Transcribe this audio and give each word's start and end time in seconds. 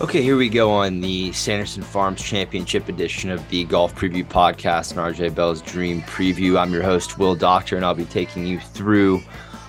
Okay, 0.00 0.22
here 0.22 0.38
we 0.38 0.48
go 0.48 0.70
on 0.70 1.02
the 1.02 1.30
Sanderson 1.32 1.82
Farms 1.82 2.22
Championship 2.22 2.88
edition 2.88 3.30
of 3.30 3.46
the 3.50 3.64
Golf 3.64 3.94
Preview 3.94 4.24
Podcast 4.24 4.92
and 4.92 4.98
RJ 4.98 5.34
Bell's 5.34 5.60
Dream 5.60 6.00
Preview. 6.00 6.58
I'm 6.58 6.72
your 6.72 6.82
host, 6.82 7.18
Will 7.18 7.34
Doctor, 7.34 7.76
and 7.76 7.84
I'll 7.84 7.94
be 7.94 8.06
taking 8.06 8.46
you 8.46 8.58
through 8.58 9.20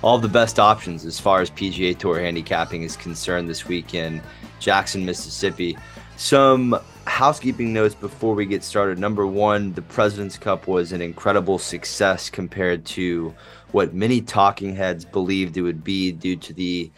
all 0.02 0.20
the 0.20 0.30
best 0.30 0.58
options 0.58 1.06
as 1.06 1.20
far 1.20 1.42
as 1.42 1.52
PGA 1.52 1.98
Tour 1.98 2.18
handicapping 2.22 2.84
is 2.84 2.96
concerned 2.96 3.50
this 3.50 3.68
week 3.68 3.94
in 3.94 4.22
Jackson, 4.62 5.06
Mississippi. 5.06 5.78
Some 6.16 6.80
housekeeping 7.08 7.74
notes 7.74 7.94
before 7.94 8.34
we 8.34 8.46
get 8.46 8.64
started. 8.64 8.98
Number 8.98 9.28
one, 9.28 9.74
the 9.74 9.82
President's 9.82 10.38
Cup 10.38 10.66
was 10.66 10.94
an 10.94 11.02
incredible 11.02 11.60
success 11.60 12.30
compared 12.30 12.86
to 12.86 13.36
what 13.74 13.94
many 13.94 14.22
talking 14.22 14.78
heads 14.78 15.04
believed 15.04 15.58
it 15.58 15.62
would 15.62 15.84
be 15.84 16.14
due 16.14 16.38
to 16.38 16.54
the 16.54 16.90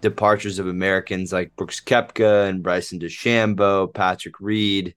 departures 0.00 0.58
of 0.58 0.66
Americans 0.66 1.32
like 1.32 1.56
Brooks 1.56 1.80
Koepka 1.80 2.48
and 2.48 2.62
Bryson 2.62 2.98
DeChambeau, 2.98 3.92
Patrick 3.92 4.40
Reed, 4.40 4.94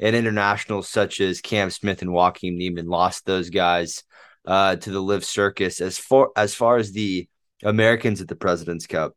and 0.00 0.14
internationals 0.14 0.88
such 0.88 1.20
as 1.20 1.40
Cam 1.40 1.70
Smith 1.70 2.02
and 2.02 2.12
Joaquin 2.12 2.56
Niemann 2.56 2.86
lost 2.86 3.26
those 3.26 3.50
guys 3.50 4.04
uh, 4.46 4.76
to 4.76 4.90
the 4.90 5.00
LIV 5.00 5.24
Circus. 5.24 5.80
As 5.80 5.98
far 5.98 6.30
as 6.36 6.54
far 6.54 6.76
as 6.76 6.92
the 6.92 7.28
Americans 7.62 8.20
at 8.20 8.28
the 8.28 8.36
President's 8.36 8.86
Cup, 8.86 9.14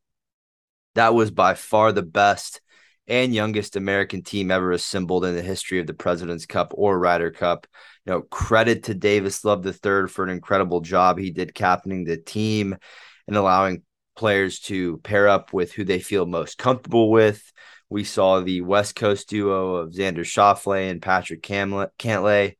that 0.95 1.13
was 1.13 1.31
by 1.31 1.53
far 1.53 1.91
the 1.91 2.01
best 2.01 2.61
and 3.07 3.33
youngest 3.33 3.75
American 3.75 4.23
team 4.23 4.51
ever 4.51 4.71
assembled 4.71 5.25
in 5.25 5.35
the 5.35 5.41
history 5.41 5.79
of 5.79 5.87
the 5.87 5.93
President's 5.93 6.45
Cup 6.45 6.73
or 6.75 6.97
Ryder 6.97 7.31
Cup. 7.31 7.67
You 8.05 8.13
know, 8.13 8.21
credit 8.21 8.83
to 8.83 8.93
Davis 8.93 9.43
Love 9.43 9.65
III 9.65 10.07
for 10.07 10.23
an 10.23 10.29
incredible 10.29 10.81
job 10.81 11.19
he 11.19 11.31
did 11.31 11.53
captaining 11.53 12.05
the 12.05 12.17
team 12.17 12.75
and 13.27 13.35
allowing 13.35 13.83
players 14.15 14.59
to 14.61 14.97
pair 14.99 15.27
up 15.27 15.53
with 15.53 15.71
who 15.73 15.83
they 15.83 15.99
feel 15.99 16.25
most 16.25 16.57
comfortable 16.57 17.09
with. 17.09 17.51
We 17.89 18.03
saw 18.03 18.39
the 18.39 18.61
West 18.61 18.95
Coast 18.95 19.29
duo 19.29 19.75
of 19.75 19.91
Xander 19.91 20.19
Schauffele 20.19 20.89
and 20.89 21.01
Patrick 21.01 21.41
Cantlay 21.43 22.55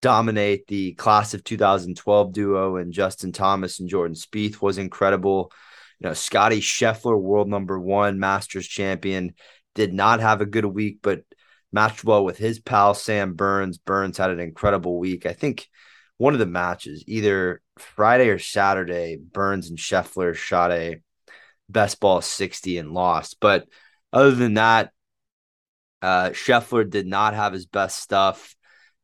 dominate 0.00 0.66
the 0.66 0.94
class 0.94 1.34
of 1.34 1.42
2012 1.44 2.32
duo, 2.32 2.76
and 2.76 2.92
Justin 2.92 3.32
Thomas 3.32 3.80
and 3.80 3.88
Jordan 3.88 4.14
Spieth 4.14 4.60
was 4.60 4.78
incredible. 4.78 5.52
You 5.98 6.08
know, 6.08 6.14
Scotty 6.14 6.60
Scheffler, 6.60 7.20
world 7.20 7.48
number 7.48 7.78
one, 7.78 8.18
Masters 8.18 8.66
champion, 8.66 9.34
did 9.74 9.92
not 9.92 10.20
have 10.20 10.40
a 10.40 10.46
good 10.46 10.64
week, 10.64 10.98
but 11.02 11.22
matched 11.72 12.04
well 12.04 12.24
with 12.24 12.38
his 12.38 12.60
pal 12.60 12.94
Sam 12.94 13.34
Burns. 13.34 13.78
Burns 13.78 14.18
had 14.18 14.30
an 14.30 14.40
incredible 14.40 14.98
week. 14.98 15.26
I 15.26 15.32
think 15.32 15.66
one 16.16 16.32
of 16.32 16.38
the 16.38 16.46
matches, 16.46 17.04
either 17.06 17.60
Friday 17.80 18.28
or 18.28 18.38
Saturday, 18.38 19.16
Burns 19.16 19.68
and 19.70 19.78
Scheffler 19.78 20.34
shot 20.34 20.72
a 20.72 21.00
best 21.68 22.00
ball 22.00 22.20
60 22.20 22.78
and 22.78 22.92
lost. 22.92 23.38
But 23.40 23.66
other 24.12 24.32
than 24.32 24.54
that, 24.54 24.92
uh, 26.00 26.30
Scheffler 26.30 26.88
did 26.88 27.06
not 27.06 27.34
have 27.34 27.52
his 27.52 27.66
best 27.66 28.00
stuff. 28.00 28.54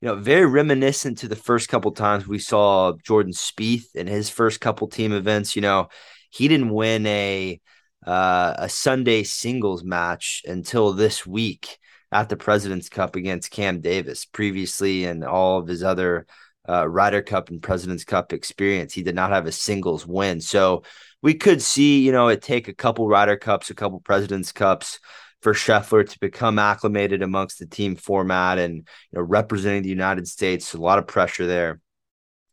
You 0.01 0.09
know, 0.09 0.17
very 0.17 0.47
reminiscent 0.47 1.19
to 1.19 1.29
the 1.29 1.37
first 1.37 1.69
couple 1.69 1.93
times 1.93 2.27
we 2.27 2.39
saw 2.39 2.93
Jordan 3.05 3.33
Spieth 3.33 3.95
in 3.95 4.07
his 4.07 4.29
first 4.29 4.61
couple 4.61 4.89
team 4.89 5.13
events. 5.13 5.57
You 5.57 5.63
know, 5.63 5.89
he 6.31 6.49
didn't 6.49 6.71
win 6.71 7.07
a 7.07 7.61
uh, 8.07 8.55
a 8.59 8.69
Sunday 8.69 9.23
singles 9.23 9.83
match 9.83 10.43
until 10.47 10.93
this 10.93 11.27
week 11.27 11.79
at 12.13 12.29
the 12.29 12.37
President's 12.37 12.89
Cup 12.91 13.17
against 13.17 13.51
Cam 13.51 13.81
Davis. 13.81 14.25
Previously, 14.27 15.05
in 15.05 15.25
all 15.25 15.59
of 15.59 15.67
his 15.67 15.83
other 15.83 16.27
uh, 16.69 16.89
Ryder 16.89 17.23
Cup 17.23 17.51
and 17.51 17.63
President's 17.63 18.05
Cup 18.05 18.33
experience. 18.33 18.93
He 18.93 19.03
did 19.03 19.15
not 19.15 19.31
have 19.31 19.47
a 19.47 19.53
singles 19.53 20.07
win. 20.07 20.41
So 20.41 20.83
we 21.23 21.35
could 21.35 21.63
see, 21.63 22.05
you 22.05 22.13
know, 22.13 22.29
it 22.29 22.43
take 22.43 22.69
a 22.69 22.75
couple 22.75 23.09
Ryder 23.09 23.37
Cups, 23.37 23.71
a 23.71 23.75
couple 23.75 24.01
President's 24.01 24.53
Cups 24.53 25.01
for 25.43 25.53
Scheffler 25.53 26.09
to 26.09 26.19
become 26.21 26.59
acclimated 26.59 27.23
amongst 27.23 27.59
the 27.59 27.67
team 27.67 27.97
format 27.97 28.59
and, 28.59 28.77
you 28.77 28.85
know, 29.13 29.23
representing 29.23 29.83
the 29.83 29.89
United 29.89 30.27
States. 30.27 30.75
A 30.75 30.79
lot 30.79 30.99
of 30.99 31.07
pressure 31.07 31.47
there. 31.47 31.81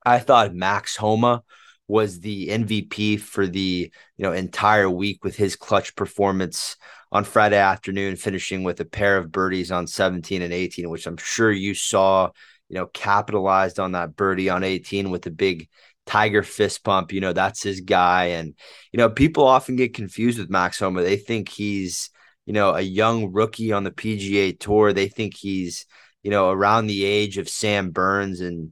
I 0.05 0.19
thought 0.19 0.53
Max 0.53 0.95
Homa 0.95 1.43
was 1.87 2.19
the 2.19 2.47
MVP 2.47 3.19
for 3.19 3.47
the, 3.47 3.91
you 4.17 4.23
know, 4.23 4.31
entire 4.31 4.89
week 4.89 5.23
with 5.23 5.35
his 5.35 5.55
clutch 5.55 5.95
performance 5.95 6.77
on 7.11 7.25
Friday 7.25 7.57
afternoon, 7.57 8.15
finishing 8.15 8.63
with 8.63 8.79
a 8.79 8.85
pair 8.85 9.17
of 9.17 9.31
birdies 9.31 9.71
on 9.71 9.87
17 9.87 10.41
and 10.41 10.53
18, 10.53 10.89
which 10.89 11.07
I'm 11.07 11.17
sure 11.17 11.51
you 11.51 11.73
saw 11.73 12.29
you 12.71 12.77
know, 12.77 12.85
capitalized 12.85 13.81
on 13.81 13.91
that 13.91 14.15
birdie 14.15 14.49
on 14.49 14.63
18 14.63 15.09
with 15.11 15.27
a 15.27 15.29
big 15.29 15.67
tiger 16.05 16.41
fist 16.41 16.85
pump. 16.85 17.11
You 17.11 17.19
know, 17.19 17.33
that's 17.33 17.61
his 17.61 17.81
guy. 17.81 18.27
And, 18.27 18.55
you 18.93 18.97
know, 18.97 19.09
people 19.09 19.45
often 19.45 19.75
get 19.75 19.93
confused 19.93 20.39
with 20.39 20.49
Max 20.49 20.79
Homa. 20.79 21.03
They 21.03 21.17
think 21.17 21.49
he's, 21.49 22.09
you 22.45 22.53
know, 22.53 22.73
a 22.73 22.79
young 22.79 23.33
rookie 23.33 23.73
on 23.73 23.83
the 23.83 23.91
PGA 23.91 24.57
tour. 24.57 24.93
They 24.93 25.09
think 25.09 25.35
he's, 25.35 25.85
you 26.23 26.31
know, 26.31 26.49
around 26.49 26.87
the 26.87 27.03
age 27.03 27.37
of 27.37 27.49
Sam 27.49 27.89
Burns 27.89 28.39
and, 28.39 28.71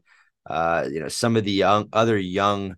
uh, 0.49 0.87
you 0.89 1.01
know, 1.01 1.09
some 1.09 1.35
of 1.35 1.43
the 1.43 1.51
young, 1.51 1.89
other 1.91 2.17
young, 2.17 2.77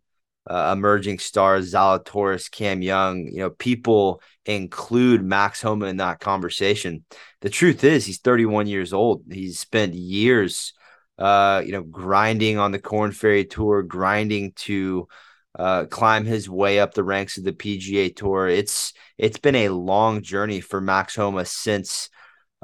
uh, 0.49 0.73
emerging 0.75 1.19
stars, 1.19 1.71
Zalatoris, 1.71 2.49
Cam 2.49 2.81
Young, 2.81 3.27
you 3.27 3.41
know, 3.41 3.51
people 3.51 4.23
include 4.47 5.23
Max 5.23 5.61
Homa 5.61 5.85
in 5.85 5.97
that 5.97 6.19
conversation. 6.19 7.05
The 7.41 7.51
truth 7.51 7.83
is, 7.83 8.07
he's 8.07 8.17
31 8.21 8.65
years 8.65 8.91
old. 8.91 9.21
He's 9.29 9.59
spent 9.59 9.93
years 9.93 10.73
uh, 11.17 11.61
you 11.65 11.71
know, 11.71 11.83
grinding 11.83 12.57
on 12.57 12.71
the 12.71 12.79
Corn 12.79 13.11
Ferry 13.11 13.45
Tour, 13.45 13.83
grinding 13.83 14.53
to 14.53 15.07
uh, 15.57 15.85
climb 15.85 16.25
his 16.25 16.49
way 16.49 16.79
up 16.79 16.93
the 16.93 17.03
ranks 17.03 17.37
of 17.37 17.43
the 17.43 17.53
PGA 17.53 18.15
Tour. 18.15 18.47
It's 18.47 18.93
it's 19.17 19.37
been 19.37 19.55
a 19.55 19.69
long 19.69 20.21
journey 20.21 20.61
for 20.61 20.81
Max 20.81 21.15
Homa 21.15 21.45
since 21.45 22.09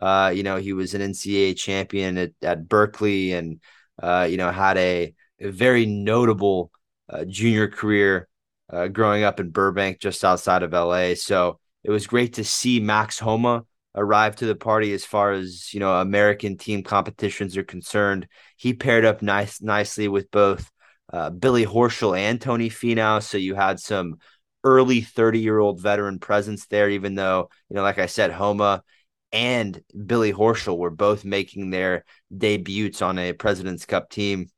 uh, 0.01 0.31
you 0.33 0.43
know 0.43 0.57
he 0.57 0.73
was 0.73 0.93
an 0.93 1.01
NCAA 1.01 1.57
champion 1.57 2.17
at, 2.17 2.31
at 2.41 2.67
Berkeley 2.67 3.33
and 3.33 3.61
uh, 4.01 4.27
you 4.29 4.37
know 4.37 4.51
had 4.51 4.77
a, 4.77 5.13
a 5.39 5.49
very 5.49 5.85
notable 5.85 6.71
uh, 7.09 7.25
junior 7.25 7.67
career 7.67 8.27
uh, 8.71 8.87
growing 8.87 9.23
up 9.23 9.39
in 9.39 9.49
Burbank, 9.49 9.99
just 9.99 10.23
outside 10.23 10.63
of 10.63 10.73
LA. 10.73 11.13
So 11.15 11.59
it 11.83 11.91
was 11.91 12.07
great 12.07 12.33
to 12.33 12.43
see 12.43 12.79
Max 12.79 13.19
Homa 13.19 13.65
arrived 13.97 14.37
to 14.37 14.45
the 14.45 14.55
party 14.55 14.93
as 14.93 15.03
far 15.03 15.31
as 15.33 15.73
you 15.73 15.79
know 15.79 15.99
American 15.99 16.57
team 16.57 16.83
competitions 16.83 17.57
are 17.57 17.63
concerned. 17.63 18.27
He 18.55 18.73
paired 18.73 19.03
up 19.03 19.21
nice 19.21 19.61
nicely 19.61 20.07
with 20.07 20.31
both 20.31 20.71
uh, 21.11 21.31
Billy 21.31 21.65
Horschel 21.65 22.17
and 22.17 22.39
Tony 22.39 22.69
Finau, 22.69 23.21
so 23.21 23.37
you 23.37 23.55
had 23.55 23.79
some 23.79 24.17
early 24.63 25.01
30 25.01 25.39
year 25.39 25.59
old 25.59 25.81
veteran 25.81 26.19
presence 26.19 26.67
there. 26.67 26.89
Even 26.89 27.15
though 27.15 27.49
you 27.69 27.75
know, 27.75 27.81
like 27.81 27.99
I 27.99 28.05
said, 28.05 28.31
Homa 28.31 28.83
and 29.33 29.81
Billy 30.05 30.31
Horschel 30.31 30.77
were 30.77 30.91
both 30.91 31.25
making 31.25 31.71
their 31.71 32.05
debuts 32.35 33.01
on 33.01 33.17
a 33.19 33.33
President's 33.33 33.85
Cup 33.85 34.09
team. 34.09 34.49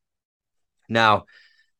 Now, 0.87 1.25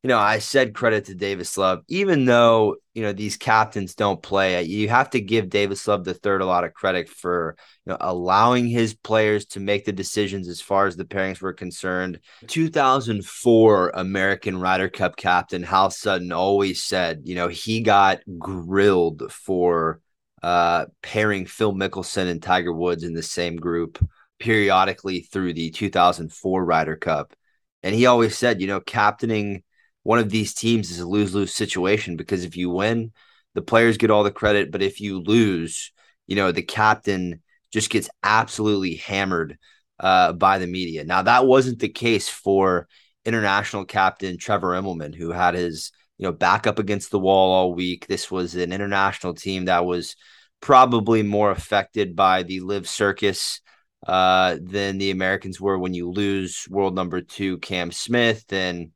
you 0.02 0.08
know, 0.08 0.18
I 0.18 0.38
said 0.38 0.74
credit 0.74 1.06
to 1.06 1.14
Davis 1.14 1.58
Love, 1.58 1.82
even 1.86 2.24
though, 2.24 2.76
you 2.94 3.02
know, 3.02 3.12
these 3.12 3.36
captains 3.36 3.94
don't 3.94 4.22
play. 4.22 4.62
You 4.62 4.88
have 4.88 5.10
to 5.10 5.20
give 5.20 5.50
Davis 5.50 5.86
Love 5.86 6.04
the 6.04 6.14
third 6.14 6.40
a 6.40 6.46
lot 6.46 6.64
of 6.64 6.72
credit 6.72 7.10
for, 7.10 7.54
you 7.84 7.90
know, 7.90 7.98
allowing 8.00 8.66
his 8.66 8.94
players 8.94 9.44
to 9.46 9.60
make 9.60 9.84
the 9.84 9.92
decisions 9.92 10.48
as 10.48 10.62
far 10.62 10.86
as 10.86 10.96
the 10.96 11.04
pairings 11.04 11.42
were 11.42 11.52
concerned. 11.52 12.18
2004 12.46 13.90
American 13.90 14.58
Ryder 14.58 14.88
Cup 14.88 15.16
captain 15.16 15.62
Hal 15.62 15.90
Sutton 15.90 16.32
always 16.32 16.82
said, 16.82 17.20
you 17.24 17.34
know, 17.34 17.48
he 17.48 17.82
got 17.82 18.20
grilled 18.38 19.30
for 19.30 20.00
uh, 20.42 20.86
pairing 21.02 21.44
Phil 21.44 21.74
Mickelson 21.74 22.26
and 22.26 22.42
Tiger 22.42 22.72
Woods 22.72 23.04
in 23.04 23.12
the 23.12 23.22
same 23.22 23.56
group 23.56 24.02
periodically 24.38 25.20
through 25.20 25.52
the 25.52 25.70
2004 25.70 26.64
Ryder 26.64 26.96
Cup. 26.96 27.34
And 27.82 27.94
he 27.94 28.06
always 28.06 28.36
said, 28.38 28.62
you 28.62 28.66
know, 28.66 28.80
captaining 28.80 29.62
one 30.02 30.18
of 30.18 30.30
these 30.30 30.54
teams 30.54 30.90
is 30.90 31.00
a 31.00 31.08
lose 31.08 31.34
lose 31.34 31.54
situation 31.54 32.16
because 32.16 32.44
if 32.44 32.56
you 32.56 32.70
win, 32.70 33.12
the 33.54 33.62
players 33.62 33.98
get 33.98 34.10
all 34.10 34.22
the 34.22 34.30
credit. 34.30 34.70
But 34.70 34.82
if 34.82 35.00
you 35.00 35.20
lose, 35.20 35.92
you 36.26 36.36
know, 36.36 36.52
the 36.52 36.62
captain 36.62 37.42
just 37.72 37.90
gets 37.90 38.08
absolutely 38.22 38.96
hammered 38.96 39.58
uh, 39.98 40.32
by 40.32 40.58
the 40.58 40.66
media. 40.66 41.04
Now, 41.04 41.22
that 41.22 41.46
wasn't 41.46 41.78
the 41.78 41.88
case 41.88 42.28
for 42.28 42.88
international 43.24 43.84
captain 43.84 44.38
Trevor 44.38 44.70
Immelman, 44.70 45.14
who 45.14 45.30
had 45.30 45.54
his, 45.54 45.92
you 46.18 46.24
know, 46.24 46.32
back 46.32 46.66
up 46.66 46.78
against 46.78 47.10
the 47.10 47.18
wall 47.18 47.52
all 47.52 47.74
week. 47.74 48.06
This 48.06 48.30
was 48.30 48.54
an 48.54 48.72
international 48.72 49.34
team 49.34 49.66
that 49.66 49.84
was 49.84 50.16
probably 50.60 51.22
more 51.22 51.50
affected 51.50 52.16
by 52.16 52.42
the 52.42 52.60
LIV 52.60 52.88
circus 52.88 53.60
uh, 54.06 54.56
than 54.62 54.98
the 54.98 55.10
Americans 55.10 55.60
were 55.60 55.78
when 55.78 55.94
you 55.94 56.10
lose 56.10 56.66
world 56.70 56.94
number 56.94 57.20
two 57.20 57.58
Cam 57.58 57.92
Smith 57.92 58.50
and 58.52 58.90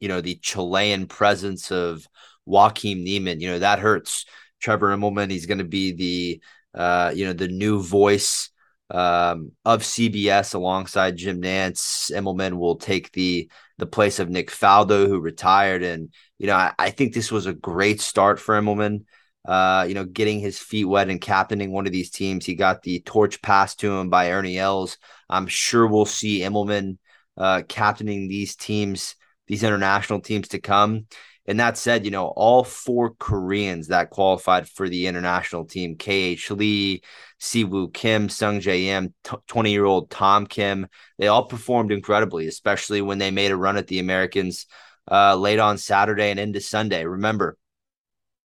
you 0.00 0.08
know, 0.08 0.20
the 0.20 0.36
Chilean 0.36 1.06
presence 1.06 1.70
of 1.70 2.06
Joaquin 2.46 3.04
Niemann, 3.04 3.40
you 3.40 3.48
know, 3.50 3.58
that 3.58 3.78
hurts. 3.78 4.24
Trevor 4.60 4.94
Immelman, 4.96 5.30
he's 5.30 5.46
going 5.46 5.58
to 5.58 5.64
be 5.64 5.92
the, 5.92 6.42
uh, 6.78 7.12
you 7.14 7.26
know, 7.26 7.32
the 7.32 7.48
new 7.48 7.82
voice 7.82 8.50
um, 8.90 9.52
of 9.64 9.82
CBS 9.82 10.54
alongside 10.54 11.16
Jim 11.16 11.40
Nantz. 11.40 12.10
Immelman 12.10 12.58
will 12.58 12.76
take 12.76 13.12
the 13.12 13.50
the 13.78 13.86
place 13.86 14.18
of 14.18 14.28
Nick 14.28 14.50
Faldo, 14.50 15.06
who 15.06 15.18
retired. 15.20 15.82
And, 15.82 16.12
you 16.38 16.46
know, 16.48 16.54
I, 16.54 16.72
I 16.78 16.90
think 16.90 17.14
this 17.14 17.32
was 17.32 17.46
a 17.46 17.54
great 17.54 18.00
start 18.02 18.38
for 18.38 18.60
Immelman. 18.60 19.04
uh, 19.46 19.86
you 19.88 19.94
know, 19.94 20.04
getting 20.04 20.38
his 20.40 20.58
feet 20.58 20.84
wet 20.84 21.08
and 21.08 21.20
captaining 21.20 21.72
one 21.72 21.86
of 21.86 21.92
these 21.92 22.10
teams. 22.10 22.44
He 22.44 22.54
got 22.54 22.82
the 22.82 23.00
torch 23.00 23.40
passed 23.40 23.80
to 23.80 23.90
him 23.98 24.10
by 24.10 24.32
Ernie 24.32 24.58
Els. 24.58 24.98
I'm 25.30 25.46
sure 25.46 25.86
we'll 25.86 26.04
see 26.04 26.40
Immelman 26.40 26.98
uh, 27.36 27.62
captaining 27.68 28.28
these 28.28 28.54
teams, 28.56 29.14
these 29.50 29.64
international 29.64 30.20
teams 30.20 30.46
to 30.46 30.60
come. 30.60 31.06
And 31.44 31.58
that 31.58 31.76
said, 31.76 32.04
you 32.04 32.12
know, 32.12 32.26
all 32.28 32.62
four 32.62 33.14
Koreans 33.18 33.88
that 33.88 34.10
qualified 34.10 34.68
for 34.68 34.88
the 34.88 35.08
international 35.08 35.64
team, 35.64 35.96
KH 35.96 36.52
Lee, 36.52 37.02
Siwoo 37.40 37.92
Kim, 37.92 38.28
Sung 38.28 38.60
Jae 38.60 39.12
20 39.48 39.72
year 39.72 39.84
old 39.84 40.08
Tom 40.08 40.46
Kim, 40.46 40.86
they 41.18 41.26
all 41.26 41.46
performed 41.46 41.90
incredibly, 41.90 42.46
especially 42.46 43.02
when 43.02 43.18
they 43.18 43.32
made 43.32 43.50
a 43.50 43.56
run 43.56 43.76
at 43.76 43.88
the 43.88 43.98
Americans 43.98 44.66
uh, 45.10 45.34
late 45.34 45.58
on 45.58 45.78
Saturday 45.78 46.30
and 46.30 46.38
into 46.38 46.60
Sunday. 46.60 47.04
Remember, 47.04 47.58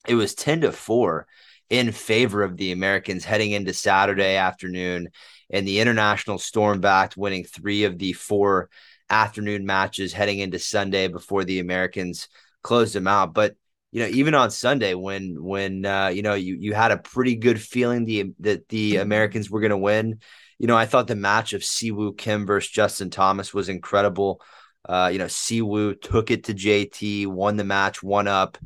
it 0.08 0.16
was 0.16 0.34
10 0.34 0.62
to 0.62 0.72
4 0.72 1.28
in 1.70 1.92
favor 1.92 2.42
of 2.42 2.58
the 2.58 2.72
Americans 2.72 3.26
heading 3.26 3.52
into 3.52 3.74
Saturday 3.74 4.38
afternoon. 4.38 5.10
And 5.52 5.68
the 5.68 5.82
international 5.82 6.40
storm 6.40 6.82
backed, 6.82 7.16
winning 7.16 7.44
three 7.44 7.84
of 7.84 8.00
the 8.00 8.14
four 8.14 8.70
afternoon 9.10 9.66
matches 9.66 10.14
heading 10.14 10.40
into 10.40 10.60
Sunday 10.60 11.08
before 11.08 11.44
the 11.44 11.60
Americans 11.60 12.28
closed 12.64 12.94
them 12.96 13.08
out. 13.08 13.34
But 13.34 13.56
you 13.92 14.02
know, 14.02 14.08
even 14.08 14.34
on 14.34 14.52
Sunday, 14.52 14.94
when 14.94 15.42
when 15.42 15.86
uh, 15.86 16.08
you 16.08 16.22
know 16.22 16.34
you 16.34 16.58
you 16.60 16.74
had 16.74 16.92
a 16.92 16.98
pretty 16.98 17.36
good 17.36 17.62
feeling 17.62 18.06
the 18.06 18.34
that 18.40 18.68
the 18.68 18.98
Americans 18.98 19.50
were 19.50 19.62
going 19.62 19.70
to 19.70 19.78
win. 19.78 20.20
You 20.58 20.68
know, 20.68 20.78
I 20.78 20.86
thought 20.86 21.08
the 21.08 21.16
match 21.16 21.54
of 21.54 21.62
Siwoo 21.62 22.18
Kim 22.18 22.46
versus 22.46 22.72
Justin 22.72 23.10
Thomas 23.10 23.54
was 23.54 23.70
incredible. 23.70 24.42
Uh, 24.88 25.10
you 25.12 25.20
know, 25.20 25.26
Siwoo 25.26 26.00
took 26.00 26.32
it 26.32 26.46
to 26.46 26.54
JT, 26.54 27.28
won 27.28 27.58
the 27.58 27.64
match, 27.64 28.04
one 28.04 28.28
up. 28.28 28.58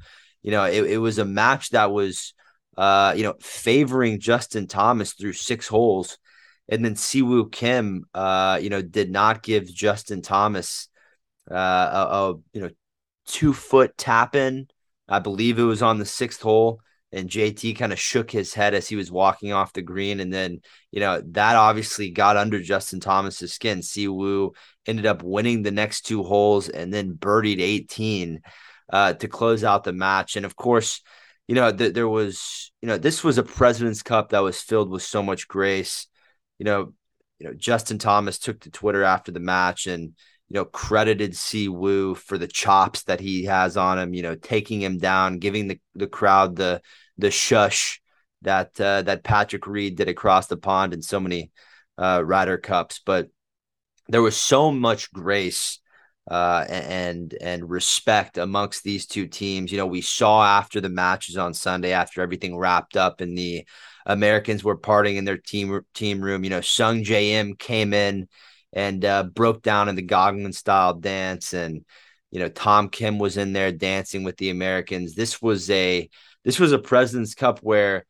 You 0.41 0.51
know, 0.51 0.63
it, 0.65 0.83
it 0.83 0.97
was 0.97 1.17
a 1.17 1.25
match 1.25 1.69
that 1.71 1.91
was, 1.91 2.33
uh, 2.77 3.13
you 3.15 3.23
know, 3.23 3.35
favoring 3.39 4.19
Justin 4.19 4.67
Thomas 4.67 5.13
through 5.13 5.33
six 5.33 5.67
holes. 5.67 6.17
And 6.69 6.85
then 6.85 6.95
Siwoo 6.95 7.51
Kim, 7.51 8.05
uh, 8.13 8.59
you 8.61 8.69
know, 8.69 8.81
did 8.81 9.11
not 9.11 9.41
give 9.43 9.73
Justin 9.73 10.21
Thomas 10.21 10.87
uh, 11.49 11.55
a, 11.55 12.07
a, 12.11 12.33
you 12.53 12.61
know, 12.61 12.69
two 13.25 13.53
foot 13.53 13.97
tap 13.97 14.35
in. 14.35 14.67
I 15.07 15.19
believe 15.19 15.57
it 15.57 15.63
was 15.63 15.81
on 15.81 15.97
the 15.97 16.05
sixth 16.05 16.41
hole. 16.41 16.81
And 17.11 17.27
JT 17.27 17.75
kind 17.75 17.91
of 17.91 17.99
shook 17.99 18.29
his 18.29 18.53
head 18.53 18.75
as 18.75 18.87
he 18.87 18.95
was 18.95 19.11
walking 19.11 19.51
off 19.51 19.73
the 19.73 19.81
green. 19.81 20.19
And 20.19 20.31
then, 20.31 20.61
you 20.91 20.99
know, 20.99 21.21
that 21.31 21.55
obviously 21.55 22.11
got 22.11 22.37
under 22.37 22.61
Justin 22.61 22.99
Thomas's 22.99 23.51
skin. 23.51 23.79
Siwoo 23.79 24.51
ended 24.85 25.07
up 25.07 25.23
winning 25.23 25.63
the 25.63 25.71
next 25.71 26.01
two 26.01 26.21
holes 26.21 26.69
and 26.69 26.93
then 26.93 27.13
birdied 27.13 27.61
18 27.61 28.41
uh, 28.93 29.13
to 29.13 29.27
close 29.27 29.63
out 29.63 29.83
the 29.83 29.93
match. 29.93 30.35
And 30.35 30.45
of 30.45 30.55
course, 30.55 31.01
you 31.47 31.55
know, 31.55 31.71
th- 31.71 31.93
there 31.95 32.07
was, 32.07 32.71
you 32.79 32.87
know, 32.87 32.97
this 32.99 33.23
was 33.23 33.39
a 33.39 33.43
President's 33.43 34.03
Cup 34.03 34.29
that 34.29 34.43
was 34.43 34.61
filled 34.61 34.91
with 34.91 35.01
so 35.01 35.23
much 35.23 35.47
grace. 35.47 36.05
You 36.59 36.65
know, 36.65 36.93
you 37.39 37.47
know, 37.47 37.53
Justin 37.53 37.97
Thomas 37.97 38.37
took 38.37 38.59
to 38.61 38.69
Twitter 38.69 39.03
after 39.03 39.31
the 39.31 39.39
match 39.39 39.87
and, 39.87 40.03
you 40.49 40.53
know, 40.53 40.65
credited 40.65 41.31
Siwoo 41.31 42.15
for 42.15 42.37
the 42.37 42.47
chops 42.47 43.03
that 43.03 43.19
he 43.19 43.45
has 43.45 43.77
on 43.77 43.97
him, 43.97 44.13
you 44.13 44.21
know, 44.21 44.35
taking 44.35 44.81
him 44.81 44.97
down, 44.97 45.39
giving 45.39 45.67
the, 45.67 45.79
the 45.95 46.07
crowd 46.07 46.55
the 46.55 46.81
the 47.17 47.31
shush 47.31 48.01
that 48.41 48.79
uh, 48.79 49.01
that 49.03 49.23
Patrick 49.23 49.67
Reed 49.67 49.95
did 49.95 50.09
across 50.09 50.47
the 50.47 50.57
pond 50.57 50.93
in 50.93 51.01
so 51.01 51.19
many 51.19 51.51
uh, 51.97 52.21
Ryder 52.23 52.57
Cups. 52.57 53.01
But 53.05 53.29
there 54.07 54.21
was 54.21 54.37
so 54.37 54.71
much 54.71 55.11
grace 55.11 55.79
uh, 56.29 56.65
and 56.69 57.35
and 57.41 57.69
respect 57.69 58.37
amongst 58.37 58.83
these 58.83 59.05
two 59.05 59.27
teams. 59.27 59.71
You 59.71 59.77
know, 59.77 59.87
we 59.87 60.01
saw 60.01 60.43
after 60.43 60.81
the 60.81 60.89
matches 60.89 61.37
on 61.37 61.53
Sunday, 61.53 61.91
after 61.91 62.21
everything 62.21 62.57
wrapped 62.57 62.97
up, 62.97 63.21
in 63.21 63.35
the 63.35 63.65
Americans 64.05 64.63
were 64.63 64.77
partying 64.77 65.15
in 65.15 65.25
their 65.25 65.37
team 65.37 65.81
team 65.93 66.21
room. 66.21 66.43
You 66.43 66.49
know, 66.49 66.59
Sungjae 66.59 67.31
Im 67.31 67.55
came 67.55 67.93
in 67.93 68.27
and 68.73 69.03
uh, 69.03 69.23
broke 69.23 69.61
down 69.61 69.89
in 69.89 69.95
the 69.95 70.05
Gangnam 70.05 70.53
style 70.53 70.93
dance, 70.93 71.53
and 71.53 71.85
you 72.31 72.39
know 72.39 72.49
Tom 72.49 72.89
Kim 72.89 73.19
was 73.19 73.37
in 73.37 73.53
there 73.53 73.71
dancing 73.71 74.23
with 74.23 74.37
the 74.37 74.49
Americans. 74.49 75.15
This 75.15 75.41
was 75.41 75.69
a 75.69 76.09
this 76.43 76.59
was 76.59 76.71
a 76.71 76.79
Presidents 76.79 77.35
Cup 77.35 77.59
where 77.59 78.05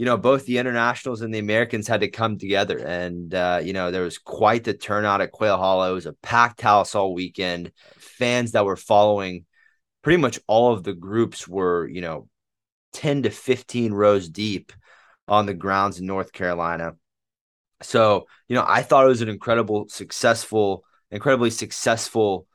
you 0.00 0.06
know, 0.06 0.16
both 0.16 0.46
the 0.46 0.56
internationals 0.56 1.20
and 1.20 1.34
the 1.34 1.38
Americans 1.38 1.86
had 1.86 2.00
to 2.00 2.08
come 2.08 2.38
together. 2.38 2.78
And, 2.78 3.34
uh, 3.34 3.60
you 3.62 3.74
know, 3.74 3.90
there 3.90 4.02
was 4.02 4.16
quite 4.16 4.64
the 4.64 4.72
turnout 4.72 5.20
at 5.20 5.30
Quail 5.30 5.58
Hollow. 5.58 5.90
It 5.90 5.94
was 5.94 6.06
a 6.06 6.14
packed 6.14 6.62
house 6.62 6.94
all 6.94 7.12
weekend. 7.12 7.70
Fans 7.98 8.52
that 8.52 8.64
were 8.64 8.76
following 8.76 9.44
pretty 10.00 10.16
much 10.16 10.40
all 10.46 10.72
of 10.72 10.84
the 10.84 10.94
groups 10.94 11.46
were, 11.46 11.86
you 11.86 12.00
know, 12.00 12.28
10 12.94 13.24
to 13.24 13.30
15 13.30 13.92
rows 13.92 14.30
deep 14.30 14.72
on 15.30 15.46
the 15.46 15.54
grounds 15.54 16.00
in 16.00 16.06
North 16.06 16.32
Carolina. 16.32 16.92
So, 17.82 18.26
you 18.48 18.56
know, 18.56 18.64
I 18.66 18.82
thought 18.82 19.06
it 19.06 19.08
was 19.08 19.22
an 19.22 19.30
incredible, 19.30 19.88
successful, 19.88 20.84
incredibly 21.10 21.50
successful 21.50 22.46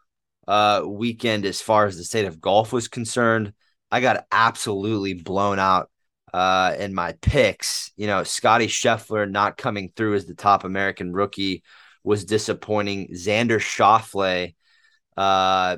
uh, 0.47 0.83
weekend 0.85 1.45
as 1.45 1.61
far 1.61 1.85
as 1.85 1.97
the 1.97 2.03
state 2.03 2.25
of 2.25 2.41
golf 2.41 2.71
was 2.71 2.87
concerned. 2.87 3.53
I 3.89 4.01
got 4.01 4.25
absolutely 4.31 5.13
blown 5.13 5.57
out 5.57 5.89
uh, 6.33 6.75
in 6.77 6.93
my 6.93 7.13
picks. 7.21 7.91
You 7.95 8.07
know, 8.07 8.23
Scotty 8.23 8.67
Scheffler 8.67 9.29
not 9.29 9.57
coming 9.57 9.91
through 9.95 10.15
as 10.15 10.25
the 10.25 10.35
top 10.35 10.63
American 10.65 11.13
rookie 11.13 11.63
was 12.03 12.25
disappointing. 12.25 13.09
Xander 13.13 13.59
Schauffele, 13.59 14.53
uh, 15.17 15.77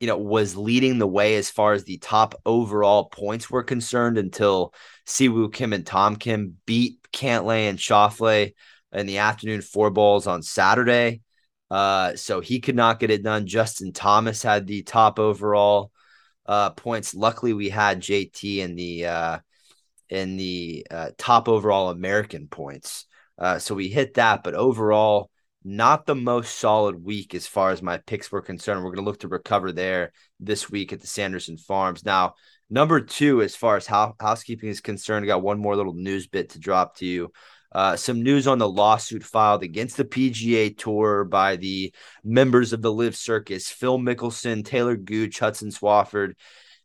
you 0.00 0.06
know, 0.06 0.16
was 0.16 0.56
leading 0.56 0.98
the 0.98 1.06
way 1.06 1.36
as 1.36 1.50
far 1.50 1.72
as 1.72 1.84
the 1.84 1.98
top 1.98 2.34
overall 2.46 3.04
points 3.04 3.50
were 3.50 3.62
concerned 3.62 4.16
until 4.16 4.72
Siwoo 5.08 5.52
Kim 5.52 5.72
and 5.72 5.86
Tom 5.86 6.16
Kim 6.16 6.58
beat 6.66 6.98
Cantlay 7.12 7.68
and 7.68 7.78
Schauffele 7.78 8.52
in 8.92 9.06
the 9.06 9.18
afternoon 9.18 9.62
four 9.62 9.90
balls 9.90 10.26
on 10.26 10.42
Saturday. 10.42 11.22
Uh, 11.70 12.14
so 12.14 12.40
he 12.40 12.60
could 12.60 12.76
not 12.76 13.00
get 13.00 13.10
it 13.10 13.22
done. 13.22 13.46
Justin 13.46 13.92
Thomas 13.92 14.42
had 14.42 14.66
the 14.66 14.82
top 14.82 15.18
overall 15.18 15.90
uh, 16.46 16.70
points. 16.70 17.14
Luckily, 17.14 17.52
we 17.52 17.68
had 17.68 18.00
JT 18.00 18.58
in 18.58 18.74
the 18.74 19.06
uh, 19.06 19.38
in 20.08 20.36
the 20.36 20.86
uh, 20.90 21.10
top 21.18 21.48
overall 21.48 21.90
American 21.90 22.48
points, 22.48 23.04
uh, 23.38 23.58
so 23.58 23.74
we 23.74 23.88
hit 23.88 24.14
that. 24.14 24.42
But 24.42 24.54
overall, 24.54 25.30
not 25.62 26.06
the 26.06 26.14
most 26.14 26.58
solid 26.58 27.04
week 27.04 27.34
as 27.34 27.46
far 27.46 27.70
as 27.70 27.82
my 27.82 27.98
picks 27.98 28.32
were 28.32 28.40
concerned. 28.40 28.82
We're 28.82 28.92
going 28.92 29.04
to 29.04 29.10
look 29.10 29.20
to 29.20 29.28
recover 29.28 29.70
there 29.70 30.12
this 30.40 30.70
week 30.70 30.94
at 30.94 31.02
the 31.02 31.06
Sanderson 31.06 31.58
Farms. 31.58 32.02
Now, 32.02 32.34
number 32.70 33.00
two, 33.00 33.42
as 33.42 33.56
far 33.56 33.76
as 33.76 33.86
how, 33.86 34.14
housekeeping 34.20 34.68
is 34.68 34.80
concerned, 34.80 35.24
I 35.24 35.28
got 35.28 35.42
one 35.42 35.58
more 35.58 35.76
little 35.76 35.94
news 35.94 36.26
bit 36.26 36.50
to 36.50 36.58
drop 36.58 36.96
to 36.96 37.06
you. 37.06 37.32
Uh, 37.70 37.96
some 37.96 38.22
news 38.22 38.46
on 38.46 38.58
the 38.58 38.68
lawsuit 38.68 39.22
filed 39.22 39.62
against 39.62 39.96
the 39.96 40.04
PGA 40.04 40.76
Tour 40.76 41.24
by 41.24 41.56
the 41.56 41.92
members 42.24 42.72
of 42.72 42.80
the 42.80 42.92
LIV 42.92 43.14
Circus. 43.14 43.68
Phil 43.68 43.98
Mickelson, 43.98 44.64
Taylor 44.64 44.96
Gooch, 44.96 45.38
Hudson 45.38 45.70
Swafford, 45.70 46.32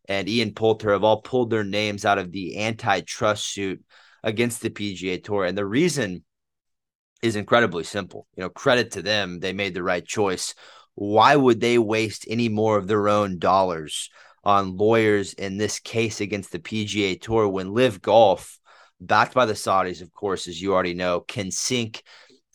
and 0.09 0.27
Ian 0.27 0.53
Poulter 0.53 0.91
have 0.91 1.03
all 1.03 1.21
pulled 1.21 1.49
their 1.49 1.63
names 1.63 2.03
out 2.03 2.17
of 2.17 2.31
the 2.31 2.59
antitrust 2.59 3.45
suit 3.45 3.81
against 4.23 4.61
the 4.61 4.69
PGA 4.69 5.23
Tour. 5.23 5.45
And 5.45 5.57
the 5.57 5.65
reason 5.65 6.23
is 7.21 7.37
incredibly 7.37 7.85
simple. 7.85 8.27
You 8.35 8.43
know, 8.43 8.49
credit 8.49 8.91
to 8.91 9.01
them, 9.01 9.39
they 9.39 9.53
made 9.53 9.73
the 9.73 9.83
right 9.83 10.05
choice. 10.05 10.53
Why 10.95 11.35
would 11.35 11.61
they 11.61 11.77
waste 11.77 12.25
any 12.29 12.49
more 12.49 12.77
of 12.77 12.87
their 12.87 13.07
own 13.07 13.39
dollars 13.39 14.09
on 14.43 14.77
lawyers 14.77 15.33
in 15.33 15.57
this 15.57 15.79
case 15.79 16.21
against 16.21 16.51
the 16.51 16.59
PGA 16.59 17.19
Tour 17.19 17.47
when 17.47 17.73
LIV 17.73 18.01
Golf? 18.01 18.59
backed 19.05 19.33
by 19.33 19.45
the 19.45 19.53
Saudis, 19.53 20.01
of 20.01 20.11
course, 20.11 20.47
as 20.47 20.61
you 20.61 20.73
already 20.73 20.93
know, 20.93 21.19
can 21.21 21.51
sink 21.51 22.03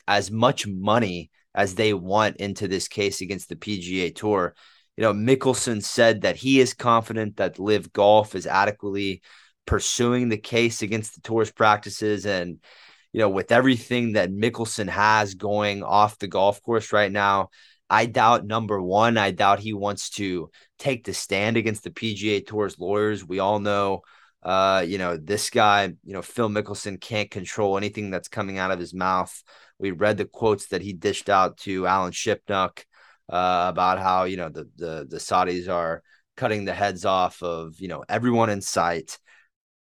as 0.06 0.30
much 0.30 0.66
money 0.66 1.30
as 1.54 1.74
they 1.74 1.92
want 1.92 2.36
into 2.36 2.68
this 2.68 2.88
case 2.88 3.20
against 3.20 3.48
the 3.48 3.56
PGA 3.56 4.14
Tour. 4.14 4.54
You 4.96 5.02
know, 5.02 5.12
Mickelson 5.12 5.82
said 5.82 6.22
that 6.22 6.36
he 6.36 6.60
is 6.60 6.74
confident 6.74 7.36
that 7.36 7.58
LIV 7.58 7.92
Golf 7.92 8.34
is 8.34 8.46
adequately 8.46 9.22
pursuing 9.66 10.28
the 10.28 10.38
case 10.38 10.82
against 10.82 11.14
the 11.14 11.20
tour's 11.20 11.52
practices. 11.52 12.26
And, 12.26 12.58
you 13.12 13.20
know, 13.20 13.28
with 13.28 13.52
everything 13.52 14.12
that 14.12 14.30
Mickelson 14.30 14.88
has 14.88 15.34
going 15.34 15.82
off 15.82 16.18
the 16.18 16.26
golf 16.26 16.62
course 16.62 16.92
right 16.92 17.12
now, 17.12 17.50
I 17.90 18.06
doubt 18.06 18.46
number 18.46 18.80
one, 18.82 19.16
I 19.16 19.30
doubt 19.30 19.60
he 19.60 19.72
wants 19.72 20.10
to 20.10 20.50
take 20.78 21.04
the 21.04 21.14
stand 21.14 21.56
against 21.56 21.84
the 21.84 21.90
PGA 21.90 22.46
Tour's 22.46 22.78
lawyers. 22.78 23.24
We 23.24 23.38
all 23.38 23.58
know 23.60 24.02
uh, 24.42 24.84
you 24.86 24.98
know, 24.98 25.16
this 25.16 25.50
guy, 25.50 25.84
you 26.04 26.12
know, 26.12 26.22
Phil 26.22 26.48
Mickelson 26.48 27.00
can't 27.00 27.30
control 27.30 27.76
anything 27.76 28.10
that's 28.10 28.28
coming 28.28 28.58
out 28.58 28.70
of 28.70 28.78
his 28.78 28.94
mouth. 28.94 29.42
We 29.78 29.90
read 29.90 30.16
the 30.16 30.24
quotes 30.24 30.68
that 30.68 30.82
he 30.82 30.92
dished 30.92 31.28
out 31.28 31.58
to 31.58 31.86
Alan 31.86 32.12
Shipnuck 32.12 32.84
uh, 33.28 33.66
about 33.68 33.98
how 33.98 34.24
you 34.24 34.36
know 34.36 34.48
the 34.48 34.68
the 34.76 35.06
the 35.08 35.18
Saudis 35.18 35.68
are 35.68 36.02
cutting 36.36 36.64
the 36.64 36.72
heads 36.72 37.04
off 37.04 37.42
of 37.42 37.80
you 37.80 37.88
know 37.88 38.04
everyone 38.08 38.50
in 38.50 38.60
sight. 38.60 39.18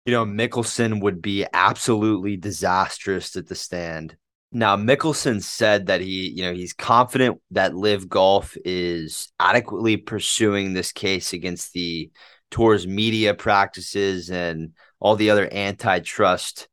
You 0.05 0.13
know, 0.13 0.25
Mickelson 0.25 1.01
would 1.03 1.23
be 1.23 1.47
absolutely 1.53 2.37
disastrous 2.37 3.37
at 3.37 3.47
the 3.47 3.55
stand. 3.55 4.17
Now, 4.53 4.77
Mickelson 4.77 5.43
said 5.43 5.87
that 5.87 6.01
he, 6.01 6.29
you 6.31 6.43
know, 6.43 6.53
he's 6.53 6.73
confident 6.73 7.41
that 7.53 7.75
LIV 7.75 8.09
Golf 8.09 8.57
is 8.65 9.33
adequately 9.39 9.97
pursuing 9.97 10.73
this 10.73 10.91
case 10.91 11.33
against 11.33 11.73
the 11.73 12.11
tour's 12.51 12.87
media 12.87 13.33
practices 13.35 14.29
and 14.31 14.73
all 14.99 15.15
the 15.15 15.31
other 15.31 15.49
antitrust 15.53 16.69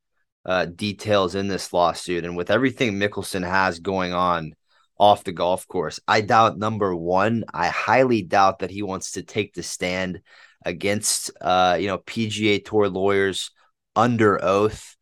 uh, 0.45 0.65
details 0.65 1.35
in 1.35 1.47
this 1.47 1.71
lawsuit. 1.71 2.25
And 2.25 2.35
with 2.35 2.49
everything 2.49 2.93
Mickelson 2.93 3.47
has 3.47 3.79
going 3.79 4.11
on 4.11 4.53
off 4.99 5.23
the 5.23 5.31
golf 5.31 5.67
course, 5.67 5.99
I 6.07 6.21
doubt 6.21 6.57
number 6.57 6.95
one, 6.95 7.43
I 7.53 7.67
highly 7.67 8.23
doubt 8.23 8.59
that 8.59 8.71
he 8.71 8.81
wants 8.81 9.11
to 9.11 9.23
take 9.23 9.53
the 9.53 9.61
stand 9.61 10.21
against, 10.65 11.29
uh, 11.39 11.77
you 11.79 11.87
know, 11.87 11.99
PGA 11.99 12.63
Tour 12.65 12.89
lawyers 12.89 13.51
under 13.95 14.43
oath. 14.43 14.96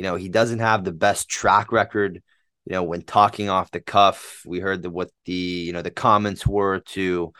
You 0.00 0.06
know, 0.06 0.16
he 0.16 0.30
doesn't 0.30 0.60
have 0.60 0.82
the 0.82 0.92
best 0.92 1.28
track 1.28 1.72
record. 1.72 2.22
You 2.64 2.72
know, 2.72 2.82
when 2.82 3.02
talking 3.02 3.50
off 3.50 3.70
the 3.70 3.80
cuff, 3.80 4.42
we 4.46 4.58
heard 4.58 4.82
that 4.82 4.90
what 4.90 5.10
the 5.26 5.32
you 5.32 5.72
know 5.72 5.82
the 5.82 5.90
comments 5.90 6.46
were 6.46 6.80
to, 6.80 7.32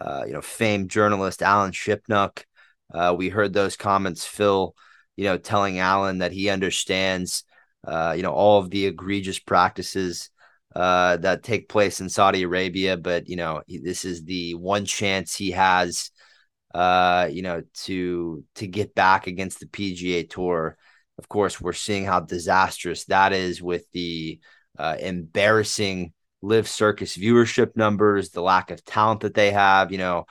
uh, 0.00 0.24
you 0.26 0.32
know, 0.32 0.40
famed 0.40 0.90
journalist 0.90 1.42
Alan 1.42 1.72
Shipnuck. 1.72 2.44
Uh, 2.92 3.14
we 3.18 3.30
heard 3.30 3.52
those 3.52 3.76
comments. 3.76 4.24
Phil 4.24 4.74
you 5.16 5.24
know, 5.24 5.38
telling 5.38 5.78
Alan 5.78 6.18
that 6.18 6.32
he 6.32 6.48
understands, 6.48 7.44
uh, 7.86 8.14
you 8.16 8.22
know, 8.22 8.32
all 8.32 8.60
of 8.60 8.70
the 8.70 8.86
egregious 8.86 9.38
practices 9.38 10.30
uh, 10.74 11.16
that 11.18 11.42
take 11.42 11.68
place 11.68 12.00
in 12.00 12.08
Saudi 12.08 12.42
Arabia. 12.42 12.96
But 12.96 13.28
you 13.28 13.36
know, 13.36 13.62
this 13.68 14.04
is 14.04 14.24
the 14.24 14.54
one 14.54 14.84
chance 14.84 15.34
he 15.34 15.52
has, 15.52 16.10
uh, 16.74 17.28
you 17.30 17.42
know, 17.42 17.62
to 17.84 18.44
to 18.56 18.66
get 18.66 18.94
back 18.94 19.26
against 19.26 19.60
the 19.60 19.66
PGA 19.66 20.28
Tour. 20.28 20.76
Of 21.18 21.28
course, 21.28 21.60
we're 21.60 21.72
seeing 21.72 22.04
how 22.04 22.20
disastrous 22.20 23.04
that 23.06 23.32
is 23.32 23.62
with 23.62 23.90
the 23.92 24.40
uh, 24.78 24.96
embarrassing 24.98 26.12
LIV 26.42 26.68
Circus 26.68 27.16
viewership 27.16 27.76
numbers, 27.76 28.30
the 28.30 28.42
lack 28.42 28.70
of 28.70 28.84
talent 28.84 29.20
that 29.20 29.34
they 29.34 29.52
have. 29.52 29.92
You 29.92 29.98
know, 29.98 30.26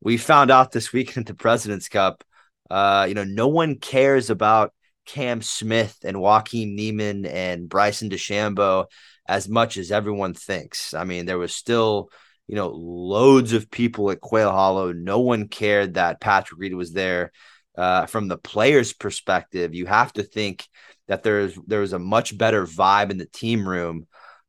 we 0.00 0.16
found 0.16 0.50
out 0.50 0.72
this 0.72 0.92
weekend 0.92 1.24
at 1.24 1.26
the 1.26 1.34
President's 1.34 1.88
Cup 1.88 2.24
uh, 2.72 3.04
you 3.06 3.12
know, 3.12 3.24
no 3.24 3.48
one 3.48 3.76
cares 3.76 4.30
about 4.30 4.72
Cam 5.04 5.42
Smith 5.42 5.98
and 6.04 6.18
Joaquin 6.18 6.74
Niemann 6.74 7.26
and 7.26 7.68
Bryson 7.68 8.08
DeChambeau 8.08 8.86
as 9.28 9.46
much 9.46 9.76
as 9.76 9.92
everyone 9.92 10.32
thinks. 10.32 10.94
I 10.94 11.04
mean, 11.04 11.26
there 11.26 11.36
was 11.36 11.54
still, 11.54 12.08
you 12.48 12.56
know, 12.56 12.68
loads 12.68 13.52
of 13.52 13.70
people 13.70 14.10
at 14.10 14.22
Quail 14.22 14.50
Hollow. 14.50 14.90
No 14.90 15.20
one 15.20 15.48
cared 15.48 15.94
that 15.94 16.18
Patrick 16.18 16.58
Reed 16.58 16.74
was 16.74 16.94
there. 16.94 17.32
Uh, 17.76 18.06
from 18.06 18.28
the 18.28 18.36
players' 18.36 18.92
perspective, 18.92 19.74
you 19.74 19.86
have 19.86 20.12
to 20.12 20.22
think 20.22 20.68
that 21.08 21.22
there's 21.22 21.58
there's 21.66 21.92
a 21.92 21.98
much 21.98 22.36
better 22.36 22.66
vibe 22.66 23.10
in 23.10 23.16
the 23.18 23.26
team 23.26 23.66
room 23.66 24.06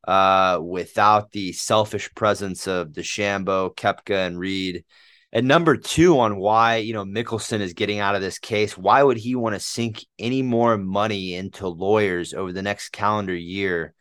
uh, 0.08 0.60
without 0.62 1.32
the 1.32 1.54
selfish 1.54 2.14
presence 2.16 2.68
of 2.68 2.90
DeChambeau, 2.90 3.76
Koepka, 3.76 4.28
and 4.28 4.38
Reed 4.38 4.84
and 5.36 5.48
number 5.48 5.76
two, 5.76 6.20
on 6.20 6.38
why 6.38 6.78
you 6.78 6.94
know 6.94 7.04
Mickelson 7.04 7.60
is 7.60 7.74
getting 7.74 7.98
out 8.00 8.14
of 8.16 8.22
this 8.22 8.38
case, 8.38 8.78
why 8.78 9.02
would 9.02 9.18
he 9.18 9.36
want 9.36 9.56
to 9.56 9.60
sink 9.60 10.06
any 10.20 10.44
more 10.44 10.78
money 10.78 11.34
into 11.34 11.68
lawyers 11.68 12.36
over 12.36 12.54
the 12.54 12.62
next 12.62 12.90
calendar 12.90 13.36
year 13.36 13.96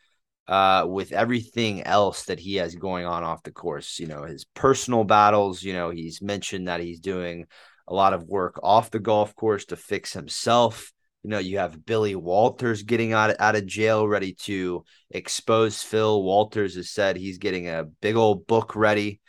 uh, 0.47 0.85
with 0.87 1.12
everything 1.12 1.85
else 1.85 2.26
that 2.26 2.38
he 2.38 2.57
has 2.57 2.75
going 2.75 3.07
on 3.07 3.25
off 3.25 3.43
the 3.45 3.50
course? 3.50 3.99
You 3.99 4.09
know, 4.09 4.25
his 4.25 4.45
personal 4.45 5.05
battles. 5.05 5.62
You 5.62 5.73
know, 5.73 5.88
he's 5.88 6.21
mentioned 6.21 6.69
that 6.69 6.81
he's 6.81 7.00
doing 7.00 7.47
a 7.92 7.94
lot 7.94 8.14
of 8.14 8.25
work 8.25 8.58
off 8.62 8.90
the 8.90 8.99
golf 8.99 9.34
course 9.37 9.66
to 9.66 9.76
fix 9.76 10.12
himself. 10.12 10.92
You 11.22 11.30
know, 11.30 11.38
you 11.38 11.58
have 11.58 11.84
Billy 11.84 12.16
Walters 12.16 12.82
getting 12.82 13.12
out 13.12 13.30
of, 13.30 13.37
out 13.38 13.54
of 13.54 13.66
jail, 13.66 14.08
ready 14.08 14.34
to 14.44 14.84
expose 15.11 15.82
Phil. 15.82 16.22
Walters 16.22 16.75
has 16.75 16.90
said 16.90 17.16
he's 17.16 17.38
getting 17.38 17.68
a 17.68 17.84
big 18.00 18.16
old 18.16 18.46
book 18.46 18.75
ready 18.75 19.20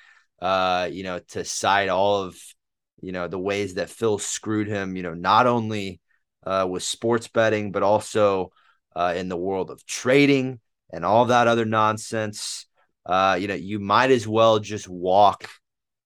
uh, 0.44 0.90
you 0.92 1.04
know, 1.04 1.20
to 1.20 1.46
cite 1.46 1.88
all 1.88 2.24
of, 2.24 2.36
you 3.02 3.14
know, 3.14 3.30
the 3.30 3.40
ways 3.40 3.76
that 3.76 3.90
Phil 3.90 4.18
screwed 4.18 4.68
him, 4.68 4.98
you 4.98 5.02
know, 5.02 5.14
not 5.14 5.48
only 5.48 6.02
uh, 6.46 6.68
with 6.70 6.84
sports 6.84 7.30
betting, 7.30 7.72
but 7.72 7.82
also 7.82 8.52
uh, 8.94 9.14
in 9.16 9.30
the 9.30 9.38
world 9.38 9.70
of 9.72 9.86
trading 9.86 10.60
and 10.92 11.06
all 11.06 11.26
that 11.26 11.48
other 11.48 11.64
nonsense. 11.64 12.66
Uh, 13.06 13.38
you 13.40 13.48
know, 13.48 13.54
you 13.54 13.80
might 13.80 14.12
as 14.12 14.28
well 14.28 14.60
just 14.60 14.90
walk 14.90 15.50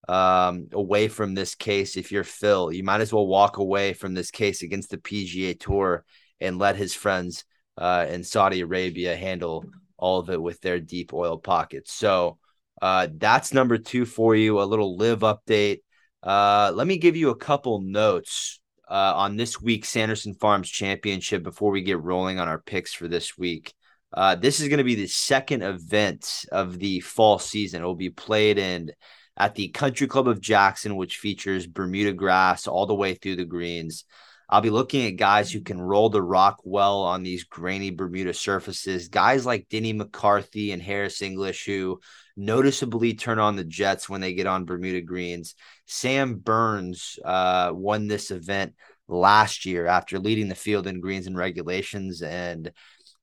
um, 0.07 0.67
away 0.71 1.07
from 1.07 1.33
this 1.33 1.55
case 1.55 1.97
if 1.97 2.11
you're 2.11 2.23
Phil. 2.23 2.71
You 2.71 2.83
might 2.83 3.01
as 3.01 3.13
well 3.13 3.27
walk 3.27 3.57
away 3.57 3.93
from 3.93 4.13
this 4.13 4.31
case 4.31 4.61
against 4.61 4.89
the 4.89 4.97
PGA 4.97 5.59
Tour 5.59 6.05
and 6.39 6.57
let 6.57 6.75
his 6.75 6.93
friends 6.93 7.45
uh, 7.77 8.05
in 8.09 8.23
Saudi 8.23 8.61
Arabia 8.61 9.15
handle 9.15 9.65
all 9.97 10.19
of 10.19 10.29
it 10.29 10.41
with 10.41 10.61
their 10.61 10.79
deep 10.79 11.13
oil 11.13 11.37
pockets. 11.37 11.91
So, 11.93 12.37
uh, 12.81 13.07
that's 13.11 13.53
number 13.53 13.77
two 13.77 14.05
for 14.05 14.35
you. 14.35 14.61
A 14.61 14.63
little 14.63 14.97
LIV 14.97 15.19
update. 15.19 15.79
Uh, 16.21 16.71
let 16.73 16.87
me 16.87 16.97
give 16.97 17.15
you 17.15 17.29
a 17.29 17.35
couple 17.35 17.81
notes 17.81 18.59
uh, 18.89 19.13
on 19.15 19.35
this 19.35 19.61
week's 19.61 19.89
Sanderson 19.89 20.33
Farms 20.33 20.69
Championship 20.69 21.43
before 21.43 21.71
we 21.71 21.81
get 21.81 22.01
rolling 22.01 22.39
on 22.39 22.47
our 22.47 22.59
picks 22.59 22.93
for 22.93 23.07
this 23.07 23.37
week. 23.37 23.73
Uh, 24.13 24.35
this 24.35 24.59
is 24.59 24.69
going 24.69 24.77
to 24.77 24.83
be 24.83 24.95
the 24.95 25.07
second 25.07 25.63
event 25.63 26.45
of 26.51 26.79
the 26.79 26.99
fall 27.01 27.39
season. 27.39 27.81
It 27.81 27.85
will 27.85 27.95
be 27.95 28.09
played 28.09 28.57
in 28.57 28.91
at 29.37 29.55
the 29.55 29.69
Country 29.69 30.07
Club 30.07 30.27
of 30.27 30.41
Jackson, 30.41 30.95
which 30.95 31.17
features 31.17 31.67
Bermuda 31.67 32.11
grass 32.11 32.67
all 32.67 32.87
the 32.87 32.95
way 32.95 33.13
through 33.13 33.35
the 33.35 33.45
greens. 33.45 34.03
I'll 34.49 34.61
be 34.61 34.69
looking 34.69 35.05
at 35.05 35.17
guys 35.17 35.51
who 35.51 35.61
can 35.61 35.79
roll 35.79 36.09
the 36.09 36.21
rock 36.21 36.61
well 36.63 37.01
on 37.01 37.21
these 37.21 37.43
grainy 37.43 37.91
Bermuda 37.91 38.33
surfaces. 38.33 39.09
Guys 39.09 39.45
like 39.45 39.67
Denny 39.69 39.91
McCarthy 39.91 40.71
and 40.71 40.81
Harris 40.81 41.21
English, 41.21 41.65
who 41.65 41.99
noticeably 42.37 43.13
turn 43.13 43.39
on 43.39 43.57
the 43.57 43.65
Jets 43.65 44.07
when 44.07 44.21
they 44.21 44.33
get 44.33 44.47
on 44.47 44.65
Bermuda 44.65 45.01
greens. 45.01 45.55
Sam 45.85 46.35
Burns 46.35 47.19
uh, 47.25 47.71
won 47.73 48.07
this 48.07 48.31
event 48.31 48.73
last 49.09 49.65
year 49.65 49.85
after 49.85 50.17
leading 50.17 50.47
the 50.47 50.55
field 50.55 50.87
in 50.87 51.01
greens 51.01 51.27
and 51.27 51.37
regulations 51.37 52.21
and 52.21 52.71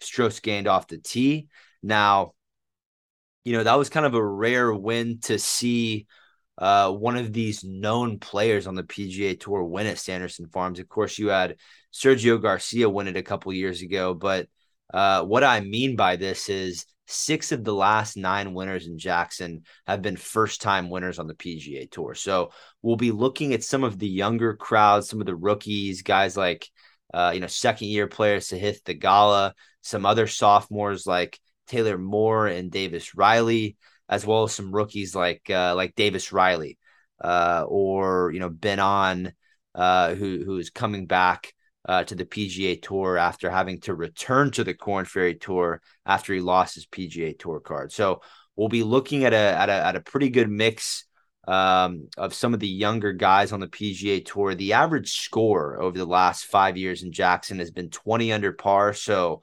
strokes 0.01 0.41
gained 0.41 0.69
off 0.69 0.89
the 0.89 0.99
tee. 0.99 1.49
Now, 1.83 2.33
you 3.45 3.53
know, 3.53 3.63
that 3.63 3.79
was 3.79 3.91
kind 3.91 4.07
of 4.07 4.15
a 4.15 4.25
rare 4.25 4.73
win 4.73 5.21
to 5.21 5.39
see 5.39 6.07
uh, 6.59 6.91
one 6.91 7.17
of 7.17 7.33
these 7.33 7.65
known 7.65 8.19
players 8.19 8.67
on 8.67 8.75
the 8.75 8.83
PGA 8.83 9.39
Tour 9.39 9.65
win 9.65 9.87
at 9.87 9.99
Sanderson 9.99 10.49
Farms. 10.49 10.79
Of 10.79 10.89
course, 10.89 11.19
you 11.19 11.29
had 11.29 11.57
Sergio 11.93 12.41
Garcia 12.41 12.89
win 12.89 13.09
it 13.09 13.17
a 13.17 13.23
couple 13.23 13.53
years 13.53 13.83
ago, 13.83 14.15
but 14.15 14.49
uh, 14.93 15.23
what 15.25 15.45
I 15.45 15.61
mean 15.61 15.97
by 15.97 16.17
this 16.17 16.49
is 16.49 16.87
six 17.07 17.53
of 17.53 17.65
the 17.65 17.75
last 17.75 18.17
nine 18.17 18.55
winners 18.55 18.87
in 18.87 18.99
Jackson 18.99 19.63
have 19.87 20.01
been 20.01 20.17
first 20.17 20.63
time 20.63 20.89
winners 20.89 21.19
on 21.19 21.27
the 21.27 21.35
PGA 21.35 21.91
Tour. 21.91 22.15
So 22.15 22.51
we'll 22.83 22.97
be 22.97 23.11
looking 23.11 23.53
at 23.53 23.65
some 23.65 23.85
of 23.85 23.99
the 23.99 24.09
younger 24.09 24.55
crowds, 24.55 25.09
some 25.09 25.21
of 25.21 25.27
the 25.27 25.37
rookies, 25.37 26.03
guys 26.03 26.37
like 26.37 26.69
uh, 27.13 27.33
you 27.35 27.41
know 27.41 27.47
second 27.47 27.89
year 27.89 28.07
players 28.07 28.49
Sahith 28.49 28.83
Theegala, 28.83 29.53
some 29.83 30.07
other 30.07 30.27
sophomores 30.27 31.07
like 31.07 31.39
Taylor 31.67 31.99
Moore 31.99 32.47
and 32.47 32.71
Davis 32.71 33.15
Riley 33.15 33.77
as 34.09 34.27
well 34.27 34.45
as 34.45 34.53
some 34.53 34.75
rookies 34.75 35.15
like 35.15 35.49
uh, 35.51 35.75
like 35.75 35.95
Davis 35.95 36.33
Riley 36.33 36.79
uh, 37.23 37.65
or 37.67 38.31
you 38.33 38.41
know 38.41 38.51
Ben 38.51 38.79
An, 38.79 39.33
uh, 39.75 40.15
who 40.15 40.43
who 40.45 40.59
is 40.59 40.71
coming 40.71 41.07
back 41.07 41.53
uh, 41.89 42.05
to 42.05 42.15
the 42.15 42.25
PGA 42.25 42.81
Tour 42.81 43.19
after 43.19 43.51
having 43.51 43.81
to 43.81 43.95
return 43.95 44.51
to 44.53 44.65
the 44.65 44.75
Corn 44.75 45.05
Ferry 45.05 45.35
Tour 45.35 45.81
after 46.07 46.33
he 46.35 46.41
lost 46.41 46.75
his 46.75 46.87
PGA 46.87 47.39
Tour 47.39 47.61
card. 47.61 47.93
So 47.93 48.21
we'll 48.57 48.69
be 48.69 48.83
looking 48.83 49.25
at 49.25 49.33
a 49.33 49.37
at 49.37 49.69
a 49.69 49.87
at 49.87 49.97
a 49.97 50.01
pretty 50.01 50.31
good 50.31 50.51
mix 50.51 51.05
um, 51.47 52.09
of 52.17 52.35
some 52.35 52.55
of 52.55 52.61
the 52.61 52.69
younger 52.69 53.13
guys 53.13 53.53
on 53.53 53.61
the 53.61 53.69
PGA 53.69 54.25
Tour. 54.25 54.55
The 54.55 54.75
average 54.75 55.13
score 55.13 55.81
over 55.81 55.97
the 55.97 56.07
last 56.07 56.47
five 56.47 56.77
years 56.77 57.03
in 57.03 57.13
Jackson 57.13 57.59
has 57.59 57.71
been 57.71 57.91
20 57.91 58.33
under 58.33 58.53
par. 58.53 58.95
So 58.95 59.43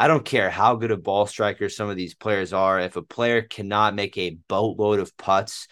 I 0.00 0.06
don't 0.06 0.24
care 0.24 0.48
how 0.48 0.76
good 0.76 0.92
a 0.92 0.96
ball 0.96 1.26
striker 1.26 1.68
some 1.68 1.90
of 1.90 1.96
these 1.96 2.14
players 2.14 2.52
are. 2.52 2.78
If 2.78 2.94
a 2.94 3.02
player 3.02 3.42
cannot 3.42 3.96
make 3.96 4.16
a 4.16 4.38
boatload 4.46 5.00
of 5.00 5.16
putts 5.16 5.66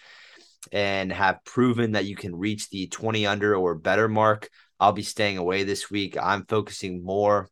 and 0.69 1.13
have 1.13 1.45
proven 1.45 1.93
that 1.93 2.03
you 2.05 2.17
can 2.17 2.35
reach 2.35 2.69
the 2.69 2.87
20 2.87 3.25
under 3.25 3.55
or 3.55 3.73
better 3.75 4.09
mark, 4.09 4.49
I'll 4.81 4.91
be 4.91 5.03
staying 5.03 5.37
away 5.37 5.63
this 5.63 5.89
week. 5.89 6.17
I'm 6.21 6.45
focusing 6.45 7.05
more 7.05 7.49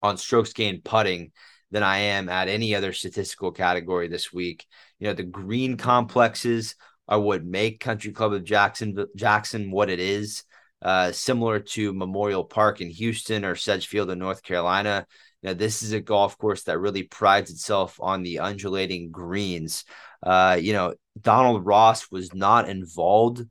on 0.00 0.16
strokes 0.16 0.54
gained 0.54 0.82
putting 0.82 1.32
than 1.70 1.82
I 1.82 1.98
am 1.98 2.30
at 2.30 2.48
any 2.48 2.74
other 2.74 2.94
statistical 2.94 3.52
category 3.52 4.08
this 4.08 4.32
week. 4.32 4.66
You 4.98 5.08
know, 5.08 5.14
the 5.14 5.24
green 5.24 5.76
complexes 5.76 6.74
are 7.06 7.20
what 7.20 7.44
make 7.44 7.80
Country 7.80 8.12
Club 8.12 8.32
of 8.32 8.44
Jackson 8.44 9.06
Jackson 9.14 9.70
what 9.70 9.90
it 9.90 10.00
is. 10.00 10.42
Uh, 10.80 11.12
similar 11.12 11.60
to 11.60 11.92
Memorial 11.92 12.44
Park 12.44 12.80
in 12.80 12.88
Houston 12.88 13.44
or 13.44 13.54
Sedgefield 13.54 14.10
in 14.10 14.18
North 14.18 14.42
Carolina. 14.42 15.06
Now, 15.42 15.54
this 15.54 15.82
is 15.82 15.92
a 15.92 16.00
golf 16.00 16.36
course 16.38 16.64
that 16.64 16.78
really 16.78 17.02
prides 17.02 17.50
itself 17.50 17.98
on 18.00 18.22
the 18.22 18.40
undulating 18.40 19.10
greens. 19.10 19.84
Uh, 20.22 20.58
you 20.60 20.72
know, 20.72 20.94
Donald 21.20 21.64
Ross 21.64 22.10
was 22.10 22.34
not 22.34 22.68
involved 22.68 23.42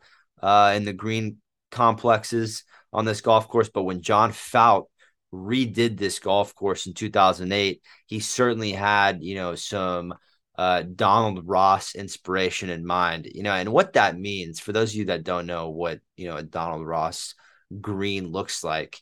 uh, 0.42 0.74
in 0.76 0.86
the 0.86 0.94
green 0.94 1.38
complexes 1.72 2.64
on 2.94 3.06
this 3.06 3.22
golf 3.22 3.48
course, 3.48 3.70
but 3.70 3.84
when 3.84 4.02
John 4.02 4.32
Fought 4.32 4.86
redid 5.34 5.98
this 5.98 6.20
golf 6.20 6.56
course 6.56 6.88
in 6.88 6.94
2008, 6.94 7.82
he 8.08 8.20
certainly 8.20 8.72
had, 8.72 9.24
you 9.24 9.36
know, 9.36 9.56
some 9.56 10.14
uh, 10.58 10.84
Donald 10.84 11.48
Ross 11.48 11.96
inspiration 11.96 12.70
in 12.70 12.86
mind. 12.86 13.30
You 13.34 13.44
know, 13.44 13.54
and 13.54 13.72
what 13.72 13.94
that 13.94 14.20
means 14.20 14.60
for 14.60 14.74
those 14.74 14.92
of 14.92 14.96
you 14.96 15.06
that 15.06 15.24
don't 15.24 15.46
know 15.46 15.70
what 15.70 16.02
you 16.18 16.28
know 16.28 16.36
a 16.36 16.44
Donald 16.44 16.86
Ross 16.86 17.34
green 17.80 18.32
looks 18.32 18.64
like. 18.64 19.00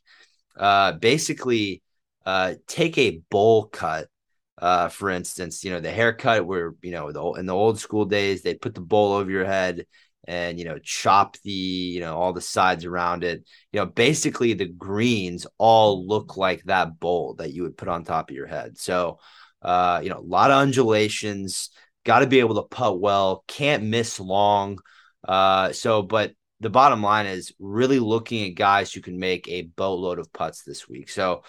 Uh, 0.55 0.93
basically, 0.93 1.81
uh, 2.27 2.55
take 2.67 2.97
a 2.97 3.21
bowl 3.31 3.67
cut. 3.67 4.09
Uh, 4.57 4.89
for 4.89 5.09
instance, 5.09 5.63
you 5.63 5.71
know 5.71 5.79
the 5.79 5.91
haircut 5.91 6.45
where 6.45 6.73
you 6.81 6.91
know 6.91 7.11
the 7.13 7.23
in 7.39 7.45
the 7.45 7.55
old 7.55 7.79
school 7.79 8.03
days 8.03 8.41
they 8.41 8.53
put 8.53 8.75
the 8.75 8.81
bowl 8.81 9.13
over 9.13 9.31
your 9.31 9.45
head 9.45 9.85
and 10.27 10.59
you 10.59 10.65
know 10.65 10.77
chop 10.79 11.37
the 11.43 11.51
you 11.51 12.01
know 12.01 12.17
all 12.17 12.33
the 12.33 12.41
sides 12.41 12.83
around 12.83 13.23
it. 13.23 13.45
You 13.71 13.79
know 13.79 13.85
basically 13.85 14.53
the 14.53 14.67
greens 14.67 15.47
all 15.57 16.05
look 16.05 16.35
like 16.35 16.63
that 16.63 16.99
bowl 16.99 17.35
that 17.35 17.53
you 17.53 17.63
would 17.63 17.77
put 17.77 17.87
on 17.87 18.03
top 18.03 18.29
of 18.29 18.35
your 18.35 18.47
head. 18.47 18.77
So 18.77 19.19
uh 19.61 20.01
you 20.03 20.09
know 20.09 20.19
a 20.19 20.31
lot 20.35 20.51
of 20.51 20.57
undulations 20.57 21.69
got 22.03 22.19
to 22.19 22.27
be 22.27 22.41
able 22.41 22.55
to 22.55 22.63
putt 22.63 22.99
well 22.99 23.45
can't 23.47 23.83
miss 23.83 24.19
long. 24.19 24.79
Uh 25.25 25.71
so 25.71 26.01
but 26.01 26.33
the 26.59 26.69
bottom 26.69 27.01
line 27.01 27.27
is 27.27 27.53
really 27.57 27.99
looking 27.99 28.49
at 28.49 28.55
guys 28.55 28.91
who 28.91 28.99
can 28.99 29.17
make 29.17 29.47
a 29.47 29.61
boatload 29.61 30.19
of 30.19 30.33
putts 30.33 30.63
this 30.63 30.89
week. 30.89 31.09
So 31.09 31.43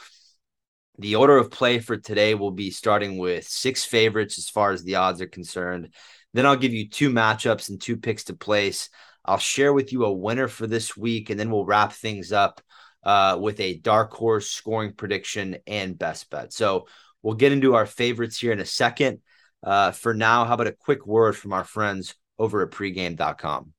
the 0.99 1.17
order 1.17 1.37
of 1.37 1.51
play 1.51 1.79
for 1.79 1.97
today 1.97 2.35
will 2.35 2.51
be 2.51 2.71
starting 2.71 3.19
with 3.19 3.47
six 3.47 3.85
favorites 3.85 4.39
as 4.39 4.49
far 4.49 4.73
as 4.73 4.83
the 4.83 4.97
odds 4.97 5.21
are 5.21 5.27
concerned 5.27 5.91
then 6.35 6.47
I'll 6.47 6.57
give 6.57 6.75
you 6.75 6.89
two 6.89 7.11
matchups 7.11 7.69
and 7.69 7.81
two 7.81 7.97
picks 7.97 8.25
to 8.25 8.35
place. 8.35 8.91
I'll 9.25 9.39
share 9.39 9.73
with 9.73 9.93
you 9.93 10.05
a 10.05 10.13
winner 10.13 10.49
for 10.49 10.67
this 10.67 10.97
week, 10.97 11.31
and 11.31 11.39
then 11.39 11.51
we'll 11.51 11.65
wrap 11.65 11.93
things 11.93 12.33
up 12.33 12.61
uh, 13.03 13.39
with 13.41 13.61
a 13.61 13.79
dark 13.79 14.13
horse 14.13 14.49
scoring 14.51 14.93
prediction 14.93 15.59
and 15.67 15.99
best 15.99 16.31
bet. 16.31 16.53
So 16.53 16.87
we'll 17.23 17.35
get 17.35 17.53
into 17.53 17.75
our 17.75 17.87
favorites 17.87 18.39
here 18.39 18.53
in 18.53 18.61
a 18.61 18.67
second. 18.67 19.21
Uh, 19.63 19.91
for 19.93 20.15
now, 20.15 20.45
how 20.45 20.55
about 20.55 20.67
a 20.67 20.73
quick 20.73 21.07
word 21.07 21.37
from 21.37 21.53
our 21.53 21.65
friends 21.65 22.15
over 22.39 22.63
at 22.63 22.71
pregame.com? 22.71 23.73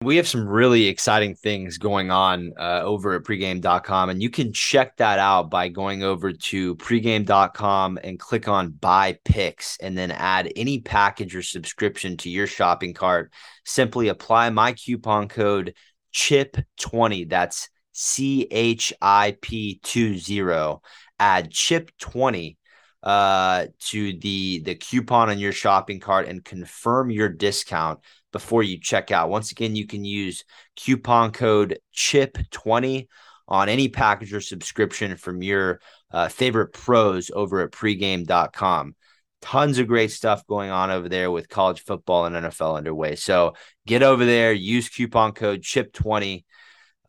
We 0.00 0.14
have 0.16 0.28
some 0.28 0.48
really 0.48 0.86
exciting 0.86 1.34
things 1.34 1.76
going 1.76 2.12
on 2.12 2.52
uh, 2.56 2.82
over 2.84 3.14
at 3.14 3.24
pregame.com, 3.24 4.10
and 4.10 4.22
you 4.22 4.30
can 4.30 4.52
check 4.52 4.96
that 4.98 5.18
out 5.18 5.50
by 5.50 5.70
going 5.70 6.04
over 6.04 6.32
to 6.32 6.76
pregame.com 6.76 7.98
and 8.04 8.16
click 8.16 8.46
on 8.46 8.70
buy 8.70 9.18
picks 9.24 9.76
and 9.78 9.98
then 9.98 10.12
add 10.12 10.52
any 10.54 10.80
package 10.80 11.34
or 11.34 11.42
subscription 11.42 12.16
to 12.18 12.30
your 12.30 12.46
shopping 12.46 12.94
cart. 12.94 13.32
Simply 13.64 14.06
apply 14.06 14.50
my 14.50 14.72
coupon 14.72 15.26
code 15.26 15.74
CHIP20. 16.14 17.28
That's 17.28 17.68
C 17.90 18.46
H 18.52 18.92
I 19.02 19.36
P 19.42 19.80
20. 19.82 20.78
Add 21.18 21.50
CHIP20 21.50 22.56
uh, 23.02 23.66
to 23.80 24.18
the, 24.20 24.60
the 24.60 24.76
coupon 24.76 25.30
on 25.30 25.40
your 25.40 25.52
shopping 25.52 25.98
cart 25.98 26.28
and 26.28 26.44
confirm 26.44 27.10
your 27.10 27.28
discount 27.28 27.98
before 28.38 28.62
you 28.62 28.78
check 28.78 29.10
out. 29.10 29.30
Once 29.30 29.50
again, 29.50 29.74
you 29.74 29.84
can 29.84 30.04
use 30.04 30.44
coupon 30.76 31.32
code 31.32 31.80
CHIP20 31.92 33.08
on 33.48 33.68
any 33.68 33.88
package 33.88 34.32
or 34.32 34.40
subscription 34.40 35.16
from 35.16 35.42
your 35.42 35.80
uh, 36.12 36.28
favorite 36.28 36.72
pros 36.72 37.32
over 37.34 37.62
at 37.62 37.72
pregame.com. 37.72 38.94
Tons 39.40 39.78
of 39.78 39.88
great 39.88 40.12
stuff 40.12 40.46
going 40.46 40.70
on 40.70 40.92
over 40.92 41.08
there 41.08 41.32
with 41.32 41.48
college 41.48 41.82
football 41.82 42.26
and 42.26 42.36
NFL 42.36 42.76
underway. 42.76 43.16
So 43.16 43.54
get 43.86 44.04
over 44.04 44.24
there, 44.24 44.52
use 44.52 44.88
coupon 44.88 45.32
code 45.32 45.62
CHIP20 45.62 46.44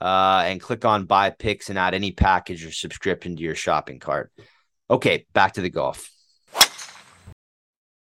uh, 0.01 0.43
and 0.45 0.59
click 0.59 0.83
on 0.83 1.05
buy 1.05 1.29
picks 1.29 1.69
and 1.69 1.77
add 1.77 1.93
any 1.93 2.11
package 2.11 2.65
or 2.65 2.71
subscription 2.71 3.35
to 3.35 3.43
your 3.43 3.55
shopping 3.55 3.99
cart. 3.99 4.31
Okay, 4.89 5.27
back 5.33 5.53
to 5.53 5.61
the 5.61 5.69
golf. 5.69 6.09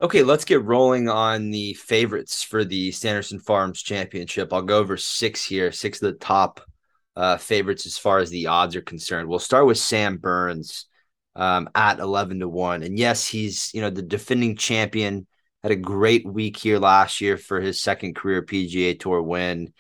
Okay, 0.02 0.24
let's 0.24 0.44
get 0.44 0.62
rolling 0.64 1.08
on 1.08 1.52
the 1.52 1.74
favorites 1.74 2.44
for 2.44 2.66
the 2.66 2.92
Sanderson 2.92 3.40
Farms 3.40 3.82
Championship. 3.82 4.52
I'll 4.52 4.62
go 4.62 4.78
over 4.78 4.98
six 4.98 5.46
here, 5.46 5.72
six 5.72 6.02
of 6.02 6.12
the 6.12 6.20
top 6.20 6.60
uh, 7.16 7.38
favorites 7.38 7.86
as 7.86 7.98
far 7.98 8.20
as 8.20 8.30
the 8.30 8.48
odds 8.48 8.76
are 8.76 8.82
concerned. 8.82 9.30
We'll 9.30 9.40
start 9.40 9.66
with 9.66 9.78
Sam 9.78 10.18
Burns 10.18 10.88
um, 11.38 11.70
at 11.76 12.00
11 12.00 12.42
to 12.42 12.50
1. 12.50 12.84
And 12.84 13.00
yes, 13.00 13.26
he's, 13.26 13.74
you 13.74 13.80
know, 13.80 13.90
the 13.90 14.02
defending 14.02 14.58
champion, 14.58 15.28
had 15.64 15.72
a 15.72 15.78
great 15.78 16.26
week 16.28 16.58
here 16.58 16.78
last 16.78 17.22
year 17.22 17.38
for 17.38 17.62
his 17.62 17.82
second 17.82 18.18
career 18.18 18.42
PGA 18.42 19.00
Tour 19.00 19.22
win. 19.22 19.72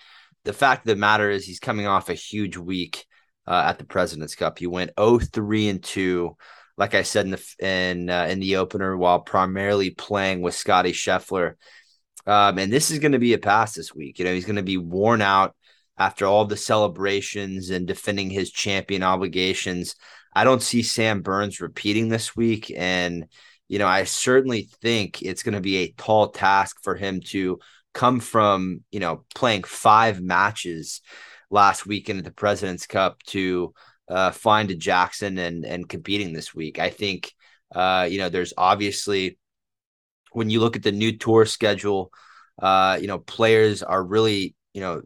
The 0.46 0.54
fact 0.54 0.84
of 0.84 0.88
the 0.88 0.96
matter 0.96 1.30
is 1.30 1.46
he's 1.46 1.60
coming 1.60 1.88
off 1.88 2.10
a 2.10 2.14
huge 2.14 2.56
week 2.56 3.06
uh, 3.46 3.66
at 3.68 3.80
the 3.80 3.86
President's 3.86 4.36
Cup. 4.36 4.60
He 4.60 4.66
went 4.66 4.96
0-3 4.96 5.70
and 5.70 5.84
2 5.84 6.38
like 6.78 6.94
I 6.94 7.04
said 7.04 7.26
in 7.26 7.32
the 7.32 7.56
in 7.60 8.10
uh, 8.10 8.28
in 8.30 8.40
the 8.40 8.58
opener, 8.58 8.96
while 8.98 9.20
primarily 9.20 9.92
playing 9.92 10.42
with 10.42 10.56
Scotty 10.56 10.92
Scheffler. 10.92 11.54
Um, 12.28 12.58
and 12.58 12.74
this 12.74 12.90
is 12.90 13.00
going 13.00 13.12
to 13.12 13.20
be 13.20 13.34
a 13.34 13.38
pass 13.38 13.74
this 13.74 13.94
week. 13.94 14.18
You 14.18 14.26
know, 14.26 14.34
he's 14.34 14.46
going 14.46 14.56
to 14.56 14.64
be 14.64 14.78
worn 14.78 15.22
out 15.22 15.56
after 15.98 16.26
all 16.26 16.46
the 16.46 16.58
celebrations 16.58 17.70
and 17.70 17.88
defending 17.88 18.30
his 18.30 18.52
champion 18.52 19.04
obligations. 19.04 19.96
I 20.34 20.44
don't 20.44 20.62
see 20.62 20.82
Sam 20.82 21.22
Burns 21.22 21.62
repeating 21.62 22.10
this 22.10 22.36
week, 22.36 22.72
and 22.76 23.28
you 23.68 23.80
know, 23.80 23.88
I 23.88 24.04
certainly 24.04 24.70
think 24.82 25.22
it's 25.22 25.44
going 25.44 25.56
to 25.56 25.62
be 25.62 25.78
a 25.78 25.94
tall 25.94 26.30
task 26.30 26.78
for 26.84 26.96
him 26.96 27.22
to 27.28 27.60
come 27.94 28.20
from 28.20 28.82
you 28.92 29.00
know 29.00 29.24
playing 29.34 29.64
five 29.64 30.22
matches 30.22 31.02
last 31.50 31.86
weekend 31.86 32.20
at 32.20 32.26
the 32.26 32.32
President's 32.32 32.86
Cup 32.86 33.22
to 33.24 33.74
uh, 34.10 34.32
find 34.32 34.78
Jackson 34.80 35.38
and 35.38 35.66
and 35.66 35.88
competing 35.88 36.34
this 36.34 36.54
week. 36.54 36.80
I 36.80 36.90
think 36.90 37.34
uh, 37.74 38.08
you 38.10 38.20
know 38.20 38.30
there's 38.30 38.54
obviously 38.58 39.38
when 40.32 40.50
you 40.50 40.60
look 40.60 40.76
at 40.76 40.84
the 40.84 40.92
new 40.92 41.18
tour 41.18 41.46
schedule, 41.46 42.12
uh, 42.62 42.98
you 43.02 43.08
know 43.08 43.20
players 43.20 43.84
are 43.84 44.04
really 44.04 44.56
you 44.74 44.82
know 44.82 45.02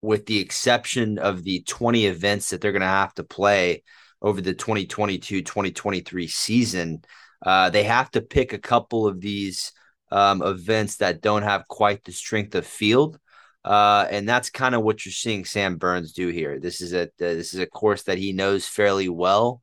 with 0.00 0.26
the 0.26 0.38
exception 0.38 1.18
of 1.18 1.42
the 1.42 1.62
20 1.62 2.06
events 2.06 2.50
that 2.50 2.60
they're 2.60 2.72
going 2.72 2.80
to 2.80 2.86
have 2.86 3.12
to 3.14 3.24
play 3.24 3.82
over 4.22 4.40
the 4.40 4.54
2022-2023 4.54 6.30
season, 6.30 7.02
uh, 7.44 7.70
they 7.70 7.84
have 7.84 8.10
to 8.10 8.20
pick 8.20 8.52
a 8.52 8.58
couple 8.58 9.06
of 9.06 9.20
these 9.20 9.72
um, 10.10 10.42
events 10.42 10.96
that 10.96 11.20
don't 11.20 11.42
have 11.42 11.68
quite 11.68 12.04
the 12.04 12.12
strength 12.12 12.54
of 12.54 12.66
field. 12.66 13.18
Uh, 13.64 14.06
and 14.10 14.28
that's 14.28 14.50
kind 14.50 14.74
of 14.74 14.82
what 14.82 15.04
you're 15.04 15.12
seeing 15.12 15.44
Sam 15.44 15.76
Burns 15.76 16.12
do 16.12 16.28
here. 16.28 16.58
This 16.58 16.80
is 16.80 16.92
a 16.92 17.02
uh, 17.02 17.06
this 17.18 17.54
is 17.54 17.60
a 17.60 17.66
course 17.66 18.04
that 18.04 18.18
he 18.18 18.32
knows 18.32 18.66
fairly 18.66 19.08
well. 19.08 19.60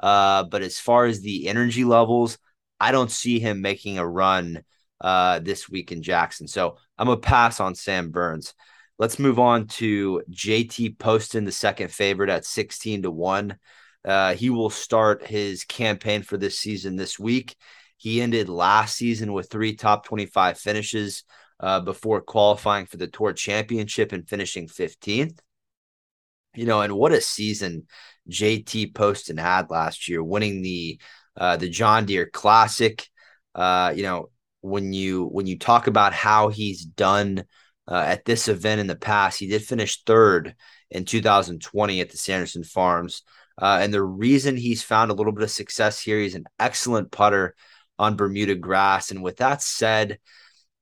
Uh, 0.00 0.44
but 0.44 0.62
as 0.62 0.78
far 0.78 1.06
as 1.06 1.20
the 1.20 1.48
energy 1.48 1.84
levels, 1.84 2.38
I 2.80 2.92
don't 2.92 3.10
see 3.10 3.38
him 3.38 3.60
making 3.60 3.98
a 3.98 4.06
run 4.06 4.64
uh, 5.00 5.38
this 5.38 5.68
week 5.68 5.92
in 5.92 6.02
Jackson. 6.02 6.48
So 6.48 6.78
I'm 6.98 7.06
gonna 7.06 7.20
pass 7.20 7.60
on 7.60 7.74
Sam 7.74 8.10
Burns. 8.10 8.54
Let's 8.98 9.18
move 9.18 9.38
on 9.38 9.66
to 9.68 10.22
JT 10.30 10.98
Poston, 10.98 11.44
the 11.44 11.52
second 11.52 11.90
favorite 11.90 12.30
at 12.30 12.44
16 12.44 13.02
to 13.02 13.10
1. 13.10 13.56
Uh, 14.04 14.34
he 14.34 14.50
will 14.50 14.70
start 14.70 15.26
his 15.26 15.64
campaign 15.64 16.22
for 16.22 16.36
this 16.36 16.58
season 16.58 16.96
this 16.96 17.18
week. 17.18 17.56
He 17.96 18.20
ended 18.20 18.48
last 18.48 18.96
season 18.96 19.32
with 19.32 19.50
three 19.50 19.76
top 19.76 20.04
25 20.04 20.58
finishes 20.58 21.24
uh, 21.60 21.80
before 21.80 22.20
qualifying 22.20 22.86
for 22.86 22.96
the 22.96 23.06
Tour 23.06 23.32
Championship 23.32 24.12
and 24.12 24.28
finishing 24.28 24.68
15th. 24.68 25.38
You 26.54 26.66
know, 26.66 26.82
and 26.82 26.94
what 26.94 27.12
a 27.12 27.20
season 27.20 27.86
JT 28.30 28.94
Poston 28.94 29.36
had 29.36 29.70
last 29.70 30.08
year, 30.08 30.22
winning 30.22 30.62
the 30.62 31.00
uh, 31.36 31.56
the 31.56 31.68
John 31.68 32.06
Deere 32.06 32.30
Classic. 32.30 33.08
Uh, 33.54 33.92
you 33.96 34.02
know, 34.04 34.30
when 34.60 34.92
you 34.92 35.24
when 35.24 35.46
you 35.46 35.58
talk 35.58 35.88
about 35.88 36.12
how 36.12 36.48
he's 36.48 36.84
done 36.84 37.44
uh, 37.88 38.04
at 38.06 38.24
this 38.24 38.48
event 38.48 38.80
in 38.80 38.86
the 38.86 38.96
past, 38.96 39.38
he 39.38 39.48
did 39.48 39.64
finish 39.64 40.02
third 40.04 40.54
in 40.90 41.04
2020 41.04 42.00
at 42.00 42.10
the 42.10 42.16
Sanderson 42.16 42.64
Farms. 42.64 43.22
Uh, 43.60 43.78
and 43.80 43.92
the 43.92 44.02
reason 44.02 44.56
he's 44.56 44.82
found 44.82 45.10
a 45.10 45.14
little 45.14 45.32
bit 45.32 45.44
of 45.44 45.50
success 45.50 46.00
here, 46.00 46.18
he's 46.18 46.34
an 46.34 46.46
excellent 46.58 47.10
putter 47.10 47.54
on 47.98 48.16
Bermuda 48.16 48.54
grass. 48.54 49.10
And 49.10 49.22
with 49.22 49.36
that 49.36 49.62
said, 49.62 50.18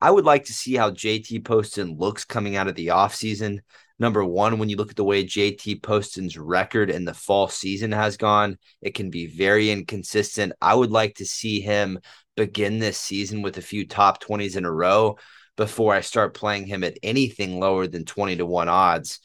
I 0.03 0.11
would 0.11 0.25
like 0.25 0.47
to 0.47 0.53
see 0.53 0.75
how 0.75 0.91
JT 0.91 1.45
Poston 1.45 1.97
looks 1.97 2.25
coming 2.25 2.57
out 2.57 2.67
of 2.67 2.75
the 2.75 2.89
offseason. 2.89 3.61
Number 4.01 4.25
one, 4.25 4.59
when 4.59 4.69
you 4.69 4.75
look 4.75 4.91
at 4.91 4.97
the 4.97 5.05
way 5.05 5.25
JT 5.25 5.81
Poston's 5.81 6.37
record 6.37 6.91
in 6.91 7.05
the 7.05 7.15
fall 7.15 7.47
season 7.47 7.93
has 7.93 8.17
gone, 8.17 8.59
it 8.81 8.95
can 8.97 9.11
be 9.11 9.29
very 9.29 9.71
inconsistent. 9.71 10.55
I 10.61 10.75
would 10.75 10.91
like 10.91 11.15
to 11.19 11.25
see 11.25 11.61
him 11.61 12.01
begin 12.37 12.81
this 12.81 12.99
season 12.99 13.43
with 13.43 13.59
a 13.59 13.63
few 13.63 13.87
top 13.87 14.21
20s 14.21 14.57
in 14.57 14.65
a 14.65 14.73
row 14.73 15.19
before 15.57 15.95
I 15.95 16.01
start 16.01 16.35
playing 16.35 16.67
him 16.67 16.83
at 16.83 16.99
anything 17.05 17.61
lower 17.61 17.87
than 17.87 18.05
20 18.05 18.39
to 18.39 18.45
1 18.45 18.69
odds. 18.69 19.21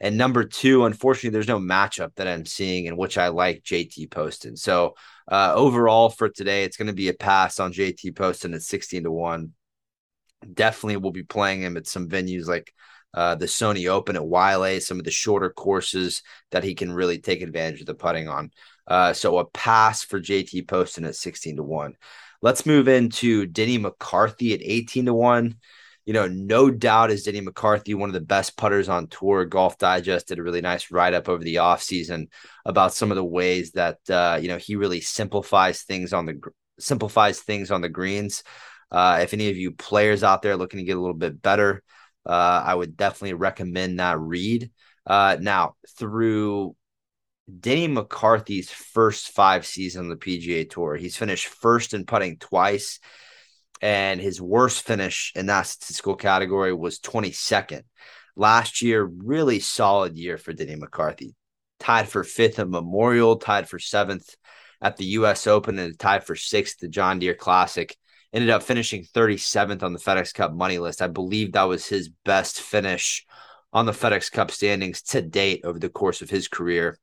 And 0.00 0.16
number 0.16 0.44
two, 0.44 0.86
unfortunately, 0.86 1.34
there's 1.34 1.46
no 1.46 1.60
matchup 1.60 2.14
that 2.16 2.26
I'm 2.26 2.46
seeing 2.46 2.86
in 2.86 2.96
which 2.96 3.18
I 3.18 3.28
like 3.28 3.64
JT 3.64 4.10
Poston. 4.10 4.56
So 4.56 4.94
uh, 5.30 5.52
overall 5.54 6.08
for 6.08 6.30
today, 6.30 6.64
it's 6.64 6.78
going 6.78 6.86
to 6.86 6.94
be 6.94 7.10
a 7.10 7.14
pass 7.14 7.60
on 7.60 7.74
JT 7.74 8.16
Poston 8.16 8.54
at 8.54 8.62
16 8.62 9.02
to 9.02 9.12
1 9.12 9.52
definitely 10.52 10.96
will 10.96 11.12
be 11.12 11.22
playing 11.22 11.62
him 11.62 11.76
at 11.76 11.86
some 11.86 12.08
venues 12.08 12.46
like 12.46 12.72
uh, 13.14 13.34
the 13.34 13.46
Sony 13.46 13.88
Open 13.88 14.16
at 14.16 14.22
Waialae, 14.22 14.80
some 14.80 14.98
of 14.98 15.04
the 15.04 15.10
shorter 15.10 15.50
courses 15.50 16.22
that 16.50 16.64
he 16.64 16.74
can 16.74 16.92
really 16.92 17.18
take 17.18 17.42
advantage 17.42 17.80
of 17.80 17.86
the 17.86 17.94
putting 17.94 18.28
on. 18.28 18.50
Uh, 18.86 19.12
so 19.12 19.38
a 19.38 19.44
pass 19.44 20.02
for 20.02 20.20
JT 20.20 20.66
Poston 20.66 21.04
at 21.04 21.16
16 21.16 21.56
to 21.56 21.62
1. 21.62 21.94
Let's 22.40 22.66
move 22.66 22.88
into 22.88 23.46
Denny 23.46 23.78
McCarthy 23.78 24.54
at 24.54 24.60
18 24.62 25.06
to 25.06 25.14
1. 25.14 25.56
You 26.04 26.12
know, 26.12 26.26
no 26.26 26.70
doubt 26.70 27.12
is 27.12 27.22
Denny 27.22 27.40
McCarthy 27.40 27.94
one 27.94 28.08
of 28.08 28.14
the 28.14 28.20
best 28.20 28.56
putters 28.56 28.88
on 28.88 29.06
tour. 29.06 29.44
Golf 29.44 29.78
Digest 29.78 30.26
did 30.26 30.40
a 30.40 30.42
really 30.42 30.60
nice 30.60 30.90
write 30.90 31.14
up 31.14 31.28
over 31.28 31.44
the 31.44 31.56
offseason 31.56 32.26
about 32.64 32.92
some 32.92 33.12
of 33.12 33.16
the 33.16 33.24
ways 33.24 33.72
that 33.72 33.98
uh, 34.10 34.38
you 34.42 34.48
know 34.48 34.56
he 34.56 34.74
really 34.74 35.00
simplifies 35.00 35.82
things 35.82 36.12
on 36.12 36.26
the 36.26 36.40
simplifies 36.80 37.38
things 37.38 37.70
on 37.70 37.82
the 37.82 37.88
greens. 37.88 38.42
Uh, 38.92 39.20
if 39.22 39.32
any 39.32 39.48
of 39.48 39.56
you 39.56 39.72
players 39.72 40.22
out 40.22 40.42
there 40.42 40.56
looking 40.56 40.78
to 40.78 40.84
get 40.84 40.98
a 40.98 41.00
little 41.00 41.16
bit 41.16 41.40
better, 41.40 41.82
uh, 42.26 42.62
I 42.64 42.74
would 42.74 42.96
definitely 42.96 43.34
recommend 43.34 43.98
that 43.98 44.20
read. 44.20 44.70
Uh, 45.06 45.38
now, 45.40 45.76
through 45.96 46.76
Denny 47.60 47.88
McCarthy's 47.88 48.70
first 48.70 49.30
five 49.30 49.66
seasons 49.66 50.02
on 50.02 50.08
the 50.10 50.16
PGA 50.16 50.68
Tour, 50.68 50.94
he's 50.94 51.16
finished 51.16 51.46
first 51.46 51.94
in 51.94 52.04
putting 52.04 52.36
twice, 52.36 53.00
and 53.80 54.20
his 54.20 54.42
worst 54.42 54.82
finish 54.82 55.32
in 55.34 55.46
that 55.46 55.66
statistical 55.66 56.14
category 56.14 56.74
was 56.74 57.00
22nd. 57.00 57.82
Last 58.36 58.82
year, 58.82 59.02
really 59.02 59.58
solid 59.58 60.16
year 60.16 60.36
for 60.36 60.52
Denny 60.52 60.76
McCarthy. 60.76 61.34
Tied 61.80 62.08
for 62.08 62.24
fifth 62.24 62.58
at 62.58 62.68
Memorial, 62.68 63.36
tied 63.36 63.68
for 63.68 63.78
seventh 63.78 64.36
at 64.80 64.98
the 64.98 65.04
U.S. 65.06 65.46
Open, 65.46 65.78
and 65.78 65.98
tied 65.98 66.24
for 66.24 66.36
sixth 66.36 66.78
the 66.78 66.88
John 66.88 67.18
Deere 67.18 67.34
Classic 67.34 67.96
ended 68.32 68.50
up 68.50 68.62
finishing 68.62 69.04
37th 69.04 69.82
on 69.82 69.92
the 69.92 69.98
FedEx 69.98 70.32
Cup 70.32 70.52
money 70.52 70.78
list. 70.78 71.02
I 71.02 71.06
believe 71.06 71.52
that 71.52 71.64
was 71.64 71.86
his 71.86 72.08
best 72.24 72.60
finish 72.60 73.26
on 73.72 73.86
the 73.86 73.92
FedEx 73.92 74.30
Cup 74.30 74.50
standings 74.50 75.02
to 75.02 75.22
date 75.22 75.62
over 75.64 75.78
the 75.78 75.88
course 75.88 76.22
of 76.22 76.30
his 76.30 76.48
career. 76.48 76.98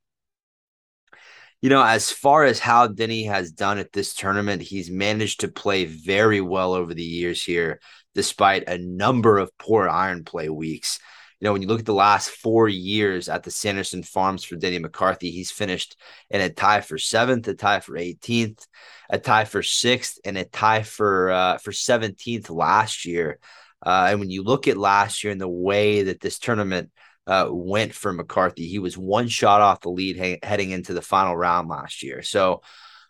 You 1.61 1.69
know, 1.69 1.83
as 1.83 2.11
far 2.11 2.45
as 2.45 2.59
how 2.59 2.87
Denny 2.87 3.23
has 3.23 3.51
done 3.51 3.79
at 3.79 3.91
this 3.91 4.13
tournament, 4.13 4.61
he's 4.61 4.89
managed 4.89 5.41
to 5.41 5.49
play 5.49 5.85
very 5.85 6.39
well 6.39 6.73
over 6.73 6.93
the 6.93 7.03
years 7.03 7.43
here, 7.43 7.81
despite 8.15 8.67
a 8.67 8.77
number 8.77 9.37
of 9.37 9.55
poor 9.57 9.89
iron 9.89 10.23
play 10.23 10.47
weeks 10.47 10.99
you 11.39 11.45
know, 11.45 11.53
when 11.53 11.61
you 11.61 11.69
look 11.69 11.79
at 11.79 11.85
the 11.85 11.93
last 11.93 12.31
four 12.31 12.67
years 12.67 13.29
at 13.29 13.43
the 13.43 13.51
Sanderson 13.51 14.03
Farms 14.03 14.43
for 14.43 14.57
Denny 14.57 14.77
McCarthy, 14.77 15.31
he's 15.31 15.51
finished 15.51 15.95
in 16.29 16.41
a 16.41 16.49
tie 16.49 16.81
for 16.81 16.97
seventh, 16.97 17.47
a 17.47 17.53
tie 17.53 17.79
for 17.79 17.93
18th, 17.93 18.67
a 19.09 19.17
tie 19.17 19.45
for 19.45 19.63
sixth, 19.63 20.19
and 20.25 20.37
a 20.37 20.43
tie 20.43 20.83
for 20.83 21.31
uh, 21.31 21.57
for 21.57 21.71
17th 21.71 22.49
last 22.49 23.05
year. 23.05 23.39
Uh, 23.85 24.07
and 24.09 24.19
when 24.19 24.29
you 24.29 24.43
look 24.43 24.67
at 24.67 24.75
last 24.75 25.23
year 25.23 25.31
and 25.31 25.39
the 25.39 25.47
way 25.47 26.03
that 26.03 26.19
this 26.19 26.39
tournament 26.39 26.91
uh, 27.25 27.47
went 27.49 27.93
for 27.93 28.11
McCarthy, 28.11 28.67
he 28.67 28.79
was 28.79 28.97
one 28.97 29.29
shot 29.29 29.61
off 29.61 29.79
the 29.79 29.89
lead 29.89 30.17
ha- 30.17 30.39
heading 30.45 30.71
into 30.71 30.93
the 30.93 31.01
final 31.01 31.37
round 31.37 31.69
last 31.69 32.03
year. 32.03 32.21
So 32.21 32.61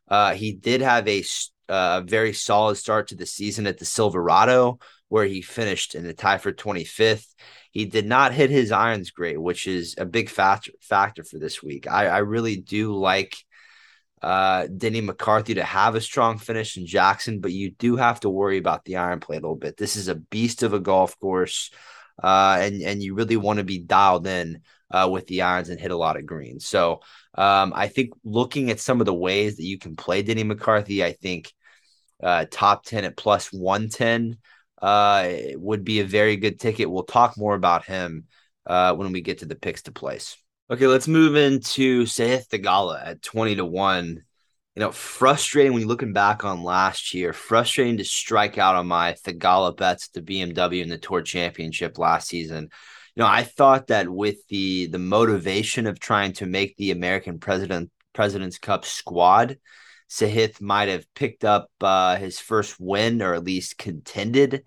uh, 0.07 0.35
he 0.35 0.53
did 0.53 0.81
have 0.81 1.07
a 1.07 1.23
uh, 1.67 2.01
very 2.01 2.33
solid 2.33 2.75
start 2.75 3.07
to 3.07 3.15
the 3.15 3.25
season 3.25 3.65
at 3.65 3.79
the 3.79 3.85
Silverado, 3.85 4.77
where 5.09 5.25
he 5.25 5.41
finished 5.41 5.95
in 5.95 6.05
a 6.05 6.13
tie 6.13 6.37
for 6.37 6.53
25th. 6.53 7.27
He 7.71 7.85
did 7.85 8.05
not 8.05 8.33
hit 8.33 8.49
his 8.49 8.71
irons 8.71 9.11
great, 9.11 9.39
which 9.39 9.67
is 9.67 9.95
a 9.97 10.05
big 10.05 10.29
factor 10.29 10.71
factor 10.81 11.23
for 11.23 11.37
this 11.37 11.61
week. 11.61 11.87
I, 11.87 12.07
I 12.07 12.17
really 12.19 12.55
do 12.55 12.95
like 12.95 13.35
uh, 14.21 14.67
Denny 14.67 15.01
McCarthy 15.01 15.55
to 15.55 15.63
have 15.63 15.95
a 15.95 16.01
strong 16.01 16.37
finish 16.37 16.77
in 16.77 16.85
Jackson, 16.85 17.39
but 17.39 17.51
you 17.51 17.71
do 17.71 17.95
have 17.95 18.19
to 18.21 18.29
worry 18.29 18.57
about 18.57 18.85
the 18.85 18.97
iron 18.97 19.19
play 19.19 19.37
a 19.37 19.39
little 19.39 19.55
bit. 19.55 19.77
This 19.77 19.95
is 19.95 20.07
a 20.07 20.15
beast 20.15 20.63
of 20.63 20.73
a 20.73 20.79
golf 20.79 21.19
course, 21.19 21.71
uh, 22.21 22.57
and 22.61 22.81
and 22.81 23.03
you 23.03 23.15
really 23.15 23.37
want 23.37 23.57
to 23.57 23.63
be 23.63 23.79
dialed 23.79 24.27
in 24.27 24.61
uh, 24.91 25.07
with 25.11 25.27
the 25.27 25.43
irons 25.43 25.69
and 25.69 25.79
hit 25.79 25.91
a 25.91 25.97
lot 25.97 26.17
of 26.17 26.25
greens. 26.25 26.67
So 26.67 27.01
um, 27.35 27.71
I 27.75 27.87
think 27.87 28.11
looking 28.23 28.71
at 28.71 28.79
some 28.79 28.99
of 28.99 29.05
the 29.05 29.13
ways 29.13 29.57
that 29.57 29.65
you 29.65 29.77
can 29.77 29.95
play 29.95 30.21
Denny 30.21 30.43
McCarthy, 30.43 31.03
I 31.03 31.13
think 31.13 31.53
uh, 32.21 32.45
top 32.51 32.83
ten 32.83 33.05
at 33.05 33.15
plus 33.15 33.53
one 33.53 33.89
ten 33.89 34.37
uh, 34.81 35.29
would 35.55 35.83
be 35.83 35.99
a 35.99 36.05
very 36.05 36.37
good 36.37 36.59
ticket. 36.59 36.89
We'll 36.89 37.03
talk 37.03 37.37
more 37.37 37.55
about 37.55 37.85
him 37.85 38.25
uh, 38.65 38.95
when 38.95 39.11
we 39.11 39.21
get 39.21 39.39
to 39.39 39.45
the 39.45 39.55
picks 39.55 39.83
to 39.83 39.91
place. 39.91 40.37
Okay, 40.71 40.87
let's 40.87 41.07
move 41.07 41.35
into 41.35 42.03
Sahith 42.03 42.47
Theegala 42.47 43.01
at 43.03 43.21
20 43.21 43.55
to 43.55 43.65
1. 43.65 44.23
You 44.75 44.79
know, 44.79 44.91
frustrating 44.91 45.73
when 45.73 45.81
you're 45.81 45.89
looking 45.89 46.13
back 46.13 46.45
on 46.45 46.63
last 46.63 47.13
year, 47.13 47.33
frustrating 47.33 47.97
to 47.97 48.05
strike 48.05 48.57
out 48.57 48.75
on 48.75 48.87
my 48.87 49.13
Theegala 49.25 49.75
bets 49.75 50.09
at 50.09 50.25
the 50.25 50.41
BMW 50.41 50.81
in 50.83 50.89
the 50.89 50.97
Tour 50.97 51.21
Championship 51.21 51.97
last 51.97 52.27
season. 52.27 52.69
You 53.15 53.23
know, 53.23 53.27
I 53.27 53.43
thought 53.43 53.87
that 53.87 54.07
with 54.07 54.37
the 54.47 54.87
the 54.87 54.99
motivation 54.99 55.87
of 55.87 55.99
trying 55.99 56.33
to 56.33 56.45
make 56.45 56.77
the 56.77 56.91
American 56.91 57.39
President 57.39 57.89
President's 58.13 58.59
Cup 58.59 58.85
squad, 58.85 59.57
Sahith 60.09 60.59
might 60.59 60.89
have 60.89 61.05
picked 61.13 61.45
up 61.45 61.69
uh, 61.81 62.15
his 62.15 62.39
first 62.39 62.79
win 62.79 63.21
or 63.21 63.33
at 63.35 63.43
least 63.43 63.77
contended 63.77 64.63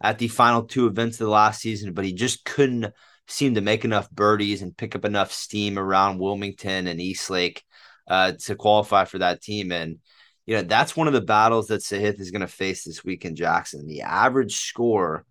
at 0.00 0.18
the 0.18 0.28
final 0.28 0.62
two 0.62 0.86
events 0.86 1.20
of 1.20 1.26
the 1.26 1.32
last 1.32 1.60
season, 1.60 1.92
but 1.92 2.04
he 2.04 2.12
just 2.12 2.44
couldn't 2.44 2.92
seem 3.26 3.54
to 3.54 3.60
make 3.60 3.84
enough 3.84 4.10
birdies 4.10 4.62
and 4.62 4.76
pick 4.76 4.94
up 4.96 5.04
enough 5.04 5.32
steam 5.32 5.78
around 5.78 6.18
Wilmington 6.18 6.86
and 6.86 7.00
Eastlake 7.00 7.62
uh, 8.08 8.32
to 8.32 8.54
qualify 8.54 9.04
for 9.04 9.18
that 9.18 9.42
team. 9.42 9.70
And, 9.70 9.98
you 10.46 10.56
know, 10.56 10.62
that's 10.62 10.96
one 10.96 11.08
of 11.08 11.12
the 11.12 11.20
battles 11.20 11.66
that 11.66 11.82
Sahith 11.82 12.20
is 12.20 12.30
going 12.30 12.40
to 12.40 12.46
face 12.46 12.84
this 12.84 13.04
week 13.04 13.24
in 13.24 13.36
Jackson. 13.36 13.86
The 13.86 14.02
average 14.02 14.56
score 14.56 15.26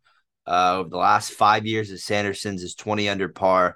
uh, 0.45 0.81
of 0.81 0.91
the 0.91 0.97
last 0.97 1.31
five 1.31 1.65
years 1.65 1.89
of 1.91 1.99
Sanderson's 1.99 2.61
is 2.61 2.75
20 2.75 3.09
under 3.09 3.29
par. 3.29 3.75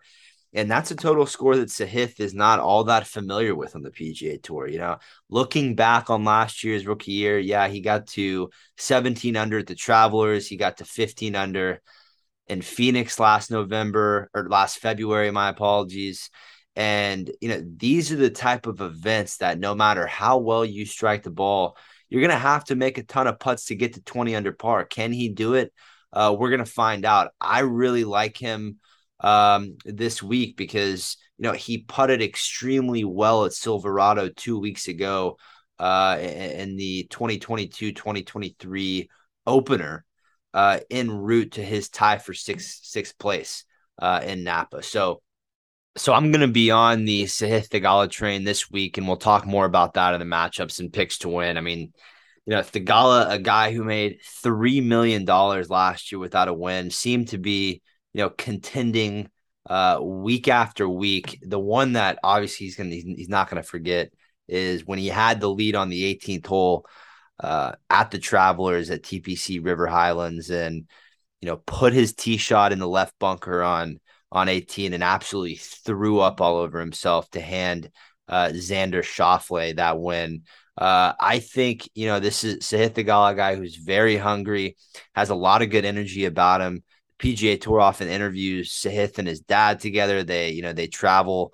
And 0.54 0.70
that's 0.70 0.92
a 0.92 0.96
total 0.96 1.26
score 1.26 1.56
that 1.56 1.70
Sahith 1.70 2.20
is 2.20 2.34
not 2.34 2.60
all 2.60 2.84
that 2.86 3.08
familiar 3.08 3.56
with 3.56 3.76
on 3.76 3.84
the 3.84 3.92
PGA 3.92 4.42
Tour. 4.42 4.68
You 4.68 4.80
know, 4.80 4.98
looking 5.30 5.76
back 5.76 6.10
on 6.10 6.26
last 6.26 6.64
year's 6.64 6.86
rookie 6.86 7.14
year, 7.14 7.40
yeah, 7.40 7.68
he 7.70 7.80
got 7.80 8.08
to 8.08 8.50
17 8.78 9.38
under 9.38 9.60
at 9.60 9.68
the 9.68 9.76
Travelers. 9.76 10.48
He 10.48 10.58
got 10.58 10.78
to 10.78 10.86
15 10.86 11.36
under 11.36 11.82
in 12.48 12.62
Phoenix 12.62 13.18
last 13.18 13.50
November 13.50 14.30
or 14.34 14.50
last 14.50 14.80
February. 14.80 15.32
My 15.32 15.50
apologies. 15.50 16.30
And, 16.76 17.32
you 17.40 17.50
know, 17.50 17.64
these 17.78 18.12
are 18.12 18.18
the 18.18 18.30
type 18.30 18.66
of 18.66 18.82
events 18.82 19.38
that 19.38 19.60
no 19.60 19.74
matter 19.74 20.06
how 20.06 20.40
well 20.40 20.66
you 20.66 20.86
strike 20.86 21.24
the 21.24 21.32
ball, 21.32 21.78
you're 22.10 22.22
going 22.22 22.30
to 22.30 22.38
have 22.38 22.66
to 22.66 22.76
make 22.76 22.98
a 22.98 23.04
ton 23.04 23.28
of 23.28 23.40
putts 23.40 23.66
to 23.66 23.76
get 23.76 23.94
to 23.94 24.02
20 24.02 24.36
under 24.36 24.52
par. 24.52 24.84
Can 24.84 25.14
he 25.14 25.30
do 25.30 25.54
it? 25.54 25.74
Uh, 26.12 26.36
we're 26.38 26.50
going 26.50 26.60
to 26.60 26.66
find 26.66 27.06
out. 27.06 27.32
I 27.40 27.60
really 27.60 28.04
like 28.04 28.38
him 28.38 28.80
um, 29.22 29.78
this 29.86 30.22
week 30.22 30.58
because 30.58 31.18
you 31.38 31.44
know 31.44 31.54
he 31.54 31.80
putted 31.80 32.22
extremely 32.22 33.04
well 33.04 33.46
at 33.46 33.54
Silverado 33.54 34.30
two 34.30 34.60
weeks 34.60 34.88
ago 34.88 35.38
uh, 35.80 36.18
in 36.20 36.76
the 36.76 37.08
2022-2023 37.10 39.08
opener 39.48 40.06
uh, 40.54 40.80
en 40.90 41.10
route 41.10 41.54
to 41.54 41.64
his 41.64 41.90
tie 41.90 42.18
for 42.18 42.34
sixth 42.34 42.82
sixth 42.84 43.18
place 43.18 43.66
uh, 44.00 44.22
in 44.24 44.44
Napa. 44.44 44.84
So. 44.84 45.22
So 45.98 46.14
I'm 46.14 46.32
going 46.32 46.40
to 46.40 46.48
be 46.48 46.72
on 46.72 47.04
the 47.04 47.24
Sahith 47.24 48.12
train 48.12 48.46
this 48.46 48.72
week, 48.72 48.98
and 48.98 49.06
we'll 49.06 49.18
talk 49.18 49.46
more 49.46 49.66
about 49.66 49.96
that 49.96 50.14
in 50.14 50.22
the 50.22 50.26
matchups 50.26 50.80
and 50.80 50.94
picks 50.94 51.18
to 51.18 51.28
win. 51.28 51.58
I 51.58 51.60
mean, 51.60 51.92
you 52.46 52.56
know, 52.56 52.62
Theegala, 52.62 53.30
a 53.30 53.40
guy 53.40 53.74
who 53.74 53.84
made 53.84 54.20
three 54.24 54.80
million 54.80 55.26
dollars 55.26 55.70
last 55.70 56.10
year 56.10 56.20
without 56.20 56.48
a 56.48 56.54
win, 56.54 56.92
seemed 56.92 57.28
to 57.30 57.38
be 57.38 57.82
you 58.14 58.22
know, 58.22 58.30
contending 58.30 59.30
uh, 59.70 60.00
week 60.02 60.48
after 60.48 60.88
week. 60.88 61.40
The 61.42 61.60
one 61.60 61.94
that 61.94 62.20
obviously 62.24 62.66
he's 62.66 62.76
gonna 62.76 62.90
he's 62.92 63.30
not 63.30 63.50
gonna 63.50 63.64
forget 63.64 64.12
is 64.48 64.86
when 64.86 65.00
he 65.00 65.08
had 65.08 65.40
the 65.40 65.50
lead 65.50 65.76
on 65.76 65.90
the 65.90 66.04
18th 66.04 66.46
hole 66.46 66.86
uh, 67.40 67.74
at 67.90 68.12
the 68.12 68.20
Travelers 68.20 68.90
at 68.90 69.04
TPC 69.04 69.64
River 69.64 69.88
Highlands, 69.88 70.50
and 70.50 70.88
you 71.42 71.48
know, 71.48 71.58
put 71.58 71.94
his 71.94 72.14
tee 72.14 72.38
shot 72.38 72.72
in 72.72 72.80
the 72.80 72.88
left 72.88 73.18
bunker 73.20 73.64
on 73.64 74.00
on 74.32 74.48
18 74.48 74.94
and 74.94 75.04
absolutely 75.04 75.56
threw 75.56 76.20
up 76.20 76.40
all 76.40 76.58
over 76.58 76.80
himself 76.80 77.30
to 77.32 77.42
hand 77.42 77.90
uh, 78.30 78.48
Xander 78.54 79.04
Schauffele 79.04 79.76
that 79.76 80.00
win. 80.00 80.44
Uh, 80.78 81.14
I 81.20 81.40
think 81.40 81.90
you 81.94 82.08
know 82.08 82.20
this 82.20 82.44
is 82.44 82.60
Sahith 82.60 82.92
Theegala 82.92 83.36
guy 83.36 83.56
who's 83.56 83.76
very 83.76 84.18
hungry, 84.18 84.78
has 85.14 85.30
a 85.30 85.36
lot 85.36 85.62
of 85.62 85.70
good 85.70 85.86
energy 85.86 86.26
about 86.26 86.62
him. 86.62 86.84
PGA 87.22 87.62
Tour 87.62 87.80
often 87.80 88.08
interviews 88.08 88.72
Sahith 88.72 89.20
and 89.20 89.28
his 89.28 89.42
dad 89.42 89.80
together. 89.80 90.24
They, 90.24 90.52
you 90.52 90.64
know, 90.64 90.74
they 90.74 90.88
travel 90.88 91.54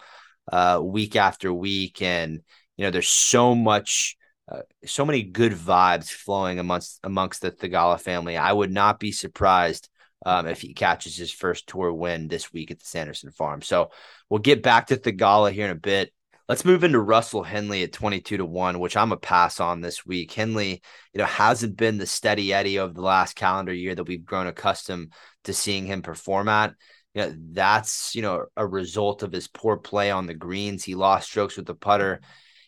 uh, 0.51 0.79
week 0.81 1.15
after 1.17 1.53
week, 1.53 2.01
and 2.01 2.41
you 2.77 2.85
know, 2.85 2.91
there's 2.91 3.09
so 3.09 3.53
much, 3.53 4.15
uh, 4.49 4.61
so 4.85 5.05
many 5.05 5.23
good 5.23 5.51
vibes 5.51 6.09
flowing 6.09 6.59
amongst 6.59 6.99
amongst 7.03 7.41
the 7.41 7.51
Theegala 7.51 7.99
family. 7.99 8.37
I 8.37 8.53
would 8.53 8.71
not 8.71 8.97
be 8.97 9.11
surprised 9.11 9.89
um, 10.25 10.47
if 10.47 10.61
he 10.61 10.73
catches 10.73 11.17
his 11.17 11.31
first 11.31 11.67
tour 11.67 11.91
win 11.91 12.29
this 12.29 12.53
week 12.53 12.71
at 12.71 12.79
the 12.79 12.85
Sanderson 12.85 13.31
Farm. 13.31 13.61
So 13.61 13.91
we'll 14.29 14.39
get 14.39 14.63
back 14.63 14.87
to 14.87 14.95
Theegala 14.95 15.51
here 15.51 15.65
in 15.65 15.71
a 15.71 15.75
bit. 15.75 16.13
Let's 16.49 16.63
move 16.63 16.85
into 16.85 17.01
Russell 17.01 17.43
Henley 17.43 17.83
at 17.83 17.91
22 17.91 18.37
to 18.37 18.45
1, 18.45 18.79
which 18.79 18.95
I'm 18.95 19.11
a 19.11 19.17
pass 19.17 19.59
on 19.59 19.81
this 19.81 20.05
week. 20.05 20.31
Henley, 20.31 20.81
you 21.13 21.17
know, 21.17 21.25
hasn't 21.25 21.75
been 21.75 21.97
the 21.97 22.05
steady 22.05 22.53
Eddie 22.53 22.77
of 22.77 22.93
the 22.93 23.01
last 23.01 23.35
calendar 23.35 23.73
year 23.73 23.93
that 23.93 24.05
we've 24.05 24.23
grown 24.23 24.47
accustomed 24.47 25.11
to 25.43 25.53
seeing 25.53 25.85
him 25.85 26.01
perform 26.01 26.47
at. 26.47 26.73
you 27.13 27.23
know, 27.23 27.35
that's 27.51 28.15
you 28.15 28.21
know 28.21 28.45
a 28.55 28.65
result 28.65 29.23
of 29.23 29.33
his 29.33 29.49
poor 29.49 29.75
play 29.75 30.09
on 30.09 30.25
the 30.25 30.33
greens. 30.33 30.85
He 30.85 30.95
lost 30.95 31.29
strokes 31.29 31.57
with 31.57 31.65
the 31.65 31.75
putter 31.75 32.21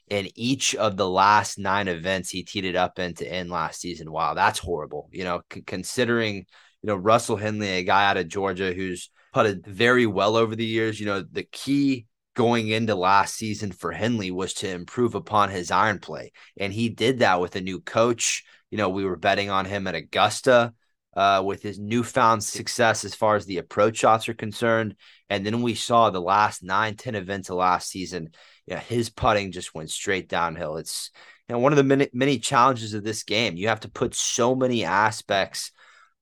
in 0.09 0.29
each 0.35 0.75
of 0.75 0.97
the 0.97 1.09
last 1.09 1.57
nine 1.57 1.87
events 1.87 2.29
he 2.29 2.43
teed 2.43 2.65
it 2.65 2.75
up 2.75 2.99
in 2.99 3.49
last 3.49 3.79
season. 3.79 4.11
Wow, 4.11 4.33
that's 4.33 4.59
horrible. 4.59 5.07
You 5.13 5.23
know, 5.23 5.41
c- 5.53 5.61
considering 5.61 6.35
you 6.35 6.87
know 6.87 6.95
Russell 6.95 7.37
Henley, 7.37 7.69
a 7.69 7.83
guy 7.83 8.09
out 8.09 8.17
of 8.17 8.27
Georgia 8.27 8.73
who's 8.73 9.09
putted 9.31 9.65
very 9.65 10.05
well 10.05 10.35
over 10.35 10.53
the 10.55 10.65
years. 10.65 10.99
You 10.99 11.05
know, 11.05 11.23
the 11.31 11.43
key 11.43 12.07
going 12.35 12.69
into 12.69 12.95
last 12.95 13.35
season 13.35 13.71
for 13.71 13.91
Henley 13.91 14.31
was 14.31 14.53
to 14.55 14.69
improve 14.69 15.15
upon 15.15 15.49
his 15.49 15.71
iron 15.71 15.99
play, 15.99 16.31
and 16.57 16.71
he 16.71 16.89
did 16.89 17.19
that 17.19 17.41
with 17.41 17.55
a 17.55 17.61
new 17.61 17.79
coach. 17.79 18.43
You 18.71 18.77
know, 18.77 18.89
we 18.89 19.05
were 19.05 19.15
betting 19.15 19.49
on 19.49 19.65
him 19.65 19.87
at 19.87 19.95
Augusta 19.95 20.73
uh, 21.15 21.41
with 21.45 21.61
his 21.61 21.79
newfound 21.79 22.43
success 22.43 23.03
as 23.03 23.15
far 23.15 23.35
as 23.35 23.45
the 23.45 23.57
approach 23.57 23.97
shots 23.97 24.29
are 24.29 24.33
concerned. 24.33 24.95
And 25.29 25.45
then 25.45 25.61
we 25.61 25.75
saw 25.75 26.09
the 26.09 26.21
last 26.21 26.63
nine, 26.63 26.95
10 26.95 27.15
events 27.15 27.49
of 27.49 27.57
last 27.57 27.89
season, 27.89 28.29
you 28.67 28.75
know, 28.75 28.79
his 28.79 29.09
putting 29.09 29.51
just 29.51 29.73
went 29.73 29.89
straight 29.89 30.29
downhill. 30.29 30.77
It's 30.77 31.11
you 31.47 31.55
know, 31.55 31.59
one 31.59 31.73
of 31.73 31.77
the 31.77 31.83
many, 31.83 32.09
many 32.13 32.39
challenges 32.39 32.93
of 32.93 33.03
this 33.03 33.23
game. 33.23 33.57
You 33.57 33.69
have 33.69 33.81
to 33.81 33.89
put 33.89 34.13
so 34.13 34.55
many 34.55 34.85
aspects, 34.85 35.71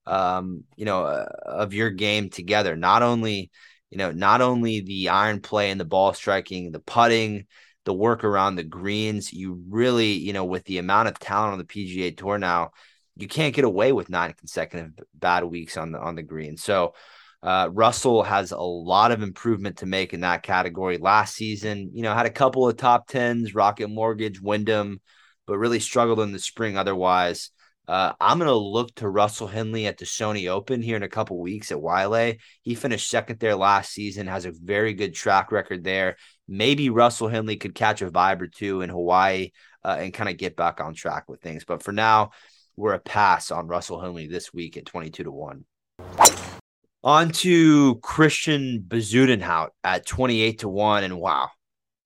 um, 0.06 0.64
you 0.76 0.86
know, 0.86 1.04
uh, 1.04 1.26
of 1.44 1.74
your 1.74 1.90
game 1.90 2.30
together. 2.30 2.74
Not 2.74 3.02
only, 3.02 3.50
you 3.90 3.98
know, 3.98 4.12
not 4.12 4.40
only 4.40 4.80
the 4.80 5.08
iron 5.08 5.40
play 5.40 5.70
and 5.70 5.80
the 5.80 5.84
ball 5.84 6.12
striking, 6.12 6.72
the 6.72 6.80
putting, 6.80 7.46
the 7.84 7.94
work 7.94 8.22
around 8.22 8.56
the 8.56 8.64
greens. 8.64 9.32
You 9.32 9.62
really, 9.70 10.12
you 10.12 10.32
know, 10.32 10.44
with 10.44 10.64
the 10.64 10.78
amount 10.78 11.08
of 11.08 11.18
talent 11.18 11.52
on 11.52 11.58
the 11.58 11.64
PGA 11.64 12.16
Tour 12.16 12.38
now, 12.38 12.72
you 13.16 13.26
can't 13.26 13.54
get 13.54 13.64
away 13.64 13.92
with 13.92 14.10
nine 14.10 14.34
consecutive 14.34 14.92
bad 15.14 15.44
weeks 15.44 15.76
on 15.76 15.92
the 15.92 15.98
on 15.98 16.14
the 16.14 16.22
green. 16.22 16.56
So 16.56 16.94
uh, 17.42 17.70
Russell 17.72 18.22
has 18.24 18.52
a 18.52 18.60
lot 18.60 19.10
of 19.10 19.22
improvement 19.22 19.78
to 19.78 19.86
make 19.86 20.12
in 20.12 20.20
that 20.20 20.42
category. 20.42 20.98
Last 20.98 21.34
season, 21.34 21.90
you 21.94 22.02
know, 22.02 22.12
had 22.12 22.26
a 22.26 22.30
couple 22.30 22.68
of 22.68 22.76
top 22.76 23.08
tens, 23.08 23.54
Rocket 23.54 23.88
Mortgage, 23.88 24.40
Wyndham, 24.40 25.00
but 25.46 25.56
really 25.56 25.80
struggled 25.80 26.20
in 26.20 26.32
the 26.32 26.38
spring. 26.38 26.76
Otherwise, 26.76 27.50
uh, 27.88 28.12
I'm 28.20 28.38
going 28.38 28.48
to 28.48 28.54
look 28.54 28.94
to 28.96 29.08
Russell 29.08 29.46
Henley 29.46 29.86
at 29.86 29.96
the 29.96 30.04
Sony 30.04 30.50
Open 30.50 30.82
here 30.82 30.96
in 30.96 31.02
a 31.02 31.08
couple 31.08 31.40
weeks 31.40 31.72
at 31.72 31.78
Waialae. 31.78 32.38
He 32.60 32.74
finished 32.74 33.08
second 33.08 33.40
there 33.40 33.56
last 33.56 33.92
season, 33.92 34.26
has 34.26 34.44
a 34.44 34.52
very 34.52 34.92
good 34.92 35.14
track 35.14 35.50
record 35.50 35.84
there. 35.84 36.16
Maybe 36.46 36.90
Russell 36.90 37.28
Henley 37.28 37.56
could 37.56 37.74
catch 37.74 38.02
a 38.02 38.10
vibe 38.10 38.42
or 38.42 38.46
two 38.46 38.82
in 38.82 38.90
Hawaii 38.90 39.52
uh, 39.82 39.96
and 39.98 40.12
kind 40.12 40.28
of 40.28 40.36
get 40.36 40.54
back 40.54 40.82
on 40.82 40.92
track 40.92 41.30
with 41.30 41.40
things. 41.40 41.64
But 41.64 41.82
for 41.82 41.92
now, 41.92 42.32
we're 42.76 42.92
a 42.92 42.98
pass 42.98 43.50
on 43.50 43.68
Russell 43.68 44.02
Henley 44.02 44.26
this 44.26 44.52
week 44.52 44.76
at 44.76 44.84
22 44.84 45.24
to 45.24 45.32
1. 45.32 45.64
On 47.04 47.30
to 47.30 47.96
Christian 47.96 48.84
Bezuidenhout 48.86 49.68
at 49.82 50.04
28 50.04 50.58
to 50.58 50.68
1. 50.68 51.04
And 51.04 51.18
wow, 51.18 51.48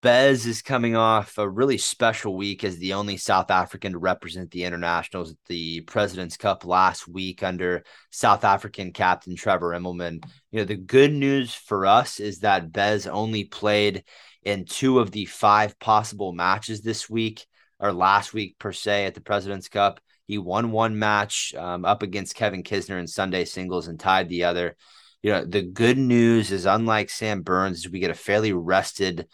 Bez 0.02 0.46
is 0.46 0.62
coming 0.62 0.96
off 0.96 1.38
a 1.38 1.48
really 1.48 1.78
special 1.78 2.36
week 2.36 2.64
as 2.64 2.76
the 2.76 2.94
only 2.94 3.16
South 3.16 3.52
African 3.52 3.92
to 3.92 3.98
represent 3.98 4.50
the 4.50 4.64
internationals 4.64 5.30
at 5.30 5.36
the 5.46 5.82
President's 5.82 6.36
Cup 6.36 6.64
last 6.64 7.06
week 7.06 7.44
under 7.44 7.84
South 8.10 8.42
African 8.42 8.92
captain 8.92 9.36
Trevor 9.36 9.70
Immelman. 9.70 10.24
You 10.50 10.58
know, 10.58 10.64
the 10.64 10.74
good 10.74 11.12
news 11.12 11.54
for 11.54 11.86
us 11.86 12.18
is 12.18 12.40
that 12.40 12.72
Bez 12.72 13.06
only 13.06 13.44
played 13.44 14.02
in 14.42 14.64
two 14.64 14.98
of 14.98 15.12
the 15.12 15.26
five 15.26 15.78
possible 15.78 16.32
matches 16.32 16.80
this 16.80 17.08
week 17.08 17.46
or 17.78 17.92
last 17.92 18.34
week 18.34 18.58
per 18.58 18.72
se 18.72 19.06
at 19.06 19.14
the 19.14 19.20
President's 19.20 19.68
Cup. 19.68 20.00
He 20.26 20.36
won 20.36 20.72
one 20.72 20.98
match 20.98 21.54
um, 21.56 21.84
up 21.84 22.02
against 22.02 22.34
Kevin 22.34 22.64
Kisner 22.64 22.98
in 22.98 23.06
Sunday 23.06 23.44
singles 23.44 23.86
and 23.86 24.00
tied 24.00 24.28
the 24.28 24.44
other. 24.44 24.74
You 25.22 25.30
know, 25.30 25.44
the 25.44 25.62
good 25.62 25.98
news 25.98 26.50
is 26.50 26.66
unlike 26.66 27.08
Sam 27.08 27.42
Burns, 27.42 27.88
we 27.88 28.00
get 28.00 28.10
a 28.10 28.14
fairly 28.14 28.52
rested 28.52 29.28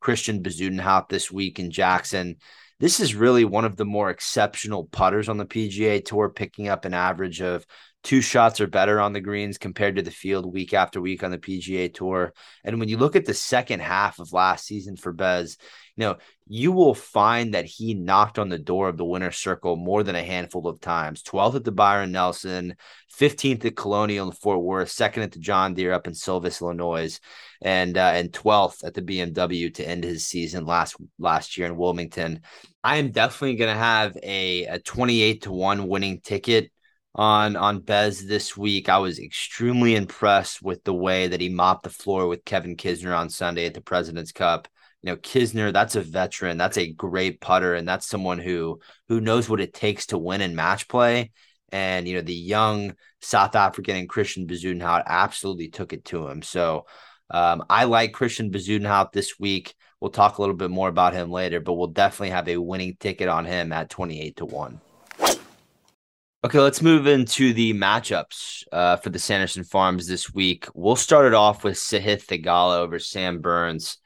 Christian 0.00 0.42
Bezuidenhout 0.42 1.08
this 1.08 1.30
week 1.30 1.58
in 1.58 1.70
Jackson. 1.70 2.36
This 2.78 2.98
is 2.98 3.14
really 3.14 3.44
one 3.44 3.66
of 3.66 3.76
the 3.76 3.84
more 3.84 4.10
exceptional 4.10 4.84
putters 4.84 5.28
on 5.28 5.36
the 5.36 5.46
PGA 5.46 6.04
Tour, 6.04 6.30
picking 6.30 6.68
up 6.68 6.84
an 6.84 6.94
average 6.94 7.42
of 7.42 7.66
two 8.02 8.20
shots 8.20 8.60
or 8.60 8.66
better 8.66 9.00
on 9.00 9.12
the 9.12 9.20
greens 9.20 9.58
compared 9.58 9.96
to 9.96 10.02
the 10.02 10.10
field 10.10 10.50
week 10.50 10.72
after 10.72 11.00
week 11.00 11.22
on 11.22 11.30
the 11.30 11.38
PGA 11.38 11.92
Tour. 11.92 12.32
And 12.64 12.80
when 12.80 12.88
you 12.88 12.96
look 12.96 13.14
at 13.14 13.26
the 13.26 13.34
second 13.34 13.80
half 13.80 14.18
of 14.18 14.32
last 14.32 14.66
season 14.66 14.96
for 14.96 15.12
Bez, 15.12 15.58
you 15.96 16.06
know, 16.06 16.16
you 16.46 16.72
will 16.72 16.94
find 16.94 17.52
that 17.52 17.66
he 17.66 17.92
knocked 17.92 18.38
on 18.38 18.48
the 18.48 18.58
door 18.58 18.88
of 18.88 18.96
the 18.96 19.04
winner's 19.04 19.36
circle 19.36 19.76
more 19.76 20.02
than 20.02 20.16
a 20.16 20.22
handful 20.22 20.66
of 20.66 20.80
times 20.80 21.22
12th 21.22 21.56
at 21.56 21.64
the 21.64 21.72
Byron 21.72 22.10
Nelson, 22.10 22.74
15th 23.18 23.66
at 23.66 23.76
Colonial 23.76 24.28
in 24.28 24.32
Fort 24.32 24.62
Worth, 24.62 24.90
second 24.90 25.24
at 25.24 25.32
the 25.32 25.38
John 25.38 25.74
Deere 25.74 25.92
up 25.92 26.06
in 26.06 26.14
Silvis, 26.14 26.62
Illinois, 26.62 27.20
and 27.60 27.98
uh, 27.98 28.12
and 28.14 28.32
12th 28.32 28.82
at 28.82 28.94
the 28.94 29.02
BMW 29.02 29.72
to 29.74 29.86
end 29.86 30.04
his 30.04 30.26
season 30.26 30.64
last 30.64 30.96
last 31.18 31.58
year 31.58 31.66
in 31.66 31.76
Wilmington. 31.76 32.40
I 32.82 32.96
am 32.96 33.10
definitely 33.10 33.56
going 33.56 33.72
to 33.72 33.78
have 33.78 34.16
a, 34.22 34.64
a 34.64 34.78
28 34.78 35.42
to 35.42 35.52
1 35.52 35.86
winning 35.86 36.20
ticket 36.20 36.72
on 37.14 37.56
on 37.56 37.80
Bez 37.80 38.26
this 38.26 38.56
week. 38.56 38.88
I 38.88 38.98
was 38.98 39.18
extremely 39.18 39.96
impressed 39.96 40.62
with 40.62 40.84
the 40.84 40.94
way 40.94 41.26
that 41.28 41.40
he 41.40 41.48
mopped 41.48 41.84
the 41.84 41.90
floor 41.90 42.28
with 42.28 42.44
Kevin 42.44 42.76
Kisner 42.76 43.16
on 43.16 43.30
Sunday 43.30 43.66
at 43.66 43.74
the 43.74 43.80
President's 43.80 44.32
Cup. 44.32 44.68
You 45.02 45.10
know, 45.10 45.16
Kisner, 45.16 45.72
that's 45.72 45.96
a 45.96 46.02
veteran, 46.02 46.58
that's 46.58 46.78
a 46.78 46.92
great 46.92 47.40
putter, 47.40 47.74
and 47.74 47.88
that's 47.88 48.06
someone 48.06 48.38
who 48.38 48.80
who 49.08 49.20
knows 49.20 49.48
what 49.48 49.60
it 49.60 49.74
takes 49.74 50.06
to 50.06 50.18
win 50.18 50.40
in 50.40 50.54
match 50.54 50.88
play. 50.88 51.32
And 51.72 52.06
you 52.06 52.16
know, 52.16 52.22
the 52.22 52.34
young 52.34 52.94
South 53.20 53.54
African 53.54 53.96
and 53.96 54.08
Christian 54.08 54.46
Bezuidenhout 54.46 55.04
absolutely 55.06 55.68
took 55.68 55.92
it 55.92 56.04
to 56.06 56.28
him. 56.28 56.42
So 56.42 56.86
um, 57.30 57.64
I 57.70 57.84
like 57.84 58.12
Christian 58.12 58.50
Bezuidenhout 58.50 59.12
this 59.12 59.38
week. 59.38 59.74
We'll 60.00 60.10
talk 60.10 60.38
a 60.38 60.40
little 60.40 60.56
bit 60.56 60.70
more 60.70 60.88
about 60.88 61.12
him 61.12 61.30
later, 61.30 61.60
but 61.60 61.74
we'll 61.74 61.88
definitely 61.88 62.30
have 62.30 62.48
a 62.48 62.56
winning 62.56 62.96
ticket 62.98 63.28
on 63.28 63.44
him 63.44 63.72
at 63.72 63.90
28 63.90 64.36
to 64.36 64.46
1. 64.46 64.80
Okay, 66.42 66.58
let's 66.58 66.80
move 66.80 67.06
into 67.06 67.52
the 67.52 67.74
matchups 67.74 68.64
uh, 68.72 68.96
for 68.96 69.10
the 69.10 69.18
Sanderson 69.18 69.62
Farms 69.62 70.06
this 70.06 70.32
week. 70.32 70.66
We'll 70.72 70.96
start 70.96 71.26
it 71.26 71.34
off 71.34 71.64
with 71.64 71.74
Sahith 71.74 72.24
Theegala 72.24 72.78
over 72.78 72.98
Sam 72.98 73.40
Burns 73.42 73.98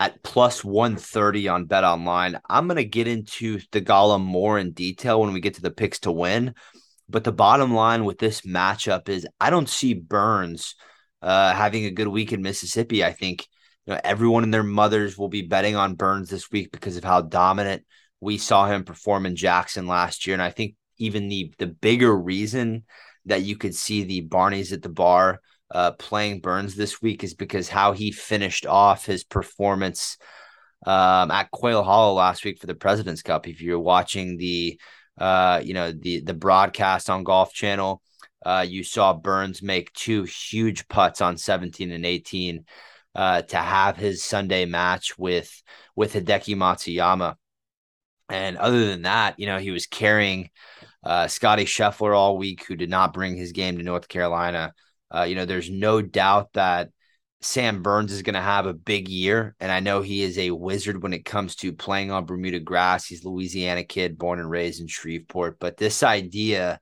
at 0.00 0.20
plus 0.24 0.64
130 0.64 1.46
on 1.46 1.66
Bet 1.66 1.84
Online. 1.84 2.40
I'm 2.50 2.66
going 2.66 2.78
to 2.78 2.84
get 2.84 3.06
into 3.06 3.58
Theegala 3.70 4.20
more 4.20 4.58
in 4.58 4.72
detail 4.72 5.20
when 5.20 5.32
we 5.32 5.38
get 5.38 5.54
to 5.54 5.62
the 5.62 5.70
picks 5.70 6.00
to 6.00 6.10
win. 6.10 6.56
But 7.08 7.22
the 7.22 7.30
bottom 7.30 7.72
line 7.72 8.04
with 8.04 8.18
this 8.18 8.40
matchup 8.40 9.08
is 9.08 9.24
I 9.40 9.50
don't 9.50 9.68
see 9.68 9.94
Burns 9.94 10.74
uh, 11.22 11.54
having 11.54 11.84
a 11.84 11.92
good 11.92 12.08
week 12.08 12.32
in 12.32 12.42
Mississippi. 12.42 13.04
I 13.04 13.12
think 13.12 13.46
you 13.86 13.94
know 13.94 14.00
everyone 14.02 14.42
and 14.42 14.52
their 14.52 14.64
mothers 14.64 15.16
will 15.16 15.28
be 15.28 15.42
betting 15.42 15.76
on 15.76 15.94
Burns 15.94 16.30
this 16.30 16.50
week 16.50 16.72
because 16.72 16.96
of 16.96 17.04
how 17.04 17.20
dominant 17.20 17.84
we 18.20 18.38
saw 18.38 18.66
him 18.66 18.82
perform 18.82 19.24
in 19.24 19.36
Jackson 19.36 19.86
last 19.86 20.26
year. 20.26 20.34
And 20.34 20.42
I 20.42 20.50
think 20.50 20.74
even 20.98 21.28
the 21.28 21.52
the 21.58 21.66
bigger 21.66 22.14
reason 22.16 22.84
that 23.26 23.42
you 23.42 23.56
could 23.56 23.74
see 23.74 24.04
the 24.04 24.26
Barneys 24.26 24.72
at 24.72 24.82
the 24.82 24.88
bar 24.88 25.40
uh, 25.70 25.92
playing 25.92 26.40
Burns 26.40 26.74
this 26.74 27.02
week 27.02 27.22
is 27.24 27.34
because 27.34 27.68
how 27.68 27.92
he 27.92 28.10
finished 28.10 28.66
off 28.66 29.06
his 29.06 29.24
performance 29.24 30.16
um, 30.86 31.30
at 31.30 31.50
Quail 31.50 31.82
Hollow 31.82 32.14
last 32.14 32.44
week 32.44 32.58
for 32.60 32.66
the 32.66 32.74
President's 32.74 33.22
Cup. 33.22 33.46
If 33.46 33.60
you're 33.60 33.78
watching 33.78 34.36
the 34.36 34.80
uh, 35.18 35.60
you 35.62 35.74
know 35.74 35.92
the 35.92 36.20
the 36.20 36.34
broadcast 36.34 37.10
on 37.10 37.24
Golf 37.24 37.52
Channel, 37.52 38.00
uh, 38.44 38.64
you 38.68 38.84
saw 38.84 39.12
Burns 39.12 39.62
make 39.62 39.92
two 39.92 40.24
huge 40.24 40.88
putts 40.88 41.20
on 41.20 41.36
17 41.36 41.90
and 41.90 42.06
18 42.06 42.64
uh, 43.14 43.42
to 43.42 43.56
have 43.56 43.96
his 43.96 44.24
Sunday 44.24 44.64
match 44.64 45.18
with 45.18 45.62
with 45.96 46.14
Hideki 46.14 46.56
Matsuyama. 46.56 47.34
And 48.30 48.56
other 48.58 48.86
than 48.86 49.02
that, 49.02 49.38
you 49.38 49.46
know, 49.46 49.58
he 49.58 49.70
was 49.70 49.86
carrying 49.86 50.50
uh, 51.08 51.26
Scotty 51.26 51.64
Scheffler 51.64 52.14
all 52.14 52.36
week, 52.36 52.66
who 52.66 52.76
did 52.76 52.90
not 52.90 53.14
bring 53.14 53.34
his 53.34 53.52
game 53.52 53.78
to 53.78 53.82
North 53.82 54.08
Carolina. 54.08 54.74
Uh, 55.12 55.22
you 55.22 55.34
know, 55.34 55.46
there's 55.46 55.70
no 55.70 56.02
doubt 56.02 56.52
that 56.52 56.90
Sam 57.40 57.82
Burns 57.82 58.12
is 58.12 58.20
going 58.20 58.34
to 58.34 58.42
have 58.42 58.66
a 58.66 58.74
big 58.74 59.08
year, 59.08 59.56
and 59.58 59.72
I 59.72 59.80
know 59.80 60.02
he 60.02 60.22
is 60.22 60.36
a 60.36 60.50
wizard 60.50 61.02
when 61.02 61.14
it 61.14 61.24
comes 61.24 61.56
to 61.56 61.72
playing 61.72 62.10
on 62.10 62.26
Bermuda 62.26 62.60
grass. 62.60 63.06
He's 63.06 63.24
a 63.24 63.30
Louisiana 63.30 63.84
kid, 63.84 64.18
born 64.18 64.38
and 64.38 64.50
raised 64.50 64.82
in 64.82 64.86
Shreveport. 64.86 65.58
But 65.58 65.78
this 65.78 66.02
idea, 66.02 66.78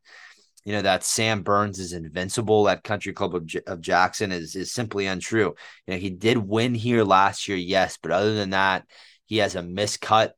you 0.65 0.73
know, 0.73 0.83
that 0.83 1.05
Sam 1.05 1.43
Burns 1.43 1.79
is 1.79 1.93
invincible 1.93 2.69
at 2.69 2.83
Country 2.83 3.13
Club 3.13 3.37
of, 3.37 3.47
J- 3.47 3.61
of 3.69 3.81
Jackson 3.81 4.33
is 4.33 4.57
is 4.57 4.73
simply 4.73 5.07
untrue. 5.07 5.55
You 5.87 5.95
know, 5.95 6.01
he 6.01 6.11
did 6.11 6.37
win 6.37 6.75
here 6.75 7.05
last 7.05 7.47
year, 7.47 7.57
yes, 7.57 7.97
but 8.03 8.11
other 8.11 8.35
than 8.35 8.51
that, 8.51 8.87
he 9.27 9.37
has 9.37 9.55
a 9.55 9.61
miscut 9.61 10.33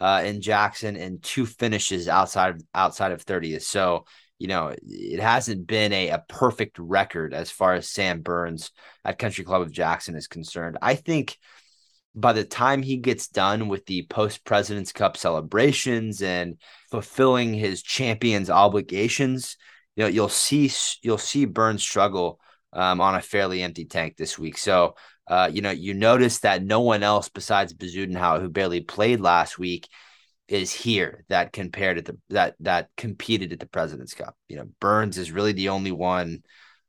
uh, 0.00 0.22
in 0.24 0.40
Jackson 0.40 0.96
and 0.96 1.22
two 1.22 1.46
finishes 1.46 2.08
outside 2.08 2.56
of 2.56 2.62
outside 2.74 3.12
of 3.12 3.24
30th. 3.24 3.62
So, 3.62 4.04
you 4.38 4.48
know, 4.48 4.74
it 4.82 5.20
hasn't 5.20 5.66
been 5.66 5.92
a, 5.92 6.08
a 6.08 6.24
perfect 6.28 6.78
record 6.78 7.34
as 7.34 7.50
far 7.50 7.74
as 7.74 7.88
Sam 7.88 8.20
Burns 8.20 8.70
at 9.04 9.18
Country 9.18 9.44
Club 9.44 9.62
of 9.62 9.70
Jackson 9.70 10.16
is 10.16 10.26
concerned. 10.26 10.78
I 10.82 10.94
think 10.94 11.38
by 12.14 12.32
the 12.32 12.44
time 12.44 12.82
he 12.82 12.98
gets 12.98 13.28
done 13.28 13.68
with 13.68 13.86
the 13.86 14.06
post 14.08 14.44
President's 14.44 14.92
Cup 14.92 15.16
celebrations 15.16 16.22
and 16.22 16.58
fulfilling 16.90 17.54
his 17.54 17.82
champions 17.82 18.50
obligations, 18.50 19.56
you 19.96 20.04
know, 20.04 20.08
you'll 20.08 20.28
see 20.28 20.70
you'll 21.02 21.18
see 21.18 21.44
Burns 21.44 21.82
struggle 21.82 22.40
um, 22.72 23.00
on 23.00 23.14
a 23.14 23.20
fairly 23.20 23.62
empty 23.62 23.84
tank 23.84 24.16
this 24.16 24.38
week. 24.38 24.58
So, 24.58 24.94
uh, 25.32 25.48
you 25.50 25.62
know, 25.62 25.70
you 25.70 25.94
notice 25.94 26.40
that 26.40 26.62
no 26.62 26.80
one 26.80 27.02
else 27.02 27.30
besides 27.30 27.72
Bezuidenhout, 27.72 28.42
who 28.42 28.50
barely 28.50 28.82
played 28.82 29.18
last 29.18 29.58
week, 29.58 29.88
is 30.46 30.70
here 30.70 31.24
that 31.30 31.54
compared 31.54 31.96
at 31.96 32.04
the 32.04 32.18
that 32.28 32.54
that 32.60 32.90
competed 32.98 33.50
at 33.50 33.58
the 33.58 33.64
President's 33.64 34.12
Cup. 34.12 34.36
You 34.50 34.56
know, 34.56 34.66
Burns 34.78 35.16
is 35.16 35.32
really 35.32 35.52
the 35.52 35.70
only 35.70 35.90
one, 35.90 36.42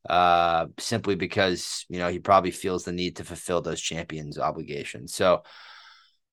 uh, 0.10 0.65
simply 0.77 1.15
because 1.15 1.86
you 1.88 1.99
know 1.99 2.10
he 2.10 2.19
probably 2.19 2.51
feels 2.51 2.84
the 2.84 2.91
need 2.91 3.15
to 3.15 3.23
fulfill 3.23 3.62
those 3.62 3.79
champions 3.79 4.38
obligations. 4.38 5.15
So. 5.15 5.43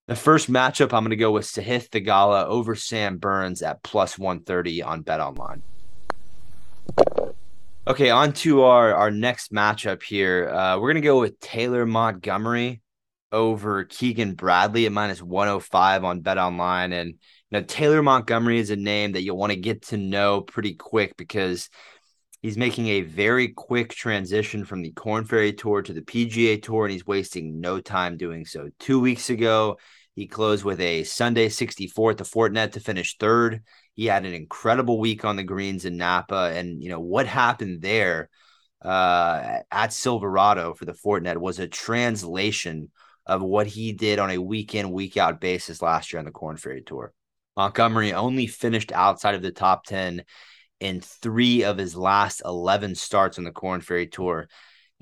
The 0.06 0.16
first 0.16 0.50
matchup, 0.50 0.92
I'm 0.92 1.04
going 1.04 1.10
to 1.10 1.16
go 1.16 1.30
with 1.30 1.44
Sahith 1.44 1.90
Theegala 1.90 2.46
over 2.46 2.74
Sam 2.74 3.18
Burns 3.18 3.62
at 3.62 3.84
plus 3.84 4.18
130 4.18 4.82
on 4.82 5.02
Bet 5.02 5.20
Online. 5.20 5.62
Okay, 7.86 8.10
on 8.10 8.34
to 8.34 8.62
our, 8.62 8.94
our 8.94 9.10
next 9.10 9.52
matchup 9.52 10.02
here. 10.02 10.50
Uh, 10.50 10.78
we're 10.78 10.92
to 10.92 11.00
go 11.00 11.18
with 11.18 11.40
Taylor 11.40 11.86
Montgomery 11.86 12.82
over 13.32 13.84
Keegan 13.84 14.34
Bradley 14.34 14.84
at 14.84 14.92
minus 14.92 15.22
105 15.22 16.04
on 16.04 16.20
Bet 16.20 16.36
Online. 16.36 16.92
And 16.92 17.08
you 17.08 17.16
know, 17.50 17.62
Taylor 17.62 18.02
Montgomery 18.02 18.58
is 18.58 18.68
a 18.68 18.76
name 18.76 19.12
that 19.12 19.22
you'll 19.22 19.38
want 19.38 19.52
to 19.52 19.58
get 19.58 19.82
to 19.86 19.96
know 19.96 20.42
pretty 20.42 20.74
quick 20.74 21.16
because 21.16 21.70
he's 22.42 22.58
making 22.58 22.88
a 22.88 23.00
very 23.00 23.48
quick 23.48 23.94
transition 23.94 24.66
from 24.66 24.82
the 24.82 24.92
Korn 24.92 25.24
Ferry 25.24 25.54
Tour 25.54 25.80
to 25.80 25.94
the 25.94 26.02
PGA 26.02 26.62
Tour, 26.62 26.84
and 26.84 26.92
he's 26.92 27.06
wasting 27.06 27.60
no 27.60 27.80
time 27.80 28.18
doing 28.18 28.44
so. 28.44 28.68
Two 28.78 29.00
weeks 29.00 29.30
ago, 29.30 29.78
he 30.14 30.26
closed 30.26 30.64
with 30.64 30.80
a 30.80 31.04
Sunday 31.04 31.48
64 31.48 32.10
at 32.10 32.18
the 32.18 32.24
Fortinet 32.24 32.72
to 32.72 32.80
finish 32.80 33.16
third. 33.16 33.62
He 34.00 34.06
had 34.06 34.24
an 34.24 34.32
incredible 34.32 34.98
week 34.98 35.26
on 35.26 35.36
the 35.36 35.42
greens 35.42 35.84
in 35.84 35.98
Napa. 35.98 36.52
And, 36.54 36.82
you 36.82 36.88
know, 36.88 37.00
what 37.00 37.26
happened 37.26 37.82
there 37.82 38.30
uh, 38.80 39.58
at 39.70 39.92
Silverado 39.92 40.72
for 40.72 40.86
the 40.86 40.94
Fortinet 40.94 41.36
was 41.36 41.58
a 41.58 41.68
translation 41.68 42.90
of 43.26 43.42
what 43.42 43.66
he 43.66 43.92
did 43.92 44.18
on 44.18 44.30
a 44.30 44.38
week 44.38 44.74
in, 44.74 44.90
week 44.90 45.18
out 45.18 45.38
basis 45.38 45.82
last 45.82 46.14
year 46.14 46.18
on 46.18 46.24
the 46.24 46.30
Korn 46.30 46.56
Ferry 46.56 46.80
Tour. 46.80 47.12
Montgomery 47.58 48.14
only 48.14 48.46
finished 48.46 48.90
outside 48.90 49.34
of 49.34 49.42
the 49.42 49.52
top 49.52 49.84
10 49.84 50.24
in 50.80 51.02
three 51.02 51.64
of 51.64 51.76
his 51.76 51.94
last 51.94 52.40
11 52.42 52.94
starts 52.94 53.36
on 53.36 53.44
the 53.44 53.52
Korn 53.52 53.82
Ferry 53.82 54.06
Tour. 54.06 54.48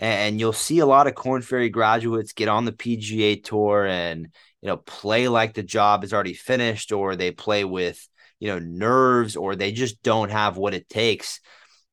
And 0.00 0.40
you'll 0.40 0.52
see 0.52 0.80
a 0.80 0.86
lot 0.86 1.06
of 1.06 1.14
Korn 1.14 1.42
Ferry 1.42 1.68
graduates 1.68 2.32
get 2.32 2.48
on 2.48 2.64
the 2.64 2.72
PGA 2.72 3.44
Tour 3.44 3.86
and, 3.86 4.26
you 4.60 4.66
know, 4.66 4.76
play 4.76 5.28
like 5.28 5.54
the 5.54 5.62
job 5.62 6.02
is 6.02 6.12
already 6.12 6.34
finished, 6.34 6.90
or 6.90 7.14
they 7.14 7.30
play 7.30 7.64
with, 7.64 8.04
you 8.40 8.48
know, 8.48 8.58
nerves, 8.58 9.36
or 9.36 9.56
they 9.56 9.72
just 9.72 10.02
don't 10.02 10.30
have 10.30 10.56
what 10.56 10.74
it 10.74 10.88
takes 10.88 11.40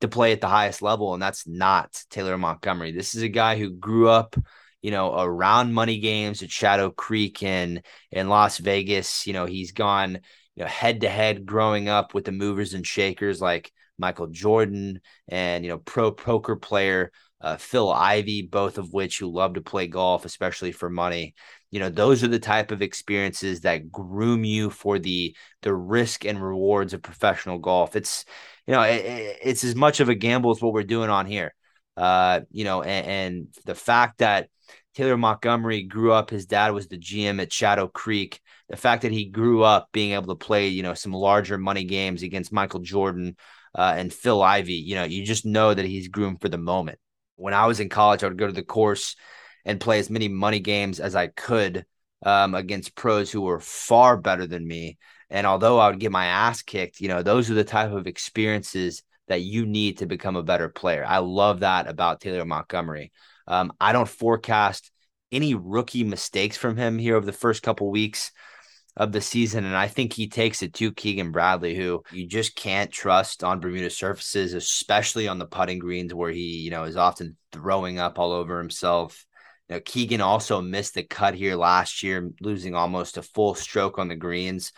to 0.02 0.08
play 0.08 0.32
at 0.32 0.42
the 0.42 0.48
highest 0.48 0.82
level. 0.82 1.14
And 1.14 1.22
that's 1.22 1.48
not 1.48 2.04
Taylor 2.10 2.38
Montgomery. 2.38 2.92
This 2.92 3.16
is 3.16 3.22
a 3.22 3.30
guy 3.30 3.58
who 3.58 3.72
grew 3.72 4.10
up, 4.10 4.36
you 4.82 4.92
know, 4.92 5.20
around 5.20 5.74
money 5.74 6.00
games 6.00 6.44
at 6.44 6.52
Shadow 6.52 6.92
Creek 6.92 7.42
and 7.44 7.82
in 8.12 8.30
Las 8.30 8.58
Vegas. 8.58 9.26
You 9.26 9.34
know, 9.34 9.46
he's 9.46 9.72
gone, 9.72 10.20
you 10.56 10.64
know, 10.64 10.68
head 10.68 11.02
to 11.02 11.10
head 11.10 11.46
growing 11.46 11.90
up 11.90 12.14
with 12.14 12.26
the 12.26 12.32
movers 12.32 12.74
and 12.74 12.86
shakers 12.86 13.42
like 13.42 13.72
Michael 13.98 14.28
Jordan 14.28 15.00
and, 15.28 15.64
you 15.64 15.72
know, 15.72 15.78
pro 15.78 16.12
poker 16.12 16.56
player 16.56 17.12
uh, 17.42 17.58
Phil 17.58 17.92
Ivey, 17.92 18.42
both 18.42 18.78
of 18.78 18.92
which 18.92 19.20
who 19.20 19.32
love 19.32 19.54
to 19.54 19.62
play 19.62 19.88
golf, 19.88 20.26
especially 20.26 20.72
for 20.72 20.90
money. 20.90 21.36
You 21.76 21.82
know, 21.82 21.90
those 21.90 22.24
are 22.24 22.30
the 22.30 22.40
type 22.40 22.72
of 22.72 22.82
experiences 22.82 23.60
that 23.62 23.92
groom 23.92 24.46
you 24.46 24.70
for 24.70 24.98
the 24.98 25.36
the 25.62 25.74
risk 25.74 26.24
and 26.24 26.42
rewards 26.42 26.94
of 26.94 27.02
professional 27.02 27.60
golf. 27.60 27.98
It's 27.98 28.24
you 28.66 28.74
know, 28.74 28.82
it, 28.82 29.40
it's 29.44 29.66
as 29.66 29.76
much 29.76 30.00
of 30.00 30.08
a 30.08 30.16
gamble 30.16 30.52
as 30.52 30.62
what 30.62 30.72
we're 30.72 30.84
doing 30.84 31.10
on 31.10 31.26
here. 31.26 31.54
Uh, 31.98 32.42
you 32.50 32.64
know, 32.64 32.82
and, 32.82 33.08
and 33.08 33.48
the 33.66 33.76
fact 33.76 34.20
that 34.20 34.50
Taylor 34.94 35.18
Montgomery 35.18 35.84
grew 35.84 36.14
up, 36.14 36.30
his 36.30 36.46
dad 36.46 36.72
was 36.72 36.88
the 36.88 36.98
GM 36.98 37.42
at 37.42 37.52
Shadow 37.52 37.90
Creek. 37.90 38.40
The 38.70 38.78
fact 38.78 39.02
that 39.02 39.12
he 39.12 39.26
grew 39.26 39.62
up 39.62 39.90
being 39.92 40.14
able 40.14 40.36
to 40.36 40.46
play, 40.46 40.70
you 40.70 40.82
know, 40.82 40.94
some 40.94 41.12
larger 41.12 41.58
money 41.58 41.84
games 41.84 42.24
against 42.24 42.54
Michael 42.54 42.80
Jordan 42.80 43.36
uh, 43.76 43.96
and 43.98 44.14
Phil 44.14 44.42
Ivey 44.42 44.76
you 44.76 44.96
know, 44.96 45.04
you 45.04 45.26
just 45.26 45.46
know 45.46 45.74
that 45.74 45.84
he's 45.84 46.08
groomed 46.08 46.40
for 46.40 46.48
the 46.48 46.58
moment 46.58 47.00
when 47.36 47.54
I 47.54 47.66
was 47.68 47.80
in 47.80 47.90
college, 47.90 48.24
I 48.24 48.28
would 48.28 48.38
go 48.38 48.48
to 48.48 48.54
the 48.54 48.64
course 48.64 49.16
and 49.66 49.80
play 49.80 50.00
as 50.00 50.10
many 50.10 50.28
money 50.28 50.60
games 50.60 51.00
as 51.00 51.16
I 51.16 51.28
could 51.28 51.86
um, 52.24 52.56
against 52.56 52.96
pros 52.96 53.32
who 53.32 53.42
were 53.42 53.60
far 53.60 54.18
better 54.18 54.48
than 54.48 54.68
me. 54.68 54.98
And 55.30 55.48
although 55.48 55.80
I 55.80 55.90
would 55.90 56.00
get 56.00 56.12
my 56.12 56.26
ass 56.26 56.62
kicked, 56.62 57.02
you 57.02 57.08
know, 57.08 57.24
those 57.24 57.50
are 57.50 57.56
the 57.56 57.64
type 57.64 57.92
of 57.92 58.08
experiences 58.08 59.04
that 59.28 59.42
you 59.42 59.66
need 59.66 59.98
to 59.98 60.06
become 60.06 60.36
a 60.36 60.44
better 60.44 60.70
player. 60.70 61.04
I 61.06 61.18
love 61.18 61.62
that 61.62 61.88
about 61.88 62.22
Taylor 62.22 62.46
Montgomery. 62.46 63.12
Um, 63.48 63.74
I 63.80 63.92
don't 63.92 64.08
forecast 64.08 64.92
any 65.32 65.56
rookie 65.56 66.04
mistakes 66.04 66.58
from 66.58 66.78
him 66.78 66.98
here 66.98 67.16
over 67.16 67.26
the 67.26 67.34
first 67.34 67.64
couple 67.64 67.90
weeks 67.90 68.32
of 68.96 69.12
the 69.12 69.22
season. 69.22 69.66
And 69.66 69.76
I 69.76 69.88
think 69.88 70.14
he 70.14 70.30
takes 70.30 70.62
it 70.64 70.74
to 70.76 70.94
Keegan 70.94 71.32
Bradley, 71.32 71.76
who 71.76 72.04
you 72.12 72.28
just 72.28 72.56
can't 72.56 72.92
trust 72.92 73.44
on 73.44 73.60
Bermuda 73.60 73.90
surfaces, 73.90 74.54
especially 74.54 75.28
on 75.28 75.40
the 75.40 75.46
putting 75.46 75.80
greens 75.80 76.14
where 76.14 76.32
he, 76.32 76.60
you 76.60 76.72
know, 76.72 76.84
is 76.84 76.96
often 76.96 77.36
throwing 77.52 78.00
up 78.00 78.20
all 78.20 78.32
over 78.32 78.58
himself. 78.58 79.26
Know, 79.70 79.80
Keegan 79.80 80.22
also 80.22 80.62
missed 80.62 80.94
the 80.94 81.04
cut 81.04 81.34
here 81.34 81.56
last 81.56 82.04
year, 82.04 82.30
losing 82.40 82.76
almost 82.76 83.18
a 83.18 83.22
full 83.22 83.56
stroke 83.56 83.98
on 83.98 84.08
the 84.08 84.16
greens. 84.16 84.72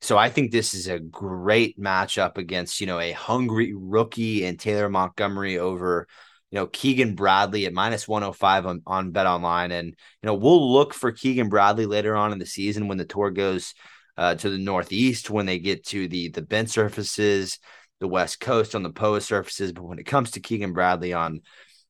So 0.00 0.18
I 0.18 0.30
think 0.30 0.50
this 0.50 0.74
is 0.74 0.88
a 0.88 0.98
great 0.98 1.80
matchup 1.80 2.36
against, 2.36 2.80
you 2.80 2.86
know, 2.86 2.98
a 2.98 3.12
hungry 3.12 3.72
rookie 3.74 4.44
and 4.44 4.58
Taylor 4.58 4.88
Montgomery 4.88 5.58
over 5.58 6.06
you 6.50 6.56
know, 6.56 6.66
Keegan 6.68 7.14
Bradley 7.14 7.66
at 7.66 7.72
minus 7.72 8.06
105 8.06 8.66
on, 8.66 8.82
on 8.86 9.10
Bet 9.10 9.26
Online. 9.26 9.72
And, 9.72 9.88
you 9.88 9.94
know, 10.26 10.34
we'll 10.34 10.72
look 10.72 10.94
for 10.94 11.10
Keegan 11.10 11.48
Bradley 11.48 11.86
later 11.86 12.14
on 12.14 12.32
in 12.32 12.38
the 12.38 12.46
season 12.46 12.88
when 12.88 12.98
the 12.98 13.04
tour 13.04 13.30
goes 13.30 13.74
uh, 14.16 14.36
to 14.36 14.50
the 14.50 14.58
Northeast, 14.58 15.28
when 15.28 15.46
they 15.46 15.58
get 15.58 15.84
to 15.86 16.08
the 16.08 16.30
the 16.30 16.42
bent 16.42 16.70
surfaces, 16.70 17.58
the 18.00 18.08
West 18.08 18.40
Coast 18.40 18.74
on 18.74 18.82
the 18.82 18.90
POA 18.90 19.20
surfaces. 19.20 19.72
But 19.72 19.84
when 19.84 19.98
it 19.98 20.06
comes 20.06 20.30
to 20.32 20.40
Keegan 20.40 20.72
Bradley 20.72 21.12
on 21.12 21.40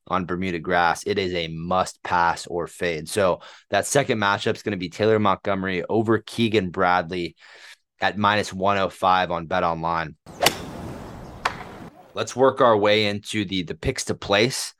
on 0.07 0.25
Bermuda 0.25 0.59
grass, 0.59 1.03
it 1.05 1.17
is 1.17 1.33
a 1.33 1.47
must 1.47 2.01
pass 2.03 2.47
or 2.47 2.67
fade. 2.67 3.09
So 3.09 3.41
that 3.69 3.85
second 3.85 4.19
matchup 4.19 4.55
is 4.55 4.63
going 4.63 4.71
to 4.71 4.77
be 4.77 4.89
Taylor 4.89 5.19
Montgomery 5.19 5.83
over 5.87 6.19
Keegan 6.19 6.69
Bradley 6.69 7.35
at 7.99 8.17
minus 8.17 8.53
105 8.53 9.31
on 9.31 9.47
Bet 9.47 9.63
Online 9.63 10.15
let's 12.17 12.35
work 12.35 12.61
our 12.61 12.75
way 12.75 13.05
into 13.05 13.45
the 13.45 13.61
the 13.61 13.75
picks 13.75 14.05
to 14.05 14.15
place 14.15 14.73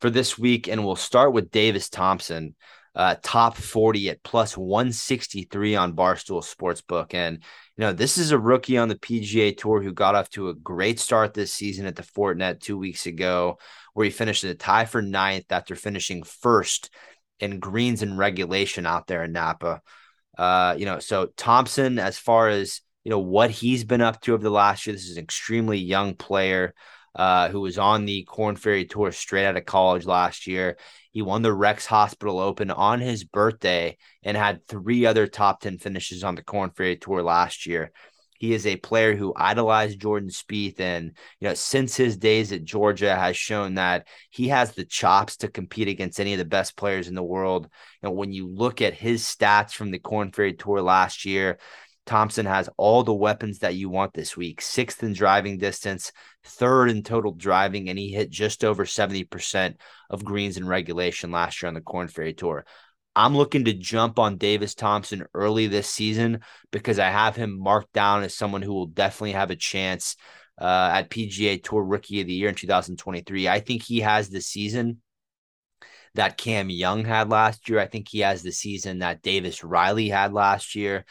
for 0.00 0.08
this 0.08 0.38
week, 0.38 0.66
and 0.66 0.82
we'll 0.82 0.96
start 0.96 1.34
with 1.34 1.50
Davis 1.50 1.90
Thompson, 1.90 2.56
uh, 2.94 3.16
top 3.22 3.56
forty 3.56 4.10
at 4.10 4.22
plus 4.22 4.56
one 4.56 4.92
sixty 4.92 5.44
three 5.44 5.76
on 5.76 5.94
Barstool 5.94 6.42
Sportsbook, 6.42 7.14
and 7.14 7.36
you 7.76 7.82
know 7.82 7.92
this 7.92 8.18
is 8.18 8.30
a 8.30 8.38
rookie 8.38 8.78
on 8.78 8.88
the 8.88 8.96
PGA 8.96 9.56
Tour 9.56 9.82
who 9.82 9.92
got 9.92 10.14
off 10.14 10.28
to 10.30 10.48
a 10.48 10.54
great 10.54 10.98
start 10.98 11.34
this 11.34 11.52
season 11.52 11.86
at 11.86 11.96
the 11.96 12.02
Fortinet 12.02 12.60
two 12.60 12.78
weeks 12.78 13.06
ago, 13.06 13.58
where 13.94 14.04
he 14.04 14.10
finished 14.10 14.44
in 14.44 14.50
a 14.50 14.54
tie 14.54 14.84
for 14.84 15.02
ninth 15.02 15.46
after 15.50 15.74
finishing 15.74 16.22
first 16.22 16.90
in 17.38 17.60
greens 17.60 18.02
and 18.02 18.18
regulation 18.18 18.86
out 18.86 19.06
there 19.06 19.24
in 19.24 19.32
Napa. 19.32 19.80
Uh, 20.36 20.74
you 20.78 20.84
know, 20.84 20.98
so 20.98 21.26
Thompson, 21.36 21.98
as 21.98 22.18
far 22.18 22.48
as 22.48 22.80
you 23.04 23.10
know 23.10 23.18
what 23.18 23.50
he's 23.50 23.84
been 23.84 24.00
up 24.00 24.20
to 24.22 24.34
over 24.34 24.42
the 24.42 24.50
last 24.50 24.86
year. 24.86 24.94
This 24.94 25.08
is 25.08 25.16
an 25.16 25.22
extremely 25.22 25.78
young 25.78 26.14
player 26.14 26.74
uh, 27.14 27.48
who 27.48 27.60
was 27.60 27.78
on 27.78 28.04
the 28.04 28.24
Korn 28.24 28.56
Ferry 28.56 28.84
Tour 28.84 29.12
straight 29.12 29.46
out 29.46 29.56
of 29.56 29.64
college 29.64 30.06
last 30.06 30.46
year. 30.46 30.76
He 31.12 31.22
won 31.22 31.42
the 31.42 31.52
Rex 31.52 31.86
Hospital 31.86 32.38
Open 32.38 32.70
on 32.70 33.00
his 33.00 33.24
birthday 33.24 33.96
and 34.22 34.36
had 34.36 34.66
three 34.66 35.06
other 35.06 35.26
top 35.26 35.60
10 35.60 35.78
finishes 35.78 36.22
on 36.22 36.36
the 36.36 36.42
Korn 36.42 36.70
Ferry 36.70 36.96
Tour 36.96 37.22
last 37.22 37.66
year. 37.66 37.92
He 38.40 38.54
is 38.54 38.66
a 38.66 38.76
player 38.76 39.14
who 39.14 39.34
idolized 39.36 40.00
Jordan 40.00 40.30
Spieth, 40.30 40.80
and 40.80 41.12
you 41.40 41.48
know 41.48 41.52
since 41.52 41.94
his 41.94 42.16
days 42.16 42.52
at 42.52 42.64
Georgia 42.64 43.14
has 43.14 43.36
shown 43.36 43.74
that 43.74 44.06
he 44.30 44.48
has 44.48 44.72
the 44.72 44.86
chops 44.86 45.36
to 45.38 45.48
compete 45.48 45.88
against 45.88 46.18
any 46.18 46.32
of 46.32 46.38
the 46.38 46.46
best 46.46 46.74
players 46.74 47.06
in 47.06 47.14
the 47.14 47.22
world. 47.22 47.68
And 48.02 48.16
when 48.16 48.32
you 48.32 48.48
look 48.48 48.80
at 48.80 48.94
his 48.94 49.22
stats 49.22 49.72
from 49.72 49.90
the 49.90 49.98
Korn 49.98 50.32
Ferry 50.32 50.54
Tour 50.54 50.80
last 50.80 51.26
year, 51.26 51.58
Thompson 52.06 52.46
has 52.46 52.68
all 52.76 53.04
the 53.04 53.14
weapons 53.14 53.60
that 53.60 53.74
you 53.74 53.88
want 53.88 54.14
this 54.14 54.36
week 54.36 54.60
sixth 54.60 55.02
in 55.02 55.12
driving 55.12 55.58
distance, 55.58 56.12
third 56.44 56.90
in 56.90 57.02
total 57.02 57.32
driving, 57.32 57.88
and 57.88 57.98
he 57.98 58.10
hit 58.10 58.30
just 58.30 58.64
over 58.64 58.84
70% 58.84 59.76
of 60.08 60.24
greens 60.24 60.56
in 60.56 60.66
regulation 60.66 61.30
last 61.30 61.62
year 61.62 61.68
on 61.68 61.74
the 61.74 61.80
Korn 61.80 62.08
Ferry 62.08 62.34
Tour. 62.34 62.64
I'm 63.14 63.36
looking 63.36 63.64
to 63.64 63.72
jump 63.72 64.18
on 64.18 64.38
Davis 64.38 64.74
Thompson 64.74 65.26
early 65.34 65.66
this 65.66 65.88
season 65.88 66.40
because 66.70 66.98
I 66.98 67.10
have 67.10 67.36
him 67.36 67.58
marked 67.58 67.92
down 67.92 68.22
as 68.22 68.34
someone 68.36 68.62
who 68.62 68.72
will 68.72 68.86
definitely 68.86 69.32
have 69.32 69.50
a 69.50 69.56
chance 69.56 70.16
uh, 70.60 70.90
at 70.92 71.10
PGA 71.10 71.62
Tour 71.62 71.82
Rookie 71.82 72.20
of 72.20 72.28
the 72.28 72.34
Year 72.34 72.48
in 72.48 72.54
2023. 72.54 73.48
I 73.48 73.60
think 73.60 73.82
he 73.82 74.00
has 74.00 74.28
the 74.28 74.40
season 74.40 75.00
that 76.14 76.36
Cam 76.36 76.70
Young 76.70 77.04
had 77.04 77.30
last 77.30 77.68
year. 77.68 77.78
I 77.78 77.86
think 77.86 78.08
he 78.08 78.20
has 78.20 78.42
the 78.42 78.52
season 78.52 79.00
that 79.00 79.22
Davis 79.22 79.64
Riley 79.64 80.08
had 80.08 80.32
last 80.32 80.74
year 80.74 81.04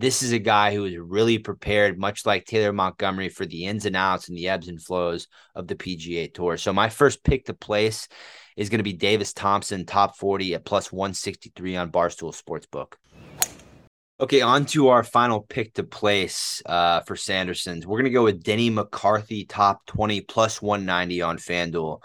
This 0.00 0.22
is 0.22 0.32
a 0.32 0.38
guy 0.38 0.74
who 0.74 0.86
is 0.86 0.96
really 0.96 1.36
prepared, 1.36 1.98
much 1.98 2.24
like 2.24 2.46
Taylor 2.46 2.72
Montgomery, 2.72 3.28
for 3.28 3.44
the 3.44 3.66
ins 3.66 3.84
and 3.84 3.94
outs 3.94 4.30
and 4.30 4.38
the 4.38 4.48
ebbs 4.48 4.66
and 4.68 4.82
flows 4.82 5.28
of 5.54 5.66
the 5.66 5.74
PGA 5.74 6.32
Tour. 6.32 6.56
So 6.56 6.72
my 6.72 6.88
first 6.88 7.22
pick 7.22 7.44
to 7.44 7.52
place 7.52 8.08
is 8.56 8.70
going 8.70 8.78
to 8.78 8.82
be 8.82 8.94
Davis 8.94 9.34
Thompson, 9.34 9.84
top 9.84 10.16
40 10.16 10.54
at 10.54 10.64
plus 10.64 10.90
163 10.90 11.76
on 11.76 11.92
Barstool 11.92 12.34
Sportsbook. 12.34 12.94
Okay, 14.18 14.40
on 14.40 14.64
to 14.66 14.88
our 14.88 15.04
final 15.04 15.42
pick 15.42 15.74
to 15.74 15.82
place 15.82 16.62
uh, 16.64 17.00
for 17.00 17.14
Sandersons. 17.14 17.84
We're 17.84 17.98
going 17.98 18.04
to 18.04 18.10
go 18.10 18.24
with 18.24 18.42
Denny 18.42 18.70
McCarthy, 18.70 19.44
top 19.44 19.84
20 19.84 20.22
plus 20.22 20.62
190 20.62 21.20
on 21.20 21.36
FanDuel. 21.36 22.02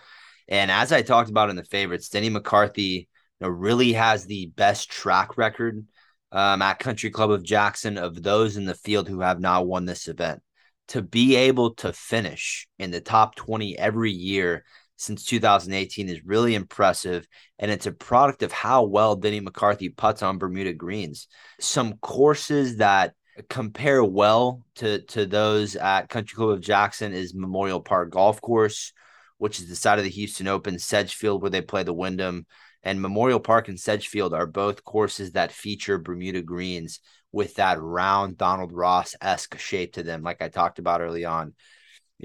And 0.50 0.70
as 0.70 0.92
I 0.92 1.02
talked 1.02 1.30
about 1.30 1.50
in 1.50 1.56
the 1.56 1.64
favorites, 1.64 2.10
Denny 2.10 2.30
McCarthy 2.30 3.08
you 3.40 3.48
know, 3.48 3.48
really 3.48 3.94
has 3.94 4.26
the 4.26 4.48
best 4.48 4.90
track 4.90 5.38
record 5.38 5.88
um, 6.36 6.62
at 6.62 6.80
Country 6.80 7.10
Club 7.10 7.32
of 7.32 7.44
Jackson 7.44 7.98
of 7.98 8.22
those 8.22 8.58
in 8.58 8.66
the 8.66 8.76
field 8.76 9.08
who 9.08 9.22
have 9.22 9.40
not 9.40 9.66
won 9.66 9.86
this 9.86 10.10
event. 10.10 10.42
To 10.90 11.02
be 11.02 11.36
able 11.38 11.76
to 11.76 11.94
finish 11.94 12.68
in 12.78 12.92
the 12.92 13.00
top 13.00 13.36
20 13.36 13.78
every 13.78 14.12
year 14.12 14.66
since 14.98 15.26
2018 15.26 16.10
is 16.10 16.26
really 16.26 16.54
impressive. 16.54 17.26
And 17.58 17.72
it's 17.72 17.86
a 17.86 17.92
product 17.92 18.44
of 18.44 18.52
how 18.52 18.84
well 18.84 19.16
Denny 19.16 19.40
McCarthy 19.40 19.88
puts 19.88 20.22
on 20.22 20.38
Bermuda 20.38 20.74
greens. 20.74 21.28
Some 21.62 21.94
courses 22.00 22.78
that 22.78 23.14
compare 23.50 24.04
well 24.04 24.66
to, 24.76 25.02
to 25.04 25.26
those 25.26 25.78
at 25.78 26.10
Country 26.10 26.36
Club 26.36 26.50
of 26.50 26.62
Jackson 26.62 27.14
is 27.14 27.34
Memorial 27.34 27.80
Park 27.80 28.12
Golf 28.12 28.42
Course, 28.42 28.92
which 29.38 29.60
is 29.60 29.70
the 29.70 29.76
side 29.76 30.00
of 30.00 30.04
the 30.04 30.12
Houston 30.12 30.48
Open, 30.48 30.80
Sedgefield, 30.80 31.42
where 31.42 31.52
they 31.52 31.62
play 31.62 31.84
the 31.84 31.94
Wyndham. 31.94 32.46
And 32.86 33.02
Memorial 33.02 33.40
Park 33.40 33.68
and 33.68 33.80
Sedgefield 33.80 34.34
are 34.34 34.46
both 34.46 34.84
courses 34.84 35.32
that 35.32 35.52
feature 35.52 35.98
Bermuda 35.98 36.44
greens 36.44 37.00
with 37.32 37.56
that 37.56 37.82
round 37.82 38.38
Donald 38.38 38.72
Ross 38.72 39.16
esque 39.20 39.58
shape 39.58 39.94
to 39.94 40.04
them, 40.04 40.22
like 40.22 40.42
I 40.42 40.50
talked 40.50 40.80
about 40.80 41.02
early 41.02 41.26
on. 41.26 41.54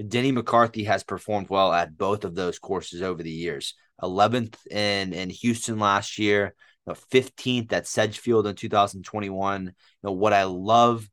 Denny 0.07 0.31
McCarthy 0.31 0.85
has 0.85 1.03
performed 1.03 1.49
well 1.49 1.73
at 1.73 1.97
both 1.97 2.23
of 2.23 2.35
those 2.35 2.59
courses 2.59 3.01
over 3.01 3.21
the 3.21 3.31
years. 3.31 3.73
11th 4.01 4.55
in 4.67 5.13
in 5.13 5.29
Houston 5.29 5.79
last 5.79 6.17
year, 6.17 6.55
you 6.87 6.93
know, 6.93 6.99
15th 7.11 7.73
at 7.73 7.87
Sedgefield 7.87 8.47
in 8.47 8.55
2021. 8.55 9.63
You 9.65 9.71
know, 10.03 10.11
what 10.11 10.33
I 10.33 10.43
love 10.43 11.07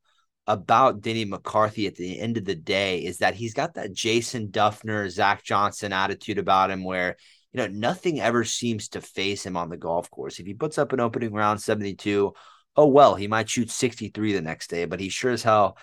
about 0.47 1.03
Denny 1.03 1.25
McCarthy 1.25 1.87
at 1.87 1.97
the 1.97 2.19
end 2.19 2.37
of 2.39 2.45
the 2.45 2.55
day 2.55 3.05
is 3.05 3.19
that 3.19 3.35
he's 3.35 3.53
got 3.53 3.75
that 3.75 3.93
Jason 3.93 4.49
Dufner, 4.49 5.11
Zach 5.11 5.43
Johnson 5.45 5.93
attitude 5.93 6.39
about 6.39 6.71
him 6.71 6.85
where 6.85 7.17
you 7.59 7.67
know 7.67 7.73
nothing 7.75 8.21
ever 8.21 8.45
seems 8.45 8.89
to 8.91 9.01
face 9.01 9.45
him 9.45 9.57
on 9.57 9.69
the 9.69 9.77
golf 9.77 10.11
course. 10.11 10.39
If 10.39 10.47
he 10.47 10.55
puts 10.55 10.79
up 10.79 10.93
an 10.93 11.01
opening 11.01 11.33
round 11.33 11.61
72, 11.61 12.33
oh 12.77 12.87
well, 12.87 13.15
he 13.15 13.29
might 13.29 13.51
shoot 13.51 13.71
63 13.71 14.33
the 14.33 14.41
next 14.41 14.69
day, 14.71 14.85
but 14.85 15.01
he 15.01 15.09
sure 15.09 15.33
as 15.33 15.43
hell, 15.43 15.77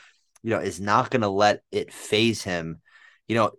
you 0.44 0.52
know, 0.52 0.60
is 0.60 0.80
not 0.80 1.12
going 1.12 1.22
to 1.22 1.30
let 1.30 1.62
it 1.72 1.94
faze 1.94 2.44
him 2.44 2.82
you 3.28 3.36
know, 3.36 3.52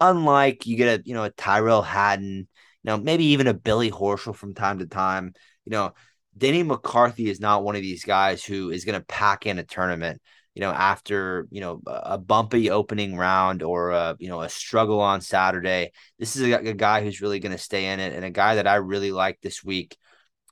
unlike 0.00 0.66
you 0.66 0.76
get 0.76 1.00
a 1.00 1.02
you 1.04 1.14
know 1.14 1.24
a 1.24 1.30
Tyrrell 1.30 1.82
Hatton, 1.82 2.36
you 2.36 2.46
know, 2.84 2.96
maybe 2.96 3.26
even 3.26 3.46
a 3.46 3.54
Billy 3.54 3.90
Horschel 3.90 4.34
from 4.34 4.54
time 4.54 4.78
to 4.78 4.86
time, 4.86 5.32
you 5.64 5.70
know, 5.70 5.92
Denny 6.36 6.62
McCarthy 6.62 7.28
is 7.28 7.40
not 7.40 7.64
one 7.64 7.76
of 7.76 7.82
these 7.82 8.04
guys 8.04 8.44
who 8.44 8.70
is 8.70 8.84
going 8.84 8.98
to 8.98 9.06
pack 9.06 9.46
in 9.46 9.58
a 9.58 9.64
tournament, 9.64 10.20
you 10.58 10.64
know, 10.64 10.72
after 10.72 11.46
you 11.52 11.60
know 11.60 11.80
a 11.86 12.18
bumpy 12.18 12.68
opening 12.68 13.16
round 13.16 13.62
or 13.62 13.92
a 13.92 14.16
you 14.18 14.28
know 14.28 14.40
a 14.40 14.48
struggle 14.48 15.00
on 15.00 15.20
Saturday. 15.20 15.92
This 16.18 16.34
is 16.34 16.42
a, 16.42 16.52
a 16.54 16.74
guy 16.74 17.04
who's 17.04 17.20
really 17.20 17.38
going 17.38 17.52
to 17.52 17.62
stay 17.62 17.86
in 17.92 18.00
it, 18.00 18.12
and 18.12 18.24
a 18.24 18.30
guy 18.30 18.56
that 18.56 18.66
I 18.66 18.74
really 18.74 19.12
like 19.12 19.38
this 19.40 19.62
week 19.62 19.96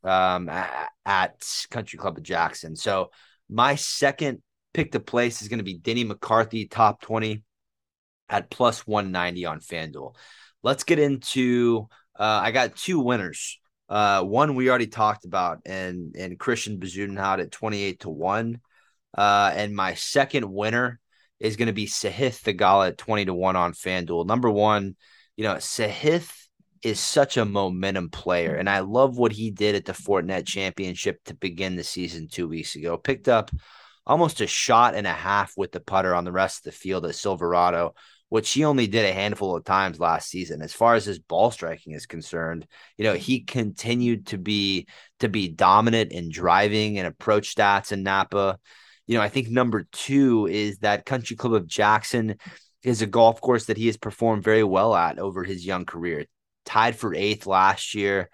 um, 0.05 0.49
at, 0.49 0.91
at 1.05 1.67
Country 1.73 1.99
Club 1.99 2.19
of 2.19 2.23
Jackson. 2.23 2.77
So 2.77 3.11
my 3.51 3.75
second 3.75 4.43
pick 4.73 4.93
to 4.93 5.01
place 5.01 5.43
is 5.43 5.49
going 5.49 5.59
to 5.59 5.65
be 5.65 5.77
Denny 5.77 6.05
McCarthy, 6.05 6.69
top 6.69 7.01
twenty 7.01 7.43
at 8.29 8.49
plus 8.49 8.87
190 8.87 9.45
on 9.45 9.59
FanDuel. 9.59 10.15
Let's 10.63 10.85
get 10.85 11.01
into 11.01 11.89
uh, 12.17 12.41
I 12.45 12.53
got 12.53 12.77
two 12.77 13.01
winners. 13.01 13.59
Uh, 13.89 14.23
one 14.23 14.55
we 14.55 14.69
already 14.69 14.87
talked 14.87 15.25
about, 15.25 15.63
and 15.67 16.15
and 16.17 16.39
Christiaan 16.39 16.79
Bezuidenhout 16.79 17.41
at 17.41 17.51
28 17.51 18.01
to 18.01 18.09
1. 18.09 18.61
Uh, 19.17 19.53
and 19.55 19.75
my 19.75 19.95
second 19.95 20.51
winner 20.51 21.01
is 21.41 21.57
going 21.57 21.67
to 21.67 21.73
be 21.73 21.87
Sahith 21.87 22.43
Theegala 22.43 22.89
at 22.89 22.99
20 22.99 23.27
to 23.27 23.35
1 23.35 23.57
on 23.57 23.73
FanDuel. 23.73 24.27
Number 24.27 24.51
one, 24.51 24.97
you 25.37 25.45
know, 25.45 25.55
Sahith 25.55 26.31
is 26.83 27.01
such 27.01 27.37
a 27.37 27.45
momentum 27.45 28.11
player, 28.11 28.55
and 28.55 28.71
I 28.71 28.81
love 28.81 29.19
what 29.19 29.33
he 29.33 29.51
did 29.51 29.75
at 29.75 29.85
the 29.85 29.93
Fortinet 29.93 30.47
Championship 30.47 31.23
to 31.25 31.35
begin 31.35 31.77
the 31.77 31.85
season 31.85 32.29
two 32.29 32.49
weeks 32.49 32.77
ago. 32.77 32.97
Picked 32.97 33.29
up 33.29 33.51
almost 34.07 34.41
a 34.41 34.47
shot 34.47 34.95
and 34.95 35.07
a 35.07 35.13
half 35.13 35.53
with 35.57 35.73
the 35.73 35.81
putter 35.81 36.15
on 36.15 36.25
the 36.25 36.33
rest 36.33 36.59
of 36.59 36.65
the 36.65 36.79
field 36.79 37.05
at 37.07 37.15
Silverado 37.15 37.95
which 38.29 38.53
he 38.53 38.65
only 38.65 38.87
did 38.87 39.05
a 39.05 39.13
handful 39.13 39.57
of 39.57 39.65
times 39.65 40.01
last 40.01 40.29
season. 40.29 40.63
As 40.63 40.73
far 40.73 40.95
as 40.95 41.05
his 41.05 41.19
ball 41.19 41.51
striking 41.51 41.93
is 41.93 42.07
concerned, 42.07 42.67
you 42.97 43.05
know, 43.05 43.15
he 43.15 43.41
continued 43.41 44.27
to 44.29 44.39
be 44.39 44.89
to 45.21 45.29
be 45.29 45.49
dominant 45.49 46.13
in 46.13 46.31
driving 46.31 46.99
and 46.99 47.07
approach 47.07 47.55
stats 47.55 47.93
in 47.93 48.03
Napa. 48.03 48.59
You 49.07 49.17
know, 49.17 49.23
I 49.23 49.29
think 49.29 49.49
number 49.49 49.87
two 49.93 50.47
is 50.47 50.79
that 50.79 51.07
Country 51.07 51.37
Club 51.37 51.55
of 51.55 51.67
Jackson 51.67 52.37
is 52.83 53.03
a 53.03 53.07
golf 53.07 53.41
course 53.41 53.67
that 53.67 53.77
he 53.77 53.87
has 53.87 53.97
performed 53.97 54.45
very 54.45 54.65
well 54.65 54.95
at 54.95 55.19
over 55.19 55.45
his 55.45 55.67
young 55.67 55.85
career. 55.85 56.27
Tied 56.65 56.97
for 56.97 57.15
eighth 57.15 57.47
last 57.47 57.95
year, 57.95 58.31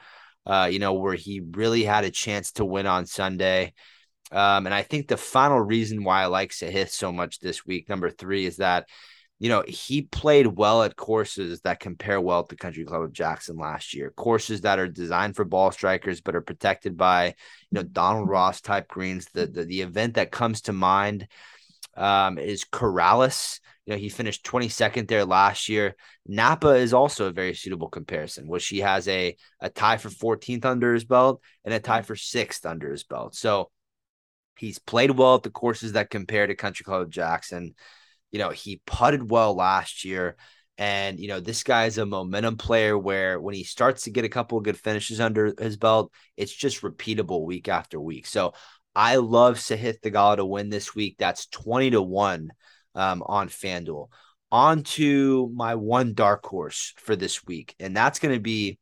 uh, 0.46 0.68
you 0.70 0.78
know, 0.78 0.94
where 0.94 1.14
he 1.14 1.40
really 1.40 1.84
had 1.84 2.04
a 2.04 2.10
chance 2.10 2.52
to 2.52 2.64
win 2.64 2.86
on 2.86 3.06
Sunday. 3.06 3.74
Um, 4.30 4.66
and 4.66 4.74
I 4.74 4.82
think 4.82 5.08
the 5.08 5.18
final 5.18 5.60
reason 5.60 6.04
why 6.04 6.22
I 6.22 6.26
like 6.26 6.50
Sahith 6.50 6.88
so 6.88 7.12
much 7.12 7.38
this 7.38 7.66
week, 7.66 7.88
number 7.88 8.10
three, 8.10 8.46
is 8.46 8.56
that 8.56 8.88
you 9.42 9.48
know, 9.48 9.64
he 9.66 10.02
played 10.02 10.46
well 10.46 10.84
at 10.84 10.94
courses 10.94 11.62
that 11.62 11.80
compare 11.80 12.20
well 12.20 12.44
to 12.44 12.54
Country 12.54 12.84
Club 12.84 13.02
of 13.02 13.12
Jackson 13.12 13.56
last 13.56 13.92
year. 13.92 14.12
Courses 14.12 14.60
that 14.60 14.78
are 14.78 14.86
designed 14.86 15.34
for 15.34 15.44
ball 15.44 15.72
strikers 15.72 16.20
but 16.20 16.36
are 16.36 16.40
protected 16.40 16.96
by, 16.96 17.26
you 17.26 17.34
know, 17.72 17.82
Donald 17.82 18.28
Ross 18.28 18.60
type 18.60 18.86
greens. 18.86 19.26
The 19.34 19.48
the, 19.48 19.64
the 19.64 19.80
event 19.80 20.14
that 20.14 20.30
comes 20.30 20.60
to 20.62 20.72
mind 20.72 21.26
um, 21.96 22.38
is 22.38 22.64
Corales. 22.64 23.58
You 23.84 23.94
know, 23.94 23.98
he 23.98 24.10
finished 24.10 24.46
22nd 24.46 25.08
there 25.08 25.24
last 25.24 25.68
year. 25.68 25.96
Napa 26.24 26.76
is 26.76 26.94
also 26.94 27.26
a 27.26 27.32
very 27.32 27.54
suitable 27.54 27.88
comparison, 27.88 28.46
which 28.46 28.68
he 28.68 28.78
has 28.78 29.08
a 29.08 29.36
a 29.58 29.70
tie 29.70 29.96
for 29.96 30.08
14th 30.08 30.64
under 30.64 30.94
his 30.94 31.04
belt 31.04 31.42
and 31.64 31.74
a 31.74 31.80
tie 31.80 32.02
for 32.02 32.14
sixth 32.14 32.64
under 32.64 32.92
his 32.92 33.02
belt. 33.02 33.34
So 33.34 33.72
he's 34.56 34.78
played 34.78 35.10
well 35.10 35.34
at 35.34 35.42
the 35.42 35.50
courses 35.50 35.94
that 35.94 36.10
compare 36.10 36.46
to 36.46 36.54
Country 36.54 36.84
Club 36.84 37.02
of 37.02 37.10
Jackson. 37.10 37.74
You 38.32 38.38
know, 38.38 38.50
he 38.50 38.80
putted 38.86 39.30
well 39.30 39.54
last 39.54 40.04
year. 40.04 40.36
And, 40.78 41.20
you 41.20 41.28
know, 41.28 41.38
this 41.38 41.62
guy's 41.62 41.98
a 41.98 42.06
momentum 42.06 42.56
player 42.56 42.98
where 42.98 43.40
when 43.40 43.54
he 43.54 43.62
starts 43.62 44.04
to 44.04 44.10
get 44.10 44.24
a 44.24 44.30
couple 44.30 44.58
of 44.58 44.64
good 44.64 44.78
finishes 44.78 45.20
under 45.20 45.54
his 45.58 45.76
belt, 45.76 46.12
it's 46.36 46.52
just 46.52 46.82
repeatable 46.82 47.44
week 47.44 47.68
after 47.68 48.00
week. 48.00 48.26
So 48.26 48.54
I 48.94 49.16
love 49.16 49.58
Sahith 49.58 50.00
Theegala 50.00 50.36
to 50.36 50.44
win 50.44 50.70
this 50.70 50.94
week. 50.94 51.16
That's 51.18 51.46
20 51.46 51.90
to 51.90 52.02
1 52.02 52.50
um, 52.94 53.22
on 53.24 53.48
FanDuel. 53.48 54.08
On 54.50 54.82
to 54.82 55.50
my 55.54 55.76
one 55.76 56.14
dark 56.14 56.44
horse 56.44 56.92
for 56.98 57.16
this 57.16 57.46
week, 57.46 57.74
and 57.80 57.96
that's 57.96 58.18
going 58.18 58.34
to 58.34 58.40
be 58.40 58.78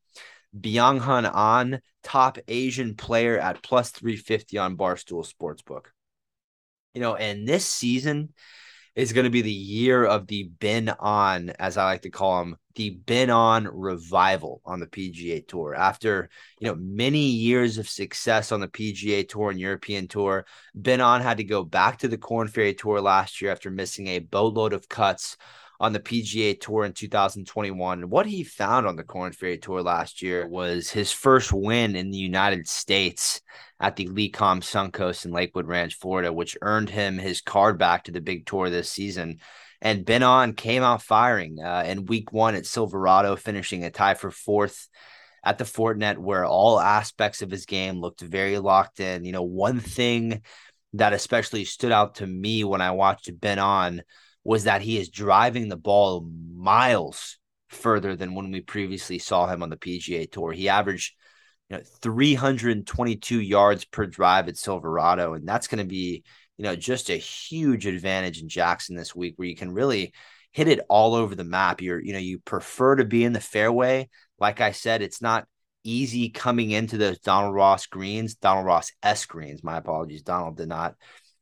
Byung-Hun 0.57 1.25
An, 1.25 1.81
top 2.03 2.37
Asian 2.47 2.95
player 2.95 3.39
at 3.39 3.63
plus 3.63 3.91
350 3.91 4.57
on 4.57 4.75
Barstool 4.75 5.25
Sportsbook. 5.25 5.85
You 6.93 6.99
know, 6.99 7.15
and 7.15 7.47
this 7.47 7.65
season, 7.65 8.33
is 8.95 9.13
going 9.13 9.23
to 9.23 9.29
be 9.29 9.41
the 9.41 9.51
year 9.51 10.05
of 10.05 10.27
the 10.27 10.49
Ben 10.59 10.93
An, 10.99 11.51
as 11.59 11.77
I 11.77 11.85
like 11.85 12.01
to 12.01 12.09
call 12.09 12.41
him, 12.41 12.57
the 12.75 12.91
Ben 12.91 13.29
An 13.29 13.67
revival 13.71 14.61
on 14.65 14.79
the 14.79 14.87
PGA 14.87 15.47
Tour. 15.47 15.75
After 15.75 16.29
you 16.59 16.67
know 16.67 16.75
many 16.75 17.27
years 17.27 17.77
of 17.77 17.89
success 17.89 18.51
on 18.51 18.59
the 18.59 18.67
PGA 18.67 19.27
Tour 19.27 19.51
and 19.51 19.59
European 19.59 20.07
Tour, 20.07 20.45
Ben 20.75 21.01
An 21.01 21.21
had 21.21 21.37
to 21.37 21.43
go 21.43 21.63
back 21.63 21.99
to 21.99 22.07
the 22.07 22.17
Korn 22.17 22.47
Ferry 22.47 22.73
Tour 22.73 23.01
last 23.01 23.41
year 23.41 23.51
after 23.51 23.69
missing 23.69 24.07
a 24.07 24.19
boatload 24.19 24.73
of 24.73 24.89
cuts 24.89 25.37
on 25.81 25.93
the 25.93 25.99
PGA 25.99 26.59
Tour 26.61 26.85
in 26.85 26.93
2021. 26.93 28.03
And 28.03 28.11
What 28.11 28.27
he 28.27 28.43
found 28.43 28.85
on 28.85 28.95
the 28.95 29.03
Korn 29.03 29.31
Ferry 29.31 29.57
Tour 29.57 29.81
last 29.81 30.21
year 30.21 30.47
was 30.47 30.91
his 30.91 31.11
first 31.11 31.51
win 31.51 31.95
in 31.95 32.11
the 32.11 32.19
United 32.19 32.67
States 32.67 33.41
at 33.81 33.95
the 33.95 34.05
Lecom 34.05 34.61
Suncoast 34.61 35.25
in 35.25 35.31
Lakewood 35.31 35.67
Ranch, 35.67 35.95
Florida, 35.95 36.31
which 36.31 36.55
earned 36.61 36.89
him 36.89 37.17
his 37.17 37.41
card 37.41 37.79
back 37.79 38.03
to 38.03 38.11
the 38.11 38.21
big 38.21 38.45
tour 38.45 38.69
this 38.69 38.91
season. 38.91 39.39
And 39.81 40.05
Ben 40.05 40.21
An 40.21 40.53
came 40.53 40.83
out 40.83 41.01
firing 41.01 41.57
uh, 41.59 41.83
in 41.87 42.05
week 42.05 42.31
one 42.31 42.53
at 42.53 42.67
Silverado, 42.67 43.35
finishing 43.35 43.83
a 43.83 43.89
tie 43.89 44.13
for 44.13 44.29
fourth 44.29 44.87
at 45.43 45.57
the 45.57 45.63
Fortinet, 45.63 46.19
where 46.19 46.45
all 46.45 46.79
aspects 46.79 47.41
of 47.41 47.49
his 47.49 47.65
game 47.65 47.99
looked 47.99 48.21
very 48.21 48.59
locked 48.59 48.99
in. 48.99 49.25
You 49.25 49.31
know, 49.31 49.41
one 49.41 49.79
thing 49.79 50.43
that 50.93 51.13
especially 51.13 51.65
stood 51.65 51.91
out 51.91 52.15
to 52.15 52.27
me 52.27 52.63
when 52.63 52.81
I 52.81 52.91
watched 52.91 53.31
Ben 53.39 53.57
An 53.57 54.03
was 54.43 54.65
that 54.65 54.83
he 54.83 54.99
is 54.99 55.09
driving 55.09 55.69
the 55.69 55.77
ball 55.77 56.29
miles 56.55 57.39
further 57.69 58.15
than 58.15 58.35
when 58.35 58.51
we 58.51 58.61
previously 58.61 59.17
saw 59.17 59.47
him 59.47 59.63
on 59.63 59.69
the 59.71 59.77
PGA 59.77 60.31
Tour. 60.31 60.51
He 60.51 60.69
averaged 60.69 61.15
you 61.71 61.77
know 61.77 61.83
322 62.01 63.39
yards 63.39 63.85
per 63.85 64.05
drive 64.05 64.49
at 64.49 64.57
Silverado, 64.57 65.33
and 65.33 65.47
that's 65.47 65.67
going 65.67 65.79
to 65.79 65.89
be 65.89 66.23
you 66.61 66.67
know, 66.67 66.75
just 66.75 67.09
a 67.09 67.15
huge 67.15 67.87
advantage 67.87 68.39
in 68.39 68.47
Jackson 68.47 68.95
this 68.95 69.15
week 69.15 69.33
where 69.35 69.47
you 69.47 69.55
can 69.55 69.71
really 69.71 70.13
hit 70.51 70.67
it 70.67 70.79
all 70.89 71.15
over 71.15 71.33
the 71.33 71.43
map. 71.43 71.81
You're, 71.81 71.99
you 71.99 72.13
know, 72.13 72.19
you 72.19 72.37
prefer 72.37 72.97
to 72.97 73.03
be 73.03 73.23
in 73.23 73.33
the 73.33 73.39
fairway. 73.39 74.09
Like 74.37 74.61
I 74.61 74.71
said, 74.71 75.01
it's 75.01 75.23
not 75.23 75.47
easy 75.83 76.29
coming 76.29 76.69
into 76.69 76.97
those 76.97 77.17
Donald 77.17 77.55
Ross 77.55 77.87
greens, 77.87 78.35
Donald 78.35 78.67
Ross 78.67 78.91
S 79.01 79.25
greens. 79.25 79.63
My 79.63 79.77
apologies. 79.77 80.21
Donald 80.21 80.55
did 80.55 80.69
not 80.69 80.93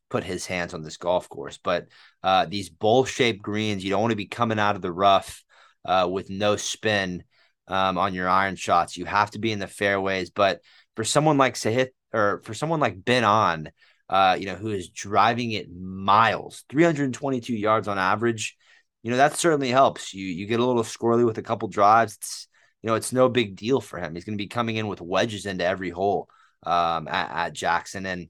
put 0.09 0.23
his 0.23 0.45
hands 0.45 0.73
on 0.73 0.83
this 0.83 0.95
golf 0.95 1.27
course, 1.27 1.59
but 1.61 1.87
uh, 2.23 2.45
these 2.45 2.69
bowl 2.69 3.03
shaped 3.03 3.41
greens, 3.41 3.83
you 3.83 3.89
don't 3.89 4.01
want 4.01 4.11
to 4.11 4.15
be 4.15 4.25
coming 4.25 4.57
out 4.57 4.77
of 4.77 4.81
the 4.81 4.89
rough 4.89 5.43
uh, 5.83 6.07
with 6.09 6.29
no 6.29 6.55
spin 6.55 7.25
um, 7.69 7.97
on 7.97 8.13
your 8.13 8.27
iron 8.27 8.55
shots. 8.55 8.97
You 8.97 9.05
have 9.05 9.31
to 9.31 9.39
be 9.39 9.51
in 9.51 9.59
the 9.59 9.67
fairways. 9.67 10.29
But 10.29 10.61
for 10.95 11.03
someone 11.03 11.37
like 11.37 11.55
Sahith 11.55 11.89
or 12.13 12.41
for 12.43 12.53
someone 12.53 12.79
like 12.79 13.03
Ben 13.03 13.23
An, 13.23 13.71
uh, 14.09 14.35
you 14.39 14.47
know, 14.47 14.55
who 14.55 14.69
is 14.69 14.89
driving 14.89 15.51
it 15.51 15.71
miles, 15.71 16.65
322 16.69 17.53
yards 17.53 17.87
on 17.87 17.97
average, 17.97 18.57
you 19.03 19.11
know, 19.11 19.17
that 19.17 19.37
certainly 19.37 19.69
helps. 19.69 20.13
You 20.13 20.25
you 20.25 20.45
get 20.47 20.59
a 20.59 20.65
little 20.65 20.83
squirrely 20.83 21.25
with 21.25 21.37
a 21.37 21.43
couple 21.43 21.69
drives. 21.69 22.15
It's 22.15 22.47
you 22.81 22.87
know, 22.87 22.95
it's 22.95 23.13
no 23.13 23.29
big 23.29 23.55
deal 23.55 23.81
for 23.81 23.99
him. 23.99 24.15
He's 24.15 24.23
going 24.23 24.37
to 24.37 24.41
be 24.41 24.47
coming 24.47 24.77
in 24.77 24.87
with 24.87 25.01
wedges 25.01 25.45
into 25.45 25.65
every 25.65 25.89
hole 25.89 26.29
um, 26.63 27.07
at, 27.07 27.31
at 27.31 27.53
Jackson. 27.53 28.05
And, 28.05 28.29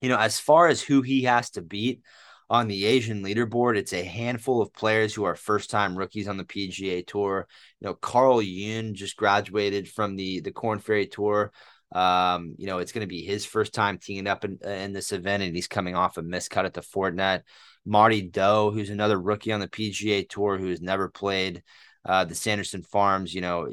you 0.00 0.08
know, 0.08 0.18
as 0.18 0.38
far 0.38 0.68
as 0.68 0.80
who 0.80 1.02
he 1.02 1.24
has 1.24 1.50
to 1.50 1.62
beat 1.62 2.02
on 2.50 2.66
the 2.66 2.84
Asian 2.84 3.22
leaderboard, 3.22 3.76
it's 3.76 3.92
a 3.92 4.02
handful 4.02 4.60
of 4.60 4.74
players 4.74 5.14
who 5.14 5.22
are 5.22 5.36
first 5.36 5.70
time 5.70 5.96
rookies 5.96 6.26
on 6.26 6.36
the 6.36 6.44
PGA 6.44 7.06
Tour. 7.06 7.46
You 7.80 7.86
know, 7.86 7.94
Carl 7.94 8.42
Yuan 8.42 8.94
just 8.96 9.16
graduated 9.16 9.88
from 9.88 10.16
the, 10.16 10.40
the 10.40 10.50
Korn 10.50 10.80
Ferry 10.80 11.06
Tour. 11.06 11.52
Um, 11.92 12.56
you 12.58 12.66
know, 12.66 12.78
it's 12.78 12.90
going 12.90 13.06
to 13.06 13.08
be 13.08 13.22
his 13.22 13.46
first 13.46 13.72
time 13.72 13.98
teeing 13.98 14.26
up 14.26 14.44
in, 14.44 14.58
in 14.64 14.92
this 14.92 15.12
event, 15.12 15.44
and 15.44 15.54
he's 15.54 15.68
coming 15.68 15.94
off 15.94 16.18
a 16.18 16.22
miscut 16.22 16.64
at 16.64 16.74
the 16.74 16.82
Fortinet. 16.82 17.42
Marty 17.86 18.22
Dou, 18.22 18.72
who's 18.72 18.90
another 18.90 19.20
rookie 19.20 19.52
on 19.52 19.60
the 19.60 19.68
PGA 19.68 20.28
Tour 20.28 20.58
who 20.58 20.68
has 20.68 20.80
never 20.80 21.08
played 21.08 21.62
uh, 22.04 22.24
the 22.24 22.34
Sanderson 22.34 22.82
Farms, 22.82 23.32
you 23.32 23.42
know, 23.42 23.68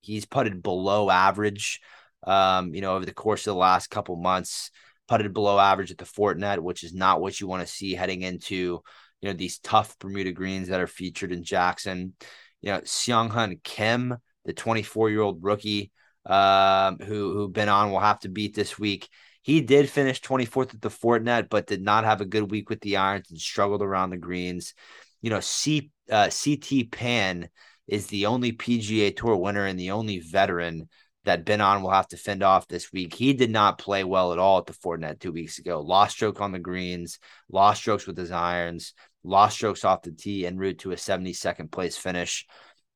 he's 0.00 0.26
putted 0.26 0.62
below 0.62 1.08
average, 1.08 1.80
um, 2.24 2.74
you 2.74 2.80
know, 2.80 2.96
over 2.96 3.06
the 3.06 3.14
course 3.14 3.46
of 3.46 3.54
the 3.54 3.60
last 3.60 3.90
couple 3.90 4.16
months, 4.16 4.70
putted 5.12 5.34
below 5.34 5.58
average 5.58 5.90
at 5.90 5.98
the 5.98 6.06
Fortinet, 6.06 6.60
which 6.60 6.82
is 6.82 6.94
not 6.94 7.20
what 7.20 7.38
you 7.38 7.46
want 7.46 7.60
to 7.60 7.70
see 7.70 7.92
heading 7.92 8.22
into, 8.22 8.80
you 9.20 9.28
know, 9.28 9.34
these 9.34 9.58
tough 9.58 9.98
Bermuda 9.98 10.32
greens 10.32 10.68
that 10.68 10.80
are 10.80 10.86
featured 10.86 11.32
in 11.32 11.44
Jackson. 11.44 12.14
You 12.62 12.72
know, 12.72 12.80
Seonghyeon 12.80 13.62
Kim, 13.62 14.16
the 14.46 14.54
24 14.54 15.10
year 15.10 15.20
old 15.20 15.44
rookie, 15.44 15.92
um, 16.24 16.96
who 16.96 17.34
who 17.34 17.50
Ben 17.50 17.68
An 17.68 17.90
will 17.90 18.00
have 18.00 18.20
to 18.20 18.30
beat 18.30 18.54
this 18.54 18.78
week. 18.78 19.06
He 19.42 19.60
did 19.60 19.90
finish 19.90 20.22
24th 20.22 20.76
at 20.76 20.80
the 20.80 20.88
Fortinet, 20.88 21.50
but 21.50 21.66
did 21.66 21.82
not 21.82 22.04
have 22.04 22.22
a 22.22 22.24
good 22.24 22.50
week 22.50 22.70
with 22.70 22.80
the 22.80 22.96
irons 22.96 23.30
and 23.30 23.38
struggled 23.38 23.82
around 23.82 24.10
the 24.10 24.16
greens. 24.16 24.72
You 25.20 25.28
know, 25.28 25.40
C 25.40 25.90
uh, 26.10 26.30
CT 26.30 26.90
Pan 26.90 27.50
is 27.86 28.06
the 28.06 28.24
only 28.24 28.52
PGA 28.52 29.14
Tour 29.14 29.36
winner 29.36 29.66
and 29.66 29.78
the 29.78 29.90
only 29.90 30.20
veteran 30.20 30.88
that 31.24 31.44
Ben 31.44 31.60
An 31.60 31.82
will 31.82 31.90
have 31.90 32.08
to 32.08 32.16
fend 32.16 32.42
off 32.42 32.66
this 32.68 32.92
week. 32.92 33.14
He 33.14 33.32
did 33.32 33.50
not 33.50 33.78
play 33.78 34.04
well 34.04 34.32
at 34.32 34.38
all 34.38 34.58
at 34.58 34.66
the 34.66 34.72
Fortinet 34.72 35.20
two 35.20 35.32
weeks 35.32 35.58
ago. 35.58 35.80
Lost 35.80 36.16
stroke 36.16 36.40
on 36.40 36.52
the 36.52 36.58
greens, 36.58 37.18
lost 37.50 37.80
strokes 37.80 38.06
with 38.06 38.16
his 38.16 38.32
irons, 38.32 38.94
lost 39.22 39.56
strokes 39.56 39.84
off 39.84 40.02
the 40.02 40.12
tee 40.12 40.46
en 40.46 40.56
route 40.56 40.78
to 40.80 40.92
a 40.92 40.96
72nd 40.96 41.70
place 41.70 41.96
finish 41.96 42.46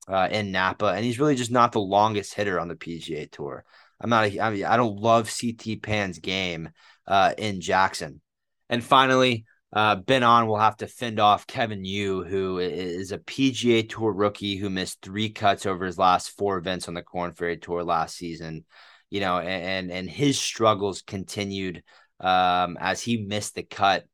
uh, 0.08 0.28
in 0.30 0.50
Napa. 0.52 0.86
And 0.86 1.04
he's 1.04 1.20
really 1.20 1.36
just 1.36 1.50
not 1.50 1.72
the 1.72 1.80
longest 1.80 2.34
hitter 2.34 2.58
on 2.58 2.68
the 2.68 2.76
PGA 2.76 3.30
Tour. 3.30 3.64
I'm 4.00 4.10
not. 4.10 4.26
A, 4.26 4.40
I 4.40 4.50
mean, 4.50 4.64
I 4.64 4.76
don't 4.76 4.96
love 4.96 5.32
CT 5.32 5.82
Pan's 5.82 6.18
game 6.18 6.70
uh, 7.06 7.32
in 7.38 7.60
Jackson. 7.60 8.20
And 8.68 8.82
finally, 8.82 9.44
uh, 9.72 9.96
Ben 9.96 10.22
An 10.22 10.46
will 10.46 10.58
have 10.58 10.76
to 10.78 10.86
fend 10.86 11.18
off 11.18 11.46
Kevin 11.46 11.84
Yu, 11.84 12.24
who 12.24 12.58
is 12.58 13.12
a 13.12 13.18
PGA 13.18 13.88
Tour 13.88 14.12
rookie 14.12 14.56
who 14.56 14.70
missed 14.70 15.02
three 15.02 15.30
cuts 15.30 15.66
over 15.66 15.84
his 15.84 15.98
last 15.98 16.30
four 16.30 16.56
events 16.56 16.88
on 16.88 16.94
the 16.94 17.02
Korn 17.02 17.32
Ferry 17.32 17.56
Tour 17.56 17.82
last 17.82 18.16
season. 18.16 18.64
You 19.10 19.20
know, 19.20 19.38
and 19.38 19.90
and 19.90 20.08
his 20.10 20.38
struggles 20.38 21.02
continued 21.02 21.82
um, 22.20 22.76
as 22.80 23.02
he 23.02 23.18
missed 23.18 23.54
the 23.54 23.62
cut 23.62 24.04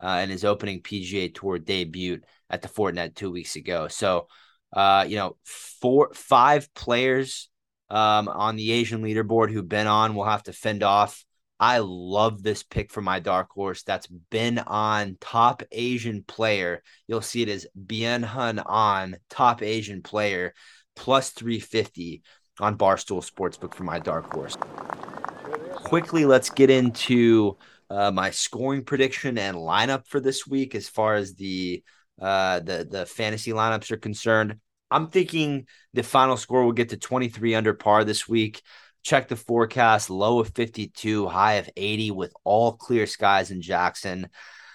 uh, 0.00 0.20
in 0.22 0.30
his 0.30 0.44
opening 0.44 0.82
PGA 0.82 1.34
Tour 1.34 1.58
debut 1.58 2.20
at 2.50 2.62
the 2.62 2.68
Fortinet 2.68 3.14
two 3.14 3.30
weeks 3.30 3.56
ago. 3.56 3.88
So, 3.88 4.28
uh, 4.72 5.06
you 5.08 5.16
know, 5.16 5.36
four 5.44 6.12
five 6.14 6.72
players 6.74 7.48
um, 7.90 8.28
on 8.28 8.56
the 8.56 8.72
Asian 8.72 9.02
leaderboard 9.02 9.52
who 9.52 9.62
Ben 9.62 9.86
An 9.86 10.14
will 10.14 10.24
have 10.24 10.42
to 10.44 10.52
fend 10.52 10.82
off 10.82 11.24
I 11.62 11.78
love 11.78 12.42
this 12.42 12.64
pick 12.64 12.90
for 12.90 13.02
my 13.02 13.20
dark 13.20 13.50
horse. 13.50 13.84
that's 13.84 14.08
Ben 14.08 14.60
An 14.66 15.16
top 15.20 15.62
Asian 15.70 16.24
player. 16.24 16.82
You'll 17.06 17.20
see 17.20 17.42
it 17.42 17.48
as 17.48 17.68
Byung-Hun 17.78 18.60
An 18.66 19.16
top 19.30 19.62
Asian 19.62 20.02
player 20.02 20.54
plus 20.96 21.30
350 21.30 22.22
on 22.58 22.76
Barstool 22.76 23.24
Sportsbook 23.24 23.74
for 23.74 23.84
my 23.84 24.00
dark 24.00 24.34
horse. 24.34 24.56
Quickly, 25.74 26.24
let's 26.24 26.50
get 26.50 26.68
into 26.68 27.56
uh, 27.90 28.10
my 28.10 28.30
scoring 28.30 28.84
prediction 28.84 29.38
and 29.38 29.56
lineup 29.56 30.08
for 30.08 30.18
this 30.18 30.44
week 30.44 30.74
as 30.74 30.88
far 30.88 31.14
as 31.14 31.36
the 31.36 31.84
uh, 32.20 32.58
the 32.58 32.88
the 32.90 33.06
fantasy 33.06 33.52
lineups 33.52 33.92
are 33.92 33.98
concerned. 33.98 34.58
I'm 34.90 35.06
thinking 35.10 35.66
the 35.94 36.02
final 36.02 36.36
score 36.36 36.64
will 36.64 36.72
get 36.72 36.88
to 36.88 36.96
23 36.96 37.54
under 37.54 37.72
par 37.72 38.02
this 38.02 38.28
week. 38.28 38.62
Check 39.02 39.28
the 39.28 39.36
forecast 39.36 40.10
low 40.10 40.40
of 40.40 40.54
52, 40.54 41.26
high 41.26 41.54
of 41.54 41.68
80 41.76 42.12
with 42.12 42.32
all 42.44 42.72
clear 42.72 43.06
skies 43.06 43.50
in 43.50 43.60
Jackson. 43.60 44.28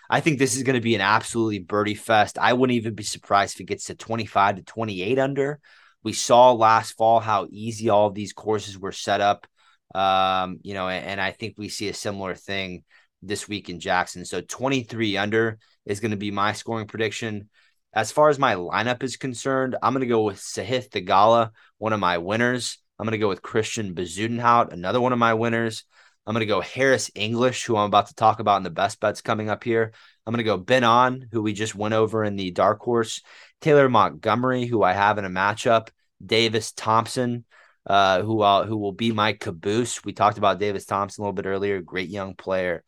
I 0.09 0.21
think 0.21 0.39
this 0.39 0.55
is 0.55 0.63
going 0.63 0.75
to 0.75 0.81
be 0.81 0.95
an 0.95 1.01
absolutely 1.01 1.59
birdie 1.59 1.95
fest. 1.95 2.37
I 2.37 2.53
wouldn't 2.53 2.77
even 2.77 2.93
be 2.93 3.03
surprised 3.03 3.55
if 3.55 3.61
it 3.61 3.65
gets 3.65 3.85
to 3.85 3.95
25 3.95 4.57
to 4.57 4.63
28 4.63 5.19
under. 5.19 5.59
We 6.03 6.13
saw 6.13 6.53
last 6.53 6.93
fall 6.93 7.19
how 7.19 7.47
easy 7.49 7.89
all 7.89 8.09
these 8.09 8.33
courses 8.33 8.79
were 8.79 8.91
set 8.91 9.21
up. 9.21 9.47
Um, 9.93 10.59
you 10.61 10.73
know, 10.73 10.87
and, 10.87 11.05
and 11.05 11.21
I 11.21 11.31
think 11.31 11.55
we 11.57 11.69
see 11.69 11.89
a 11.89 11.93
similar 11.93 12.35
thing 12.35 12.83
this 13.21 13.47
week 13.47 13.69
in 13.69 13.79
Jackson. 13.79 14.25
So 14.25 14.41
23 14.41 15.17
under 15.17 15.57
is 15.85 15.99
going 15.99 16.11
to 16.11 16.17
be 16.17 16.31
my 16.31 16.53
scoring 16.53 16.87
prediction. 16.87 17.49
As 17.93 18.11
far 18.11 18.29
as 18.29 18.37
my 18.37 18.55
lineup 18.55 19.03
is 19.03 19.17
concerned, 19.17 19.75
I'm 19.81 19.93
going 19.93 20.01
to 20.01 20.07
go 20.07 20.23
with 20.23 20.37
Sahith 20.37 20.89
Theegala, 20.89 21.51
one 21.77 21.93
of 21.93 21.99
my 21.99 22.17
winners. 22.19 22.77
I'm 22.99 23.05
going 23.05 23.11
to 23.11 23.17
go 23.17 23.29
with 23.29 23.41
Christiaan 23.41 23.93
Bezuidenhout, 23.93 24.73
another 24.73 24.99
one 24.99 25.13
of 25.13 25.19
my 25.19 25.33
winners. 25.33 25.83
I'm 26.25 26.33
going 26.33 26.41
to 26.41 26.45
go 26.45 26.61
Harris 26.61 27.09
English, 27.15 27.65
who 27.65 27.77
I'm 27.77 27.85
about 27.85 28.07
to 28.07 28.15
talk 28.15 28.39
about 28.39 28.57
in 28.57 28.63
the 28.63 28.69
best 28.69 28.99
bets 28.99 29.21
coming 29.21 29.49
up 29.49 29.63
here. 29.63 29.93
I'm 30.25 30.33
going 30.33 30.43
to 30.43 30.43
go 30.43 30.57
Ben 30.57 30.83
An, 30.83 31.27
who 31.31 31.41
we 31.41 31.53
just 31.53 31.75
went 31.75 31.93
over 31.93 32.23
in 32.23 32.35
the 32.35 32.51
dark 32.51 32.81
horse. 32.81 33.21
Taylor 33.61 33.87
Montgomery, 33.87 34.65
who 34.65 34.83
I 34.83 34.93
have 34.93 35.17
in 35.17 35.25
a 35.25 35.29
matchup. 35.29 35.89
Davis 36.23 36.71
Thompson, 36.71 37.45
uh, 37.85 38.21
who 38.21 38.41
I'll, 38.41 38.65
who 38.65 38.77
will 38.77 38.91
be 38.91 39.11
my 39.11 39.33
caboose. 39.33 40.03
We 40.03 40.13
talked 40.13 40.37
about 40.37 40.59
Davis 40.59 40.85
Thompson 40.85 41.21
a 41.21 41.25
little 41.25 41.33
bit 41.33 41.45
earlier. 41.45 41.81
Great 41.81 42.09
young 42.09 42.35
player, 42.35 42.83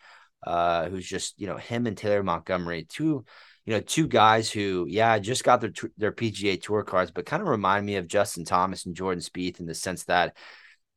uh, 0.45 0.89
who's 0.89 1.07
just 1.07 1.39
you 1.39 1.47
know 1.47 1.57
him 1.57 1.88
and 1.88 1.97
Taylor 1.97 2.24
Montgomery, 2.24 2.86
two 2.89 3.26
you 3.66 3.74
know, 3.74 3.82
two 3.82 4.07
guys 4.07 4.51
who, 4.51 4.86
yeah, 4.89 5.20
just 5.20 5.43
got 5.43 5.62
their 5.62 5.72
their 5.97 6.12
PGA 6.12 6.62
Tour 6.62 6.84
cards, 6.84 7.12
but 7.12 7.26
kind 7.26 7.41
of 7.41 7.47
remind 7.47 7.86
me 7.86 7.95
of 7.95 8.07
Justin 8.07 8.45
Thomas 8.45 8.86
and 8.86 8.95
Jordan 8.95 9.22
Spieth 9.22 9.60
in 9.60 9.66
the 9.66 9.76
sense 9.76 10.05
that 10.05 10.36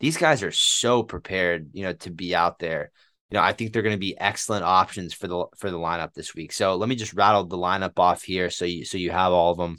these 0.01 0.17
guys 0.17 0.43
are 0.43 0.51
so 0.51 1.03
prepared, 1.03 1.71
you 1.73 1.85
know, 1.85 1.93
to 1.93 2.11
be 2.11 2.35
out 2.35 2.59
there. 2.59 2.91
You 3.31 3.39
know, 3.39 3.45
I 3.45 3.53
think 3.53 3.73
they're 3.73 3.83
going 3.83 3.95
to 3.95 4.01
be 4.01 4.19
excellent 4.19 4.65
options 4.65 5.15
for 5.15 5.29
the 5.29 5.47
for 5.57 5.71
the 5.71 5.79
lineup 5.79 6.13
this 6.15 6.35
week. 6.35 6.53
So 6.53 6.77
let 6.77 6.89
me 6.89 6.97
just 6.97 7.15
rattle 7.15 7.45
the 7.45 7.57
lineup 7.57 7.99
off 7.99 8.23
here, 8.23 8.51
so 8.51 8.65
you 8.65 8.85
so 8.85 8.99
you 8.99 9.11
have 9.11 9.33
all 9.33 9.53
of 9.53 9.59
them. 9.59 9.79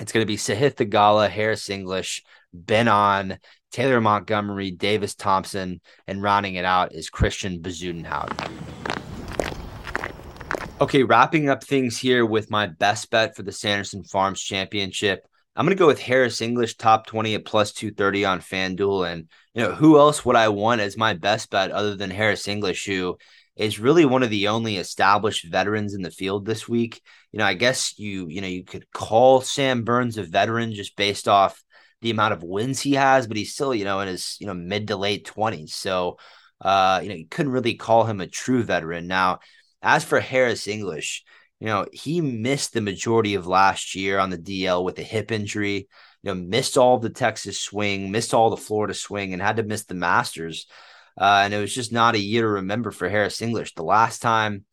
It's 0.00 0.12
going 0.12 0.22
to 0.22 0.26
be 0.26 0.36
Sahith 0.36 0.74
Theegala, 0.74 1.28
Harris 1.28 1.70
English, 1.70 2.22
Ben 2.52 2.88
An, 2.88 3.38
Taylor 3.70 4.00
Montgomery, 4.00 4.70
Davis 4.70 5.14
Thompson, 5.14 5.80
and 6.06 6.22
rounding 6.22 6.54
it 6.54 6.64
out 6.64 6.94
is 6.94 7.10
Christiaan 7.10 7.60
Bezuidenhout. 7.60 8.87
Okay, 10.80 11.02
wrapping 11.02 11.48
up 11.48 11.64
things 11.64 11.98
here 11.98 12.24
with 12.24 12.52
my 12.52 12.68
best 12.68 13.10
bet 13.10 13.34
for 13.34 13.42
the 13.42 13.50
Sanderson 13.50 14.04
Farms 14.04 14.40
Championship. 14.40 15.26
I'm 15.56 15.66
going 15.66 15.76
to 15.76 15.80
go 15.80 15.88
with 15.88 15.98
Harris 16.00 16.40
English 16.40 16.76
top 16.76 17.04
20 17.06 17.34
at 17.34 17.44
plus 17.44 17.72
230 17.72 18.24
on 18.24 18.38
FanDuel. 18.38 19.10
And, 19.10 19.28
you 19.54 19.62
know, 19.64 19.72
who 19.72 19.98
else 19.98 20.24
would 20.24 20.36
I 20.36 20.50
want 20.50 20.80
as 20.80 20.96
my 20.96 21.14
best 21.14 21.50
bet 21.50 21.72
other 21.72 21.96
than 21.96 22.10
Harris 22.10 22.46
English, 22.46 22.86
who 22.86 23.18
is 23.56 23.80
really 23.80 24.04
one 24.04 24.22
of 24.22 24.30
the 24.30 24.46
only 24.46 24.76
established 24.76 25.50
veterans 25.50 25.94
in 25.94 26.02
the 26.02 26.12
field 26.12 26.46
this 26.46 26.68
week? 26.68 27.02
You 27.32 27.40
know, 27.40 27.44
I 27.44 27.54
guess 27.54 27.98
you, 27.98 28.28
you 28.28 28.40
know, 28.40 28.46
you 28.46 28.62
could 28.62 28.88
call 28.92 29.40
Sam 29.40 29.82
Burns 29.82 30.16
a 30.16 30.22
veteran 30.22 30.74
just 30.74 30.94
based 30.94 31.26
off 31.26 31.60
the 32.02 32.10
amount 32.10 32.34
of 32.34 32.44
wins 32.44 32.80
he 32.80 32.92
has, 32.92 33.26
but 33.26 33.36
he's 33.36 33.52
still, 33.52 33.74
you 33.74 33.84
know, 33.84 33.98
in 33.98 34.06
his, 34.06 34.36
you 34.38 34.46
know, 34.46 34.54
mid 34.54 34.86
to 34.86 34.96
late 34.96 35.26
20s. 35.26 35.70
So, 35.70 36.18
uh, 36.60 37.00
you 37.02 37.08
know, 37.08 37.16
you 37.16 37.26
couldn't 37.26 37.50
really 37.50 37.74
call 37.74 38.04
him 38.04 38.20
a 38.20 38.28
true 38.28 38.62
veteran. 38.62 39.08
Now, 39.08 39.40
as 39.82 40.04
for 40.04 40.20
Harris 40.20 40.68
English, 40.68 41.24
you 41.60 41.66
know, 41.66 41.86
he 41.92 42.20
missed 42.20 42.72
the 42.72 42.80
majority 42.80 43.34
of 43.34 43.46
last 43.46 43.94
year 43.94 44.18
on 44.18 44.30
the 44.30 44.38
DL 44.38 44.84
with 44.84 44.98
a 44.98 45.02
hip 45.02 45.32
injury, 45.32 45.88
you 46.22 46.34
know, 46.34 46.34
missed 46.34 46.78
all 46.78 46.98
the 46.98 47.10
Texas 47.10 47.60
swing, 47.60 48.10
missed 48.10 48.32
all 48.32 48.50
the 48.50 48.56
Florida 48.56 48.94
swing, 48.94 49.32
and 49.32 49.42
had 49.42 49.56
to 49.56 49.62
miss 49.62 49.84
the 49.84 49.94
Masters. 49.94 50.66
Uh, 51.20 51.42
and 51.44 51.52
it 51.52 51.58
was 51.58 51.74
just 51.74 51.92
not 51.92 52.14
a 52.14 52.20
year 52.20 52.42
to 52.42 52.48
remember 52.48 52.92
for 52.92 53.08
Harris 53.08 53.42
English. 53.42 53.74
The 53.74 53.82
last 53.82 54.22
time, 54.22 54.64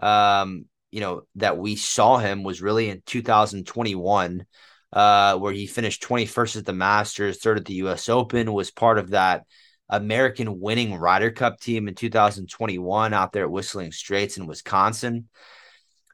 um, 0.00 0.64
you 0.90 1.00
know, 1.00 1.22
that 1.36 1.58
we 1.58 1.76
saw 1.76 2.18
him 2.18 2.42
was 2.42 2.62
really 2.62 2.88
in 2.88 3.02
2021, 3.04 4.46
uh, 4.92 5.36
where 5.38 5.52
he 5.52 5.66
finished 5.66 6.02
21st 6.02 6.56
at 6.56 6.66
the 6.66 6.72
Masters, 6.72 7.38
third 7.38 7.58
at 7.58 7.66
the 7.66 7.74
U.S. 7.74 8.08
Open, 8.08 8.52
was 8.52 8.70
part 8.70 8.98
of 8.98 9.10
that 9.10 9.44
American 9.92 10.58
winning 10.58 10.94
Ryder 10.94 11.30
Cup 11.30 11.60
team 11.60 11.86
in 11.86 11.94
2021 11.94 13.12
out 13.12 13.32
there 13.32 13.44
at 13.44 13.50
Whistling 13.50 13.92
Straits 13.92 14.38
in 14.38 14.46
Wisconsin. 14.46 15.28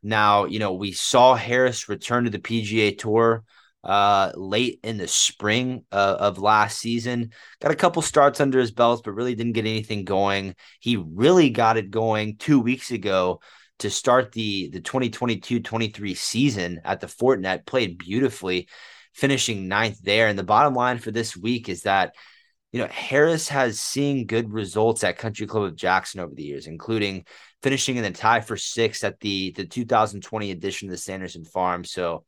Now, 0.03 0.47
you 0.47 0.59
know, 0.59 0.75
we 0.75 0.93
saw 0.93 1.37
Harris 1.37 1.89
return 1.89 2.25
to 2.25 2.31
the 2.31 2.41
PGA 2.41 2.99
Tour 2.99 3.45
uh, 3.85 4.33
late 4.35 4.81
in 4.83 4.99
the 4.99 5.07
spring 5.07 5.85
uh, 5.93 6.17
of 6.19 6.39
last 6.39 6.79
season. 6.81 7.31
Got 7.61 7.71
a 7.71 7.77
couple 7.77 8.03
starts 8.03 8.41
under 8.41 8.59
his 8.59 8.73
belt, 8.73 9.03
but 9.05 9.13
really 9.13 9.37
didn't 9.37 9.53
get 9.53 9.65
anything 9.65 10.05
going. 10.05 10.57
He 10.81 10.97
really 10.97 11.51
got 11.51 11.77
it 11.77 11.93
going 11.93 12.37
two 12.37 12.61
weeks 12.61 12.91
ago 12.91 13.41
to 13.79 13.91
start 13.91 14.33
the 14.33 14.71
the 14.71 14.81
2022-23 14.81 16.17
season 16.17 16.81
at 16.85 17.01
the 17.01 17.07
Fortinet. 17.07 17.65
Played 17.65 17.99
beautifully, 17.99 18.69
finishing 19.15 19.69
ninth 19.69 20.01
there. 20.03 20.27
And 20.27 20.37
the 20.37 20.43
bottom 20.43 20.75
line 20.75 20.99
for 20.99 21.13
this 21.13 21.37
week 21.37 21.69
is 21.69 21.83
that 21.83 22.15
you 22.73 22.81
know, 22.81 22.89
Harris 22.89 23.49
has 23.49 23.81
seen 23.81 24.27
good 24.27 24.53
results 24.53 25.03
at 25.03 25.19
Country 25.19 25.47
Club 25.47 25.65
of 25.65 25.77
Jackson 25.77 26.21
over 26.21 26.35
the 26.35 26.43
years, 26.43 26.67
including 26.67 27.25
finishing 27.63 27.97
in 27.97 28.03
the 28.03 28.11
tie 28.11 28.41
for 28.41 28.57
sixth 28.57 29.05
at 29.05 29.21
the 29.21 29.53
the 29.53 29.65
2020 29.65 30.51
edition 30.51 30.89
of 30.89 30.91
the 30.91 30.99
Sanderson 30.99 31.45
Farm. 31.45 31.85
So 31.85 32.25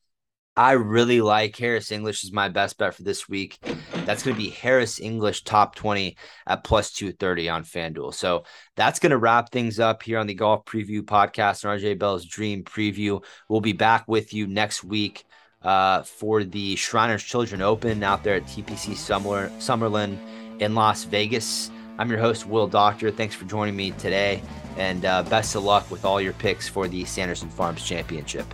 I 0.57 0.73
really 0.73 1.21
like 1.21 1.57
Harris 1.57 1.93
English 1.93 2.25
as 2.25 2.33
my 2.33 2.49
best 2.49 2.77
bet 2.77 2.95
for 2.95 3.03
this 3.03 3.29
week. 3.29 3.59
That's 4.05 4.23
going 4.23 4.37
to 4.37 4.43
be 4.43 4.51
Harris 4.51 4.99
English 4.99 5.45
top 5.45 5.75
20 5.75 6.17
at 6.47 6.65
plus 6.65 6.93
230 6.93 7.49
on 7.49 7.65
FanDuel. 7.65 8.13
So 8.13 8.45
that's 8.77 8.99
going 8.99 9.11
to 9.11 9.19
wrap 9.19 9.51
things 9.51 9.79
up 9.79 10.03
here 10.03 10.19
on 10.19 10.27
the 10.27 10.35
Golf 10.35 10.65
Preview 10.65 11.03
Podcast 11.03 11.65
and 11.65 11.81
RJ 11.81 11.99
Bell's 11.99 12.25
Dream 12.25 12.65
Preview. 12.65 13.23
We'll 13.49 13.61
be 13.61 13.73
back 13.73 14.09
with 14.09 14.35
you 14.35 14.47
next 14.47 14.83
week 14.83 15.25
uh, 15.63 16.03
for 16.03 16.45
the 16.45 16.77
Shriners 16.77 17.23
Children 17.23 17.63
Open 17.63 18.03
out 18.03 18.25
there 18.25 18.37
at 18.37 18.45
TPC 18.45 18.97
Summer, 18.97 19.49
Summerlin 19.59 20.19
in 20.61 20.75
Las 20.75 21.05
Vegas. 21.05 21.71
I'm 21.99 22.11
your 22.11 22.19
host, 22.19 22.47
Will 22.47 22.67
Doctor. 22.67 23.11
Thanks 23.11 23.35
for 23.35 23.45
joining 23.45 23.77
me 23.77 23.91
today, 23.93 24.43
and 24.77 25.05
uh, 25.05 25.23
best 25.25 25.55
of 25.55 25.65
luck 25.65 25.91
with 25.91 26.05
all 26.05 26.21
your 26.21 26.33
picks 26.35 26.69
for 26.69 26.89
the 26.89 27.05
Sanderson 27.05 27.51
Farms 27.51 27.85
Championship. 27.85 28.47